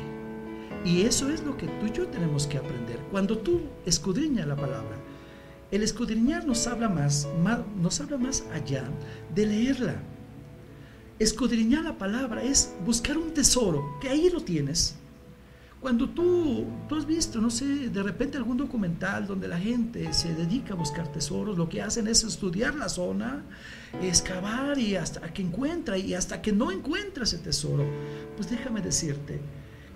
Y 0.84 1.02
eso 1.02 1.30
es 1.30 1.44
lo 1.44 1.56
que 1.56 1.68
tú 1.68 1.86
y 1.86 1.92
yo 1.92 2.08
tenemos 2.08 2.48
que 2.48 2.58
aprender. 2.58 2.98
Cuando 3.12 3.38
tú 3.38 3.60
escudriñas 3.86 4.48
la 4.48 4.56
palabra, 4.56 4.96
el 5.70 5.84
escudriñar 5.84 6.44
nos 6.44 6.66
habla 6.66 6.88
más, 6.88 7.28
nos 7.80 8.00
habla 8.00 8.18
más 8.18 8.42
allá 8.52 8.82
de 9.32 9.46
leerla. 9.46 9.94
Escudriñar 11.20 11.84
la 11.84 11.96
palabra 11.98 12.42
es 12.42 12.74
buscar 12.84 13.16
un 13.16 13.32
tesoro, 13.32 13.96
que 14.00 14.08
ahí 14.08 14.28
lo 14.28 14.40
tienes. 14.40 14.96
Cuando 15.82 16.08
tú, 16.08 16.64
tú 16.88 16.94
has 16.94 17.04
visto, 17.04 17.40
no 17.40 17.50
sé, 17.50 17.88
de 17.88 18.02
repente 18.04 18.38
algún 18.38 18.56
documental 18.56 19.26
donde 19.26 19.48
la 19.48 19.58
gente 19.58 20.12
se 20.12 20.32
dedica 20.32 20.74
a 20.74 20.76
buscar 20.76 21.10
tesoros, 21.10 21.58
lo 21.58 21.68
que 21.68 21.82
hacen 21.82 22.06
es 22.06 22.22
estudiar 22.22 22.76
la 22.76 22.88
zona, 22.88 23.42
excavar 24.00 24.78
y 24.78 24.94
hasta 24.94 25.32
que 25.32 25.42
encuentra 25.42 25.98
y 25.98 26.14
hasta 26.14 26.40
que 26.40 26.52
no 26.52 26.70
encuentra 26.70 27.24
ese 27.24 27.38
tesoro, 27.38 27.84
pues 28.36 28.48
déjame 28.48 28.80
decirte 28.80 29.40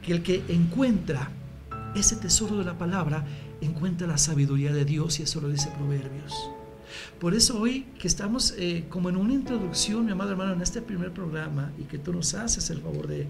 que 0.02 0.12
el 0.12 0.24
que 0.24 0.42
encuentra 0.48 1.30
ese 1.94 2.16
tesoro 2.16 2.58
de 2.58 2.64
la 2.64 2.76
palabra 2.76 3.24
encuentra 3.60 4.08
la 4.08 4.18
sabiduría 4.18 4.72
de 4.72 4.84
Dios 4.84 5.20
y 5.20 5.22
eso 5.22 5.40
lo 5.40 5.48
dice 5.48 5.70
Proverbios. 5.78 6.50
Por 7.20 7.34
eso 7.34 7.60
hoy 7.60 7.86
que 7.98 8.08
estamos 8.08 8.54
eh, 8.58 8.86
como 8.88 9.08
en 9.08 9.16
una 9.16 9.32
introducción, 9.32 10.04
mi 10.04 10.12
amado 10.12 10.32
hermano, 10.32 10.52
en 10.52 10.62
este 10.62 10.82
primer 10.82 11.12
programa 11.12 11.72
y 11.78 11.84
que 11.84 11.98
tú 11.98 12.12
nos 12.12 12.34
haces 12.34 12.70
el 12.70 12.80
favor 12.80 13.06
de, 13.06 13.28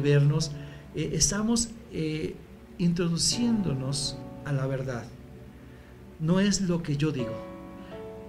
vernos, 0.00 0.52
eh, 0.98 1.10
estamos 1.14 1.68
eh, 1.92 2.34
introduciéndonos 2.78 4.18
a 4.44 4.52
la 4.52 4.66
verdad. 4.66 5.04
No 6.18 6.40
es 6.40 6.60
lo 6.60 6.82
que 6.82 6.96
yo 6.96 7.12
digo, 7.12 7.36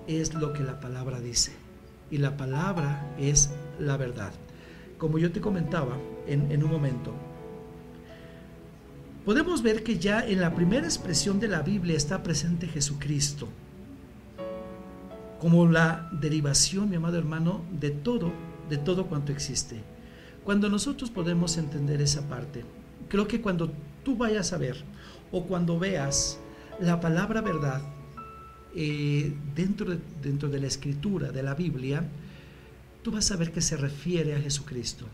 es 0.06 0.36
lo 0.36 0.54
que 0.54 0.62
la 0.64 0.80
palabra 0.80 1.20
dice 1.20 1.52
y 2.12 2.18
la 2.18 2.38
palabra 2.38 3.12
es 3.18 3.50
la 3.80 3.98
verdad. 3.98 4.34
Como 5.00 5.18
yo 5.18 5.32
te 5.32 5.42
comentaba 5.42 5.98
en, 6.28 6.64
un 6.64 6.70
momento, 6.70 7.12
podemos 9.26 9.64
ver 9.64 9.82
que 9.82 9.98
ya 9.98 10.24
en 10.24 10.40
la 10.40 10.54
primera 10.54 10.86
expresión 10.86 11.40
de 11.40 11.48
la 11.48 11.64
Biblia 11.64 11.98
está 11.98 12.22
presente 12.22 12.68
Jesucristo 12.68 13.48
como 15.42 15.66
la 15.66 16.08
derivación, 16.12 16.88
mi 16.88 16.98
amado 16.98 17.18
hermano, 17.18 17.62
de 17.72 17.90
todo, 17.90 18.32
de 18.70 18.78
todo 18.78 19.08
cuanto 19.08 19.32
existe. 19.32 19.82
Cuando 20.44 20.70
nosotros 20.70 21.10
podemos 21.10 21.58
entender 21.58 22.02
esa 22.02 22.28
parte, 22.28 22.64
creo 23.08 23.28
que 23.28 23.42
cuando 23.42 23.72
tú 24.04 24.16
vayas 24.18 24.54
a 24.54 24.58
ver 24.58 24.84
o 25.32 25.46
cuando 25.46 25.78
veas 25.78 26.40
la 26.80 27.00
palabra 27.00 27.42
verdad, 27.42 27.82
eh, 28.76 29.34
dentro, 29.56 29.92
de, 29.92 30.00
dentro 30.22 30.50
de 30.50 30.60
la 30.60 30.68
escritura, 30.68 31.32
de 31.32 31.44
la 31.44 31.56
Biblia, 31.56 32.04
tú 33.02 33.12
vas 33.12 33.32
a 33.32 33.36
ver 33.36 33.52
que 33.52 33.62
se 33.62 33.78
refiere 33.78 34.36
a 34.36 34.40
Jesucristo. 34.40 35.06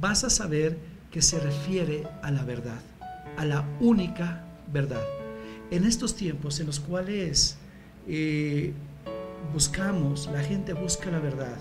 Vas 0.00 0.24
a 0.24 0.30
saber 0.30 0.78
que 1.10 1.22
se 1.22 1.38
refiere 1.38 2.06
a 2.22 2.30
la 2.30 2.44
verdad, 2.44 2.80
a 3.36 3.44
la 3.44 3.68
única 3.80 4.44
verdad. 4.72 5.04
En 5.70 5.84
estos 5.84 6.16
tiempos 6.16 6.60
en 6.60 6.66
los 6.66 6.80
cuales 6.80 7.56
eh, 8.08 8.72
buscamos, 9.52 10.28
la 10.32 10.40
gente 10.40 10.72
busca 10.72 11.10
la 11.10 11.20
verdad, 11.20 11.56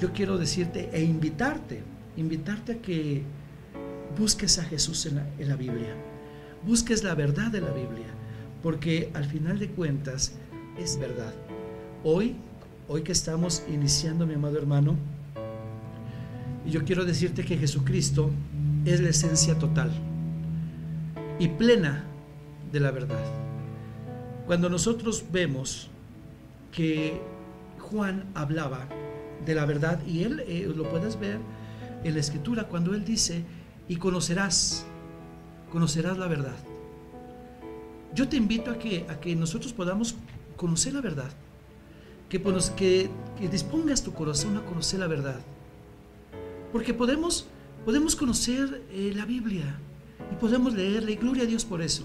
yo 0.00 0.12
quiero 0.12 0.38
decirte 0.38 0.90
e 0.92 1.02
invitarte, 1.02 1.82
invitarte 2.16 2.72
a 2.72 2.82
que 2.82 3.22
busques 4.18 4.58
a 4.58 4.64
Jesús 4.64 5.06
en 5.06 5.16
la, 5.16 5.26
en 5.38 5.48
la 5.48 5.56
Biblia, 5.56 5.94
busques 6.66 7.02
la 7.04 7.14
verdad 7.14 7.50
de 7.50 7.60
la 7.60 7.70
Biblia 7.70 8.06
porque 8.62 9.10
al 9.14 9.24
final 9.24 9.58
de 9.60 9.68
cuentas 9.68 10.32
es 10.76 10.98
verdad. 10.98 11.32
Hoy, 12.02 12.34
hoy 12.88 13.02
que 13.02 13.12
estamos 13.12 13.62
iniciando, 13.68 14.26
mi 14.26 14.34
amado 14.34 14.58
hermano, 14.58 14.96
yo 16.66 16.84
quiero 16.84 17.04
decirte 17.04 17.44
que 17.44 17.56
Jesucristo 17.56 18.30
es 18.84 19.00
la 19.00 19.10
esencia 19.10 19.56
total 19.56 19.92
y 21.38 21.46
plena 21.46 22.04
de 22.72 22.80
la 22.80 22.90
verdad. 22.90 23.24
Cuando 24.46 24.68
nosotros 24.68 25.24
vemos 25.30 25.88
que 26.72 27.20
Juan 27.78 28.24
hablaba 28.34 28.88
de 29.44 29.54
la 29.54 29.66
verdad, 29.66 30.04
y 30.06 30.22
él 30.22 30.40
eh, 30.46 30.72
lo 30.74 30.88
puedes 30.88 31.18
ver 31.18 31.38
en 32.04 32.14
la 32.14 32.20
escritura, 32.20 32.64
cuando 32.64 32.94
él 32.94 33.04
dice, 33.04 33.44
y 33.88 33.96
conocerás, 33.96 34.86
conocerás 35.70 36.18
la 36.18 36.26
verdad 36.26 36.54
yo 38.16 38.26
te 38.26 38.36
invito 38.36 38.70
a 38.70 38.78
que, 38.78 39.04
a 39.08 39.20
que 39.20 39.36
nosotros 39.36 39.74
podamos 39.74 40.16
conocer 40.56 40.94
la 40.94 41.02
verdad, 41.02 41.30
que, 42.30 42.42
que, 42.74 43.10
que 43.38 43.48
dispongas 43.48 44.02
tu 44.02 44.14
corazón 44.14 44.56
a 44.56 44.64
conocer 44.64 45.00
la 45.00 45.06
verdad, 45.06 45.38
porque 46.72 46.94
podemos, 46.94 47.46
podemos 47.84 48.16
conocer 48.16 48.82
eh, 48.90 49.12
la 49.14 49.26
Biblia 49.26 49.78
y 50.32 50.36
podemos 50.36 50.72
leerla 50.72 51.10
y 51.10 51.16
gloria 51.16 51.42
a 51.42 51.46
Dios 51.46 51.66
por 51.66 51.82
eso. 51.82 52.04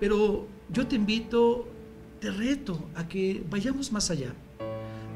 Pero 0.00 0.48
yo 0.68 0.86
te 0.88 0.96
invito, 0.96 1.68
te 2.18 2.32
reto 2.32 2.88
a 2.96 3.06
que 3.06 3.44
vayamos 3.48 3.92
más 3.92 4.10
allá, 4.10 4.34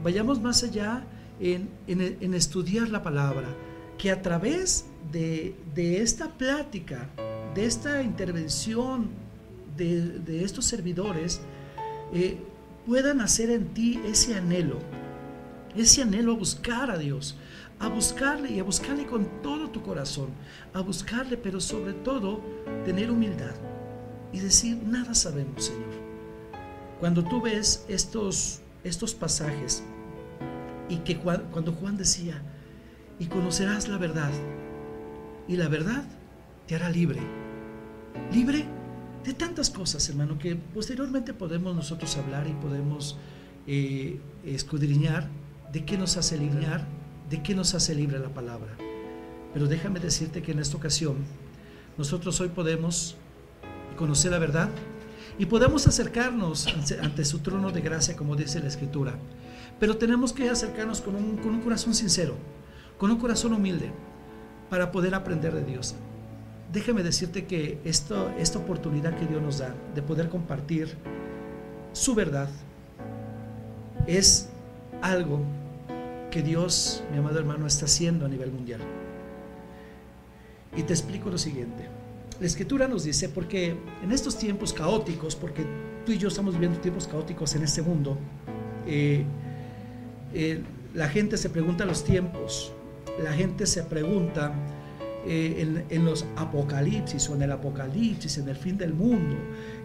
vayamos 0.07 0.41
más 0.41 0.63
allá 0.63 1.03
en, 1.41 1.69
en, 1.89 2.33
estudiar 2.35 2.91
la 2.91 3.03
palabra, 3.03 3.49
que 3.99 4.13
a 4.13 4.23
través 4.23 4.87
de, 5.11 5.57
de 5.75 6.01
esta 6.01 6.29
plática, 6.29 7.11
de 7.57 7.67
esta 7.67 8.01
intervención 8.03 9.09
de, 9.77 10.45
estos 10.45 10.65
servidores 10.65 11.41
eh, 12.15 12.39
puedan 12.87 13.21
hacer 13.21 13.51
en 13.51 13.67
ti 13.75 14.01
ese 14.07 14.37
anhelo, 14.37 14.79
ese 15.75 16.03
anhelo 16.03 16.35
a 16.35 16.37
buscar 16.37 16.89
a 16.89 16.99
Dios, 16.99 17.37
a 17.81 17.89
buscarle 17.89 18.53
y 18.53 18.61
a 18.61 18.63
buscarle 18.63 19.07
con 19.07 19.43
todo 19.43 19.71
tu 19.71 19.83
corazón, 19.83 20.29
a 20.73 20.83
buscarle, 20.83 21.37
pero 21.37 21.61
sobre 21.61 21.95
todo 21.95 22.41
tener 22.85 23.11
humildad 23.11 23.57
y 24.33 24.39
decir, 24.39 24.81
nada 24.87 25.17
sabemos, 25.17 25.65
Señor. 25.65 25.97
Cuando 27.01 27.25
tú 27.25 27.43
ves 27.43 27.85
estos, 27.89 28.61
estos 28.85 29.13
pasajes 29.13 29.83
y 30.89 30.99
que 30.99 31.19
cuando 31.19 31.73
Juan 31.73 31.97
decía, 31.97 32.43
y 33.19 33.27
conocerás 33.27 33.89
la 33.89 33.99
verdad, 33.99 34.31
y 35.49 35.57
la 35.57 35.69
verdad 35.69 36.05
te 36.67 36.75
hará 36.75 36.91
libre, 36.91 37.21
libre 38.33 38.65
de 39.25 39.35
tantas 39.35 39.71
cosas, 39.71 40.09
hermano, 40.09 40.39
que 40.39 40.57
posteriormente 40.57 41.35
podemos 41.35 41.75
nosotros 41.75 42.17
hablar 42.17 42.47
y 42.47 42.53
podemos 42.53 43.19
eh, 43.67 44.21
escudriñar 44.45 45.29
de 45.73 45.85
qué 45.85 45.99
nos 45.99 46.17
hace 46.17 46.39
linear, 46.39 46.87
de 47.29 47.43
qué 47.43 47.55
nos 47.55 47.75
hace 47.75 47.95
libre 47.95 48.19
la 48.19 48.29
palabra. 48.29 48.77
Pero 49.53 49.67
déjame 49.67 49.99
decirte 49.99 50.43
que 50.43 50.53
en 50.53 50.61
esta 50.61 50.77
ocasión 50.77 51.17
nosotros 51.99 52.41
hoy 52.41 52.49
podemos 52.49 53.17
conocer 53.97 54.31
la 54.31 54.39
verdad 54.39 54.69
y 55.39 55.47
podemos 55.47 55.87
acercarnos 55.87 56.67
ante, 57.03 57.25
su 57.25 57.41
trono 57.41 57.71
de 57.71 57.81
gracia, 57.81 58.17
como 58.17 58.37
dice 58.37 58.61
la 58.61 58.69
Escritura. 58.69 59.15
Pero 59.79 59.97
tenemos 59.97 60.33
que 60.33 60.49
acercarnos 60.49 61.01
con 61.01 61.17
un, 61.17 61.61
corazón 61.61 61.95
sincero, 61.95 62.35
con 62.99 63.11
un 63.11 63.19
corazón 63.19 63.53
humilde, 63.53 63.91
para 64.71 64.91
poder 64.91 65.15
aprender 65.15 65.55
de 65.55 65.65
Dios. 65.65 65.95
Déjame 66.73 67.03
decirte 67.03 67.47
que 67.47 67.79
esto, 67.85 68.31
esta 68.39 68.59
oportunidad 68.59 69.17
que 69.17 69.27
Dios 69.27 69.41
nos 69.43 69.59
da 69.59 69.75
de 69.95 70.03
poder 70.03 70.29
compartir 70.29 70.97
su 71.93 72.15
verdad 72.15 72.49
es 74.07 74.49
algo 75.03 75.41
que 76.31 76.43
Dios, 76.43 77.05
mi 77.13 77.19
amado 77.19 77.39
hermano, 77.39 77.67
está 77.67 77.85
haciendo 77.85 78.27
a 78.27 78.29
nivel 78.29 78.51
mundial. 78.51 78.81
Y 80.77 80.83
te 80.83 80.93
explico 80.93 81.31
lo 81.31 81.39
siguiente. 81.39 81.89
La 82.41 82.47
escritura 82.47 82.87
nos 82.89 83.05
dice, 83.05 83.29
porque 83.29 83.77
en 84.03 84.13
estos 84.13 84.37
tiempos 84.37 84.73
caóticos, 84.73 85.35
porque 85.35 85.65
tú 86.05 86.13
y 86.13 86.19
yo 86.19 86.29
estamos 86.29 86.55
viviendo 86.55 86.79
tiempos 86.81 87.07
caóticos 87.07 87.55
en 87.55 87.63
este 87.63 87.81
mundo, 87.81 88.19
eh, 88.87 89.25
eh, 90.39 90.63
la 90.95 91.09
gente 91.09 91.39
se 91.39 91.49
pregunta 91.49 91.87
los 91.87 92.05
tiempos, 92.05 92.73
la 93.23 93.33
gente 93.33 93.65
se 93.67 93.83
pregunta 93.83 94.53
eh, 95.27 95.85
en, 95.89 96.05
los 96.05 96.27
apocalipsis 96.37 97.31
o 97.31 97.35
en 97.35 97.43
el 97.43 97.53
apocalipsis, 97.53 98.37
en 98.37 98.49
el 98.49 98.57
fin 98.57 98.77
del 98.77 98.93
mundo, 98.93 99.37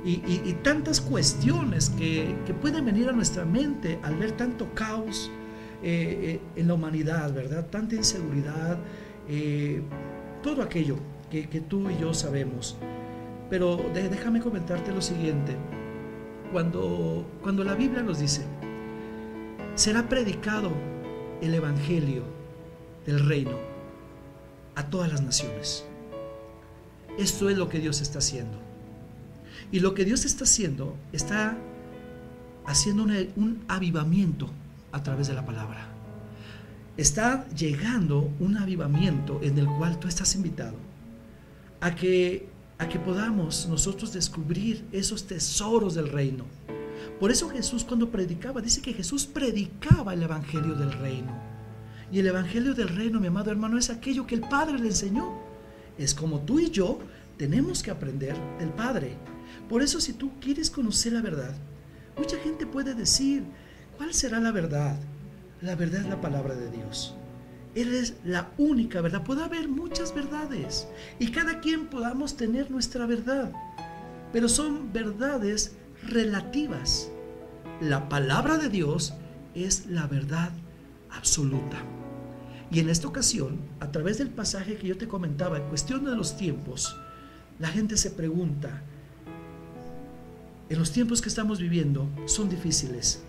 y, 0.04 0.18
tantas 0.62 1.00
cuestiones 1.00 1.90
que, 1.92 2.36
que, 2.46 2.54
pueden 2.54 2.86
venir 2.86 3.08
a 3.08 3.14
nuestra 3.14 3.46
mente 3.46 3.98
al 4.04 4.18
ver 4.18 4.34
tanto 4.34 4.74
caos, 4.74 5.32
eh, 5.84 6.40
en 6.56 6.68
la 6.68 6.74
humanidad, 6.76 7.34
¿verdad? 7.34 7.66
Tanta 7.68 7.96
inseguridad, 7.96 8.78
todo 10.44 10.62
aquello 10.62 10.98
que, 11.32 11.62
tú 11.62 11.90
y 11.90 11.98
yo 11.98 12.14
sabemos. 12.14 12.78
Pero 13.50 13.90
déjame 13.94 14.42
comentarte 14.42 14.92
lo 14.92 15.02
siguiente. 15.02 15.56
Cuando, 16.52 17.26
cuando 17.42 17.64
la 17.64 17.74
Biblia 17.74 18.04
nos 18.04 18.20
dice, 18.20 18.46
será 19.76 20.08
predicado 20.10 20.72
el 21.42 21.54
Evangelio 21.54 22.24
del 23.06 23.26
reino 23.28 23.58
a 24.76 24.86
todas 24.90 25.12
las 25.12 25.22
naciones. 25.22 25.86
Esto 27.18 27.50
es 27.50 27.58
lo 27.58 27.70
que 27.70 27.80
Dios 27.80 28.02
está 28.02 28.20
haciendo. 28.20 28.58
Y 29.72 29.80
lo 29.80 29.94
que 29.94 30.06
Dios 30.06 30.26
está 30.26 30.44
haciendo, 30.44 30.96
está 31.12 31.58
haciendo 32.66 33.04
un 33.04 33.64
avivamiento 33.68 34.50
a 34.92 35.04
través 35.04 35.28
de 35.28 35.34
la 35.34 35.46
palabra. 35.46 35.88
Está 36.98 37.48
llegando 37.50 38.30
un 38.40 38.58
avivamiento 38.58 39.40
en 39.42 39.58
el 39.58 39.66
cual 39.66 40.00
tú 40.00 40.08
estás 40.08 40.36
invitado 40.36 40.76
a 41.80 41.96
que, 41.96 42.50
a 42.78 42.88
que 42.88 43.00
podamos 43.00 43.68
nosotros 43.68 44.14
descubrir 44.14 44.86
esos 44.92 45.26
tesoros 45.26 45.96
del 45.96 46.10
reino. 46.10 46.46
Por 47.22 47.32
eso 47.32 47.48
Jesús 47.50 47.86
cuando 47.86 48.12
predicaba, 48.12 48.60
dice 48.60 48.82
que 48.82 48.94
Jesús 48.94 49.26
predicaba 49.26 50.14
el 50.14 50.24
Evangelio 50.24 50.76
del 50.76 50.92
reino. 50.92 51.32
Y 52.12 52.20
el 52.20 52.28
Evangelio 52.28 52.74
del 52.74 52.90
reino, 52.90 53.22
mi 53.22 53.28
amado 53.28 53.52
hermano, 53.52 53.78
es 53.78 53.90
aquello 53.90 54.28
que 54.28 54.36
el 54.36 54.42
Padre 54.42 54.78
le 54.78 54.88
enseñó. 54.88 55.40
Es 55.98 56.14
como 56.14 56.42
tú 56.42 56.60
y 56.60 56.70
yo 56.70 57.00
tenemos 57.38 57.82
que 57.82 57.92
aprender 57.92 58.36
del 58.60 58.70
Padre. 58.70 59.16
Por 59.70 59.82
eso 59.82 60.02
si 60.02 60.12
tú 60.12 60.32
quieres 60.42 60.70
conocer 60.70 61.14
la 61.14 61.22
verdad, 61.22 61.54
mucha 62.18 62.36
gente 62.38 62.66
puede 62.66 62.94
decir, 62.94 63.46
¿Cuál 64.02 64.16
será 64.16 64.40
la 64.40 64.52
verdad? 64.52 64.96
La 65.62 65.76
verdad 65.76 66.02
es 66.02 66.08
la 66.08 66.20
palabra 66.20 66.56
de 66.56 66.72
Dios. 66.72 67.14
Él 67.76 67.94
es 67.94 68.16
la 68.24 68.50
única 68.58 69.00
verdad. 69.00 69.24
Puede 69.24 69.44
haber 69.44 69.70
muchas 69.70 70.16
verdades 70.16 70.88
y 71.20 71.30
cada 71.30 71.60
quien 71.60 71.86
podamos 71.86 72.36
tener 72.36 72.72
nuestra 72.72 73.06
verdad, 73.06 73.52
pero 74.34 74.50
son 74.50 74.92
verdades 74.92 75.76
relativas. 76.04 77.10
La 77.80 78.10
palabra 78.10 78.58
de 78.58 78.70
Dios 78.70 79.14
es 79.56 79.88
la 79.88 80.08
verdad 80.08 80.52
absoluta. 81.10 81.78
Y 82.72 82.80
en 82.80 82.90
esta 82.90 83.08
ocasión, 83.08 83.60
a 83.80 83.92
través 83.92 84.18
del 84.18 84.30
pasaje 84.30 84.78
que 84.78 84.88
yo 84.88 84.98
te 84.98 85.08
comentaba, 85.08 85.58
en 85.58 85.68
cuestión 85.68 86.06
de 86.06 86.16
los 86.16 86.38
tiempos, 86.38 86.96
la 87.60 87.68
gente 87.68 87.98
se 87.98 88.12
pregunta, 88.12 88.82
en 90.70 90.80
los 90.80 90.92
tiempos 90.92 91.22
que 91.22 91.28
estamos 91.28 91.60
viviendo 91.60 92.08
son 92.26 92.50
difíciles, 92.50 93.22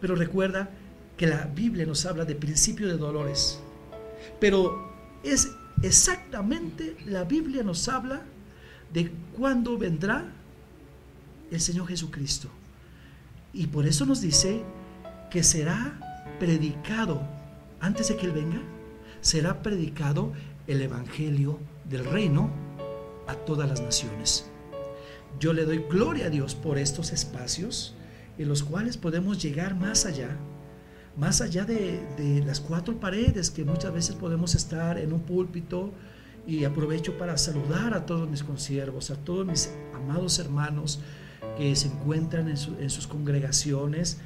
pero 0.00 0.16
recuerda 0.16 0.70
que 1.16 1.26
la 1.26 1.44
Biblia 1.44 1.86
nos 1.86 2.04
habla 2.04 2.24
de 2.24 2.34
principio 2.34 2.88
de 2.88 2.96
dolores. 2.96 3.60
Pero 4.40 4.90
es 5.22 5.52
exactamente 5.82 6.96
la 7.06 7.24
Biblia 7.24 7.62
nos 7.62 7.88
habla 7.88 8.22
de 8.92 9.12
cuándo 9.36 9.78
vendrá 9.78 10.32
el 11.50 11.60
Señor 11.60 11.88
Jesucristo. 11.88 12.48
Y 13.52 13.66
por 13.66 13.86
eso 13.86 14.06
nos 14.06 14.20
dice 14.20 14.62
que 15.30 15.42
será 15.42 15.98
predicado, 16.38 17.22
antes 17.80 18.08
de 18.08 18.16
que 18.16 18.26
Él 18.26 18.32
venga, 18.32 18.60
será 19.20 19.62
predicado 19.62 20.32
el 20.66 20.82
Evangelio 20.82 21.58
del 21.88 22.04
reino 22.04 22.50
a 23.26 23.34
todas 23.34 23.68
las 23.68 23.80
naciones. 23.80 24.50
Yo 25.38 25.52
le 25.52 25.64
doy 25.64 25.84
gloria 25.88 26.26
a 26.26 26.30
Dios 26.30 26.54
por 26.54 26.78
estos 26.78 27.12
espacios 27.12 27.94
en 28.38 28.48
los 28.48 28.62
cuales 28.62 28.96
podemos 28.96 29.40
llegar 29.42 29.74
más 29.74 30.06
allá, 30.06 30.36
más 31.16 31.40
allá 31.40 31.64
de, 31.64 32.42
las 32.46 32.60
cuatro 32.60 32.98
paredes 32.98 33.50
que 33.50 33.64
muchas 33.64 33.92
veces 33.92 34.16
podemos 34.16 34.54
estar 34.54 34.98
en 34.98 35.12
un 35.12 35.20
púlpito 35.20 35.92
y 36.46 36.64
aprovecho 36.64 37.18
para 37.18 37.36
saludar 37.36 37.94
a 37.94 38.06
todos 38.06 38.28
mis 38.28 38.42
consiervos, 38.42 39.10
a 39.10 39.16
todos 39.16 39.46
mis 39.46 39.70
amados 39.94 40.38
hermanos 40.38 41.00
que 41.56 41.74
se 41.76 41.88
encuentran 41.88 42.48
en, 42.48 42.56
sus 42.56 43.06
congregaciones 43.06 44.18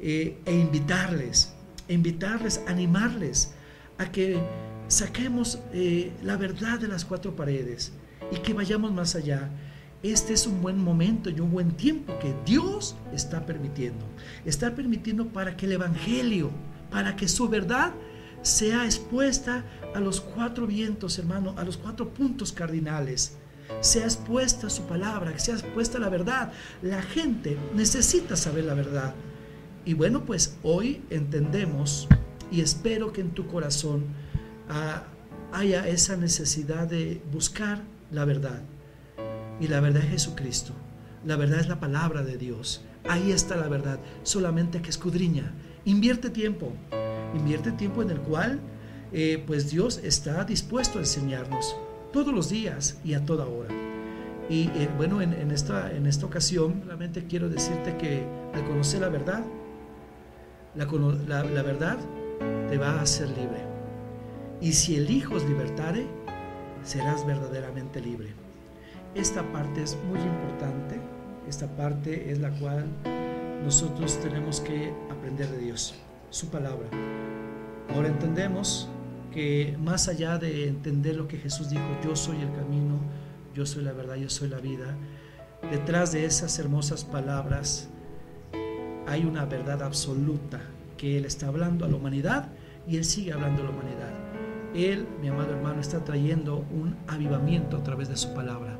eh, 0.00 0.38
e 0.44 0.52
invitarles, 0.54 1.54
invitarles, 1.88 2.62
animarles 2.66 3.54
a 3.98 4.10
que 4.10 4.40
saquemos 4.88 5.58
eh, 5.72 6.12
la 6.22 6.36
verdad 6.36 6.78
de 6.78 6.88
las 6.88 7.04
cuatro 7.04 7.34
paredes 7.34 7.92
y 8.32 8.36
que 8.38 8.52
vayamos 8.52 8.92
más 8.92 9.14
allá 9.14 9.50
este 10.02 10.32
es 10.32 10.46
un 10.46 10.62
buen 10.62 10.78
momento 10.78 11.28
y 11.28 11.40
un 11.40 11.50
buen 11.50 11.72
tiempo 11.72 12.16
que 12.20 12.32
Dios 12.46 12.94
está 13.12 13.44
permitiendo. 13.44 14.04
Está 14.44 14.76
permitiendo 14.76 15.26
para 15.26 15.56
que 15.56 15.66
el 15.66 15.72
Evangelio, 15.72 16.50
para 16.88 17.16
que 17.16 17.26
su 17.26 17.48
verdad 17.48 17.92
sea 18.42 18.84
expuesta 18.84 19.64
a 19.96 20.00
los 20.00 20.20
cuatro 20.20 20.68
vientos, 20.68 21.18
hermano, 21.18 21.54
a 21.56 21.64
los 21.64 21.76
cuatro 21.76 22.10
puntos 22.10 22.52
cardinales. 22.52 23.38
Sea 23.80 24.04
expuesta 24.04 24.70
su 24.70 24.82
palabra, 24.84 25.32
que 25.32 25.38
sea 25.38 25.54
expuesta 25.54 25.98
la 25.98 26.08
verdad. 26.08 26.52
La 26.82 27.02
gente 27.02 27.56
necesita 27.74 28.36
saber 28.36 28.64
la 28.64 28.74
verdad. 28.74 29.14
Y 29.84 29.94
bueno, 29.94 30.24
pues 30.24 30.56
hoy 30.62 31.02
entendemos 31.10 32.08
y 32.50 32.60
espero 32.60 33.12
que 33.12 33.20
en 33.20 33.30
tu 33.30 33.46
corazón 33.46 34.06
ah, 34.68 35.04
haya 35.52 35.86
esa 35.88 36.16
necesidad 36.16 36.88
de 36.88 37.22
buscar 37.32 37.82
la 38.10 38.24
verdad. 38.24 38.62
Y 39.60 39.68
la 39.68 39.80
verdad 39.80 40.02
es 40.02 40.10
Jesucristo. 40.10 40.72
La 41.24 41.36
verdad 41.36 41.60
es 41.60 41.68
la 41.68 41.80
palabra 41.80 42.22
de 42.22 42.38
Dios. 42.38 42.82
Ahí 43.08 43.32
está 43.32 43.56
la 43.56 43.68
verdad. 43.68 43.98
Solamente 44.22 44.82
que 44.82 44.90
escudriña. 44.90 45.52
Invierte 45.84 46.30
tiempo. 46.30 46.72
Invierte 47.34 47.72
tiempo 47.72 48.02
en 48.02 48.10
el 48.10 48.20
cual 48.20 48.60
eh, 49.12 49.42
pues 49.46 49.70
Dios 49.70 50.00
está 50.02 50.44
dispuesto 50.44 50.98
a 50.98 51.02
enseñarnos 51.02 51.76
todos 52.12 52.32
los 52.34 52.48
días 52.48 52.98
y 53.04 53.14
a 53.14 53.24
toda 53.24 53.46
hora. 53.46 53.74
Y 54.48 54.68
eh, 54.68 54.88
bueno, 54.96 55.20
en, 55.20 55.50
esta, 55.50 55.92
en 55.92 56.06
esta 56.06 56.24
ocasión 56.24 56.80
solamente 56.82 57.24
quiero 57.26 57.48
decirte 57.48 57.96
que 57.98 58.24
al 58.54 58.64
conocer 58.66 59.02
la 59.02 59.08
verdad, 59.10 59.44
la, 60.74 61.44
la 61.44 61.62
verdad 61.62 61.98
te 62.68 62.78
va 62.78 62.92
a 62.92 63.02
hacer 63.02 63.28
libre. 63.28 63.62
Y 64.60 64.72
si 64.72 64.96
el 64.96 65.10
Hijo 65.10 65.34
os 65.34 65.44
libertare, 65.44 66.06
serás 66.82 67.26
verdaderamente 67.26 68.00
libre. 68.00 68.28
Esta 69.14 69.42
parte 69.52 69.82
es 69.82 69.96
muy 70.08 70.18
importante, 70.18 70.98
esta 71.48 71.66
parte 71.76 72.30
es 72.30 72.38
la 72.38 72.50
cual 72.58 72.86
nosotros 73.64 74.18
tenemos 74.20 74.60
que 74.60 74.92
aprender 75.10 75.48
de 75.50 75.58
Dios, 75.58 75.94
su 76.30 76.48
palabra. 76.48 76.86
Ahora 77.94 78.08
entendemos 78.08 78.88
que 79.32 79.76
más 79.78 80.08
allá 80.08 80.38
de 80.38 80.68
entender 80.68 81.16
lo 81.16 81.28
que 81.28 81.38
Jesús 81.38 81.70
dijo, 81.70 81.84
yo 82.04 82.16
soy 82.16 82.40
el 82.40 82.52
camino, 82.52 82.98
yo 83.54 83.66
soy 83.66 83.84
la 83.84 83.92
verdad, 83.92 84.16
yo 84.16 84.30
soy 84.30 84.48
la 84.48 84.58
vida, 84.58 84.96
detrás 85.70 86.12
de 86.12 86.24
esas 86.24 86.58
hermosas 86.58 87.04
palabras 87.04 87.88
hay 89.06 89.24
una 89.24 89.46
verdad 89.46 89.82
absoluta 89.82 90.60
que 90.96 91.16
Él 91.16 91.24
está 91.24 91.48
hablando 91.48 91.84
a 91.84 91.88
la 91.88 91.96
humanidad 91.96 92.50
y 92.86 92.96
Él 92.96 93.04
sigue 93.04 93.32
hablando 93.32 93.62
a 93.62 93.64
la 93.64 93.70
humanidad. 93.70 94.12
Él, 94.74 95.06
mi 95.20 95.28
amado 95.28 95.52
hermano, 95.52 95.80
está 95.80 96.04
trayendo 96.04 96.64
un 96.70 96.96
avivamiento 97.06 97.78
a 97.78 97.82
través 97.82 98.08
de 98.08 98.16
su 98.16 98.34
palabra. 98.34 98.78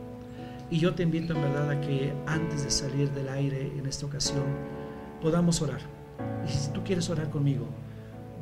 Y 0.70 0.78
yo 0.78 0.94
te 0.94 1.02
invito 1.02 1.34
en 1.34 1.40
verdad 1.40 1.70
a 1.70 1.80
que 1.80 2.12
antes 2.26 2.62
de 2.62 2.70
salir 2.70 3.10
del 3.12 3.28
aire 3.30 3.72
en 3.78 3.86
esta 3.86 4.04
ocasión 4.04 4.44
podamos 5.22 5.62
orar. 5.62 5.80
Y 6.46 6.50
si 6.50 6.70
tú 6.72 6.84
quieres 6.84 7.08
orar 7.08 7.30
conmigo, 7.30 7.66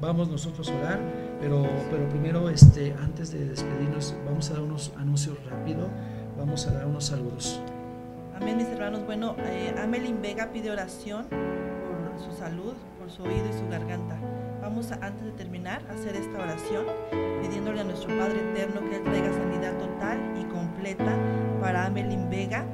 vamos 0.01 0.29
nosotros 0.29 0.69
a 0.71 0.75
orar, 0.75 1.01
pero, 1.41 1.67
pero 1.91 2.09
primero, 2.09 2.49
este, 2.49 2.95
antes 2.95 3.33
de 3.33 3.47
despedirnos, 3.47 4.15
vamos 4.25 4.51
a 4.51 4.55
dar 4.55 4.63
unos 4.63 4.93
anuncios 4.97 5.39
rápido, 5.49 5.89
vamos 6.39 6.67
a 6.67 6.73
dar 6.73 6.87
unos 6.87 7.05
saludos. 7.05 7.61
Amén, 8.35 8.57
mis 8.57 8.67
hermanos. 8.67 9.05
Bueno, 9.07 9.35
eh, 9.39 9.75
Amelin 9.83 10.21
Vega 10.21 10.51
pide 10.53 10.71
oración 10.71 11.27
por 11.29 12.21
su 12.21 12.33
salud, 12.39 12.75
por 12.99 13.11
su 13.11 13.23
oído 13.23 13.49
y 13.49 13.59
su 13.59 13.69
garganta. 13.69 14.19
Vamos 14.61 14.93
a, 14.93 14.95
antes 14.97 15.25
de 15.25 15.33
terminar 15.33 15.83
hacer 15.91 16.17
esta 16.17 16.39
oración 16.39 16.85
pidiéndole 17.43 17.81
a 17.81 17.85
nuestro 17.85 18.09
Padre 18.19 18.41
Eterno 18.51 18.81
que 18.91 18.97
Él 18.97 19.03
traiga 19.05 19.33
sanidad 19.33 19.79
total 19.79 20.19
y 20.39 20.45
completa 20.45 21.17
para 21.61 21.87
Amelin 21.87 22.29
Vega, 22.29 22.65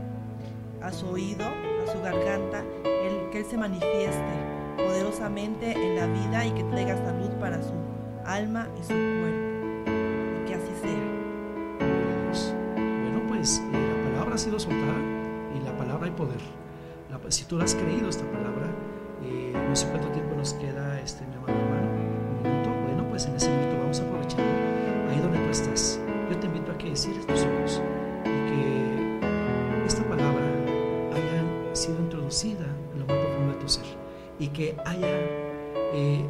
a 0.80 0.90
su 0.90 1.06
oído, 1.08 1.44
a 1.44 1.92
su 1.92 2.00
garganta, 2.00 2.64
el, 2.84 3.30
que 3.30 3.38
Él 3.40 3.44
se 3.44 3.56
manifieste 3.56 4.32
poderosamente 4.76 5.72
en 5.72 5.96
la 5.96 6.06
vida 6.06 6.46
y 6.46 6.50
que 6.52 6.64
traiga 6.64 6.96
salud 6.96 7.30
para 7.38 7.62
su 7.62 7.81
alma 8.32 8.68
y 8.78 8.82
su 8.82 8.88
cuerpo. 8.88 9.90
Y 10.40 10.44
que 10.46 10.54
así 10.54 10.72
sea. 10.80 11.22
Bueno, 12.74 13.22
pues 13.28 13.62
eh, 13.72 13.72
la 13.72 14.10
palabra 14.10 14.34
ha 14.34 14.38
sido 14.38 14.58
soltada 14.58 14.94
y 15.54 15.64
la 15.64 15.76
palabra 15.76 16.06
hay 16.06 16.12
poder. 16.12 16.40
Si 17.28 17.44
tú 17.44 17.58
has 17.60 17.74
creído 17.74 18.10
esta 18.10 18.24
palabra, 18.30 18.66
eh, 19.22 19.54
no 19.54 19.74
sé 19.74 19.86
cuánto 19.88 20.08
tiempo 20.08 20.34
nos 20.36 20.52
queda, 20.52 21.00
este, 21.00 21.24
mi 21.26 21.34
amado 21.36 21.54
hermano, 21.54 21.88
un 21.90 22.42
minuto. 22.42 22.70
Bueno, 22.84 23.08
pues 23.08 23.24
en 23.24 23.36
ese 23.36 23.48
minuto 23.48 23.78
vamos 23.78 24.00
a 24.00 24.02
aprovechar 24.02 24.40
ahí 25.08 25.18
donde 25.18 25.38
tú 25.38 25.50
estás. 25.50 25.98
Yo 26.28 26.36
te 26.36 26.46
invito 26.46 26.72
a 26.72 26.78
que 26.78 26.94
cierres 26.94 27.26
tus 27.26 27.44
ojos 27.44 27.80
y 28.26 28.50
que 28.50 29.86
esta 29.86 30.02
palabra 30.04 30.44
haya 31.14 31.74
sido 31.74 32.00
introducida 32.00 32.66
en 32.92 33.00
lo 33.00 33.06
más 33.06 33.16
profundo 33.16 33.54
de 33.54 33.60
tu 33.60 33.68
ser 33.68 33.86
y 34.38 34.48
que 34.48 34.76
haya 34.84 35.08
eh, 35.94 36.26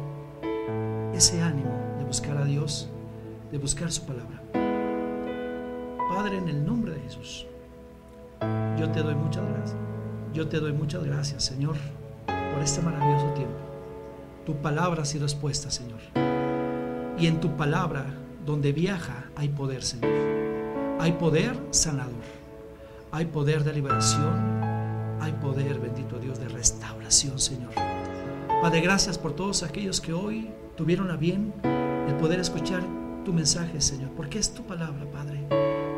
ese 1.13 1.41
ánimo 1.41 1.82
buscar 2.13 2.37
a 2.37 2.45
Dios, 2.45 2.87
de 3.51 3.57
buscar 3.57 3.91
su 3.91 4.03
palabra. 4.03 4.39
Padre, 6.15 6.37
en 6.37 6.47
el 6.47 6.63
nombre 6.63 6.93
de 6.93 6.99
Jesús, 6.99 7.47
yo 8.77 8.91
te 8.91 9.01
doy 9.01 9.15
muchas 9.15 9.43
gracias. 9.43 9.79
Yo 10.31 10.47
te 10.47 10.59
doy 10.59 10.73
muchas 10.73 11.03
gracias, 11.03 11.43
Señor, 11.43 11.75
por 12.27 12.61
este 12.61 12.83
maravilloso 12.83 13.33
tiempo. 13.33 13.57
Tu 14.45 14.55
palabra 14.57 15.01
ha 15.01 15.05
sido 15.05 15.25
expuesta, 15.25 15.71
Señor. 15.71 16.01
Y 17.17 17.25
en 17.25 17.39
tu 17.39 17.57
palabra, 17.57 18.05
donde 18.45 18.73
viaja, 18.73 19.31
hay 19.35 19.49
poder, 19.49 19.81
Señor. 19.81 20.11
Hay 20.99 21.13
poder 21.13 21.57
sanador. 21.71 22.13
Hay 23.11 23.25
poder 23.25 23.63
de 23.63 23.73
liberación. 23.73 24.61
Hay 25.19 25.31
poder, 25.41 25.79
bendito 25.79 26.19
Dios, 26.19 26.39
de 26.39 26.47
restauración, 26.47 27.39
Señor. 27.39 27.71
Padre, 28.61 28.81
gracias 28.81 29.17
por 29.17 29.33
todos 29.33 29.63
aquellos 29.63 29.99
que 29.99 30.13
hoy 30.13 30.51
tuvieron 30.77 31.09
a 31.09 31.15
bien 31.15 31.51
el 32.07 32.15
poder 32.15 32.39
escuchar 32.39 32.83
tu 33.23 33.33
mensaje, 33.33 33.79
Señor, 33.81 34.11
porque 34.11 34.39
es 34.39 34.53
tu 34.53 34.63
palabra, 34.63 35.05
Padre. 35.11 35.47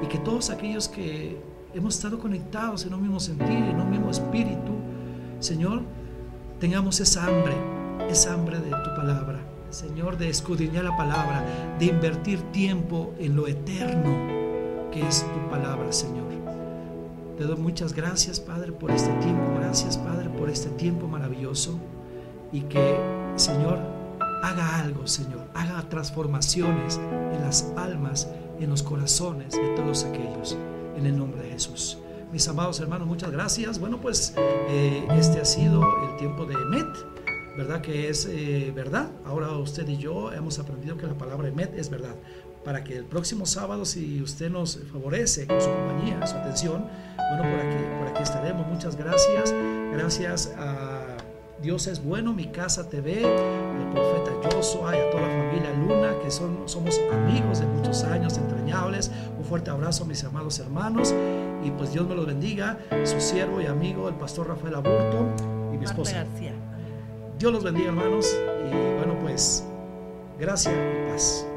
Y 0.01 0.07
que 0.07 0.17
todos 0.19 0.49
aquellos 0.49 0.87
que 0.87 1.37
hemos 1.73 1.95
estado 1.95 2.19
conectados 2.19 2.85
en 2.85 2.93
un 2.93 3.01
mismo 3.01 3.19
sentir, 3.19 3.49
en 3.49 3.79
un 3.79 3.89
mismo 3.89 4.11
espíritu, 4.11 4.73
Señor, 5.39 5.81
tengamos 6.59 6.99
esa 6.99 7.25
hambre, 7.25 7.55
esa 8.09 8.33
hambre 8.33 8.59
de 8.59 8.69
tu 8.69 8.95
palabra, 8.95 9.39
Señor, 9.69 10.17
de 10.17 10.29
escudriñar 10.29 10.83
la 10.83 10.95
palabra, 10.95 11.75
de 11.79 11.85
invertir 11.85 12.41
tiempo 12.51 13.13
en 13.19 13.35
lo 13.35 13.47
eterno 13.47 14.35
que 14.91 15.05
es 15.05 15.21
tu 15.21 15.49
palabra, 15.49 15.91
Señor. 15.91 16.25
Te 17.37 17.43
doy 17.43 17.57
muchas 17.57 17.93
gracias, 17.93 18.39
Padre, 18.39 18.71
por 18.71 18.91
este 18.91 19.11
tiempo. 19.15 19.43
Gracias, 19.59 19.97
Padre, 19.97 20.29
por 20.29 20.49
este 20.49 20.69
tiempo 20.69 21.05
maravilloso. 21.07 21.77
Y 22.53 22.61
que, 22.61 22.97
Señor, 23.35 23.79
haga 24.45 24.79
algo, 24.79 25.07
Señor. 25.07 25.47
Haga 25.53 25.87
transformaciones 25.89 26.97
en 26.97 27.41
las 27.41 27.71
almas, 27.75 28.29
en 28.59 28.69
los 28.69 28.83
corazones 28.83 29.53
de 29.53 29.75
todos 29.75 30.03
aquellos. 30.03 30.57
En 30.95 31.05
el 31.05 31.17
nombre 31.17 31.41
de 31.41 31.51
Jesús. 31.51 31.97
Mis 32.31 32.47
amados 32.47 32.79
hermanos, 32.79 33.07
muchas 33.07 33.31
gracias. 33.31 33.79
Bueno, 33.79 33.99
pues 33.99 34.33
eh, 34.37 35.05
este 35.11 35.41
ha 35.41 35.45
sido 35.45 35.83
el 36.09 36.17
tiempo 36.17 36.45
de 36.45 36.55
Met. 36.65 36.87
¿Verdad 37.57 37.81
que 37.81 38.09
es 38.09 38.27
eh, 38.29 38.71
verdad? 38.75 39.09
Ahora 39.25 39.51
usted 39.51 39.87
y 39.87 39.97
yo 39.97 40.31
hemos 40.33 40.59
aprendido 40.59 40.97
que 40.97 41.07
la 41.07 41.17
palabra 41.17 41.49
Met 41.51 41.73
es 41.77 41.89
verdad 41.89 42.15
para 42.65 42.83
que 42.83 42.97
el 42.97 43.05
próximo 43.05 43.45
sábado, 43.45 43.85
si 43.85 44.21
usted 44.21 44.49
nos 44.49 44.79
favorece 44.91 45.45
con 45.45 45.61
su 45.61 45.69
compañía, 45.69 46.25
su 46.25 46.35
atención, 46.35 46.85
bueno, 47.15 47.43
por 47.43 47.59
aquí, 47.65 47.83
por 47.99 48.07
aquí 48.07 48.23
estaremos. 48.23 48.67
Muchas 48.67 48.95
gracias. 48.95 49.53
Gracias 49.93 50.51
a 50.57 50.94
Dios 51.61 51.87
es 51.87 52.03
bueno, 52.03 52.33
mi 52.33 52.47
casa 52.47 52.89
TV, 52.89 53.25
al 53.25 53.91
profeta 53.91 54.31
Joshua 54.43 54.95
y 54.95 54.99
a 54.99 55.09
toda 55.09 55.23
la 55.23 55.29
familia 55.29 55.73
Luna, 55.73 56.19
que 56.23 56.29
son, 56.29 56.63
somos 56.65 56.99
amigos 57.11 57.59
de 57.59 57.65
muchos 57.67 58.03
años, 58.03 58.37
entrañables. 58.37 59.11
Un 59.37 59.45
fuerte 59.45 59.69
abrazo 59.69 60.03
a 60.03 60.07
mis 60.07 60.23
amados 60.23 60.59
hermanos 60.59 61.13
y 61.63 61.71
pues 61.71 61.93
Dios 61.93 62.07
me 62.07 62.15
los 62.15 62.25
bendiga. 62.25 62.77
Su 63.03 63.19
siervo 63.19 63.61
y 63.61 63.65
amigo, 63.65 64.09
el 64.09 64.15
pastor 64.15 64.47
Rafael 64.47 64.75
Aburto 64.75 65.27
y 65.73 65.77
mi 65.77 65.85
esposa. 65.85 66.25
Dios 67.39 67.51
los 67.51 67.63
bendiga, 67.63 67.89
hermanos. 67.89 68.35
Y 68.67 68.97
bueno, 68.97 69.17
pues 69.21 69.63
gracias 70.39 70.73
y 70.73 71.09
paz. 71.11 71.47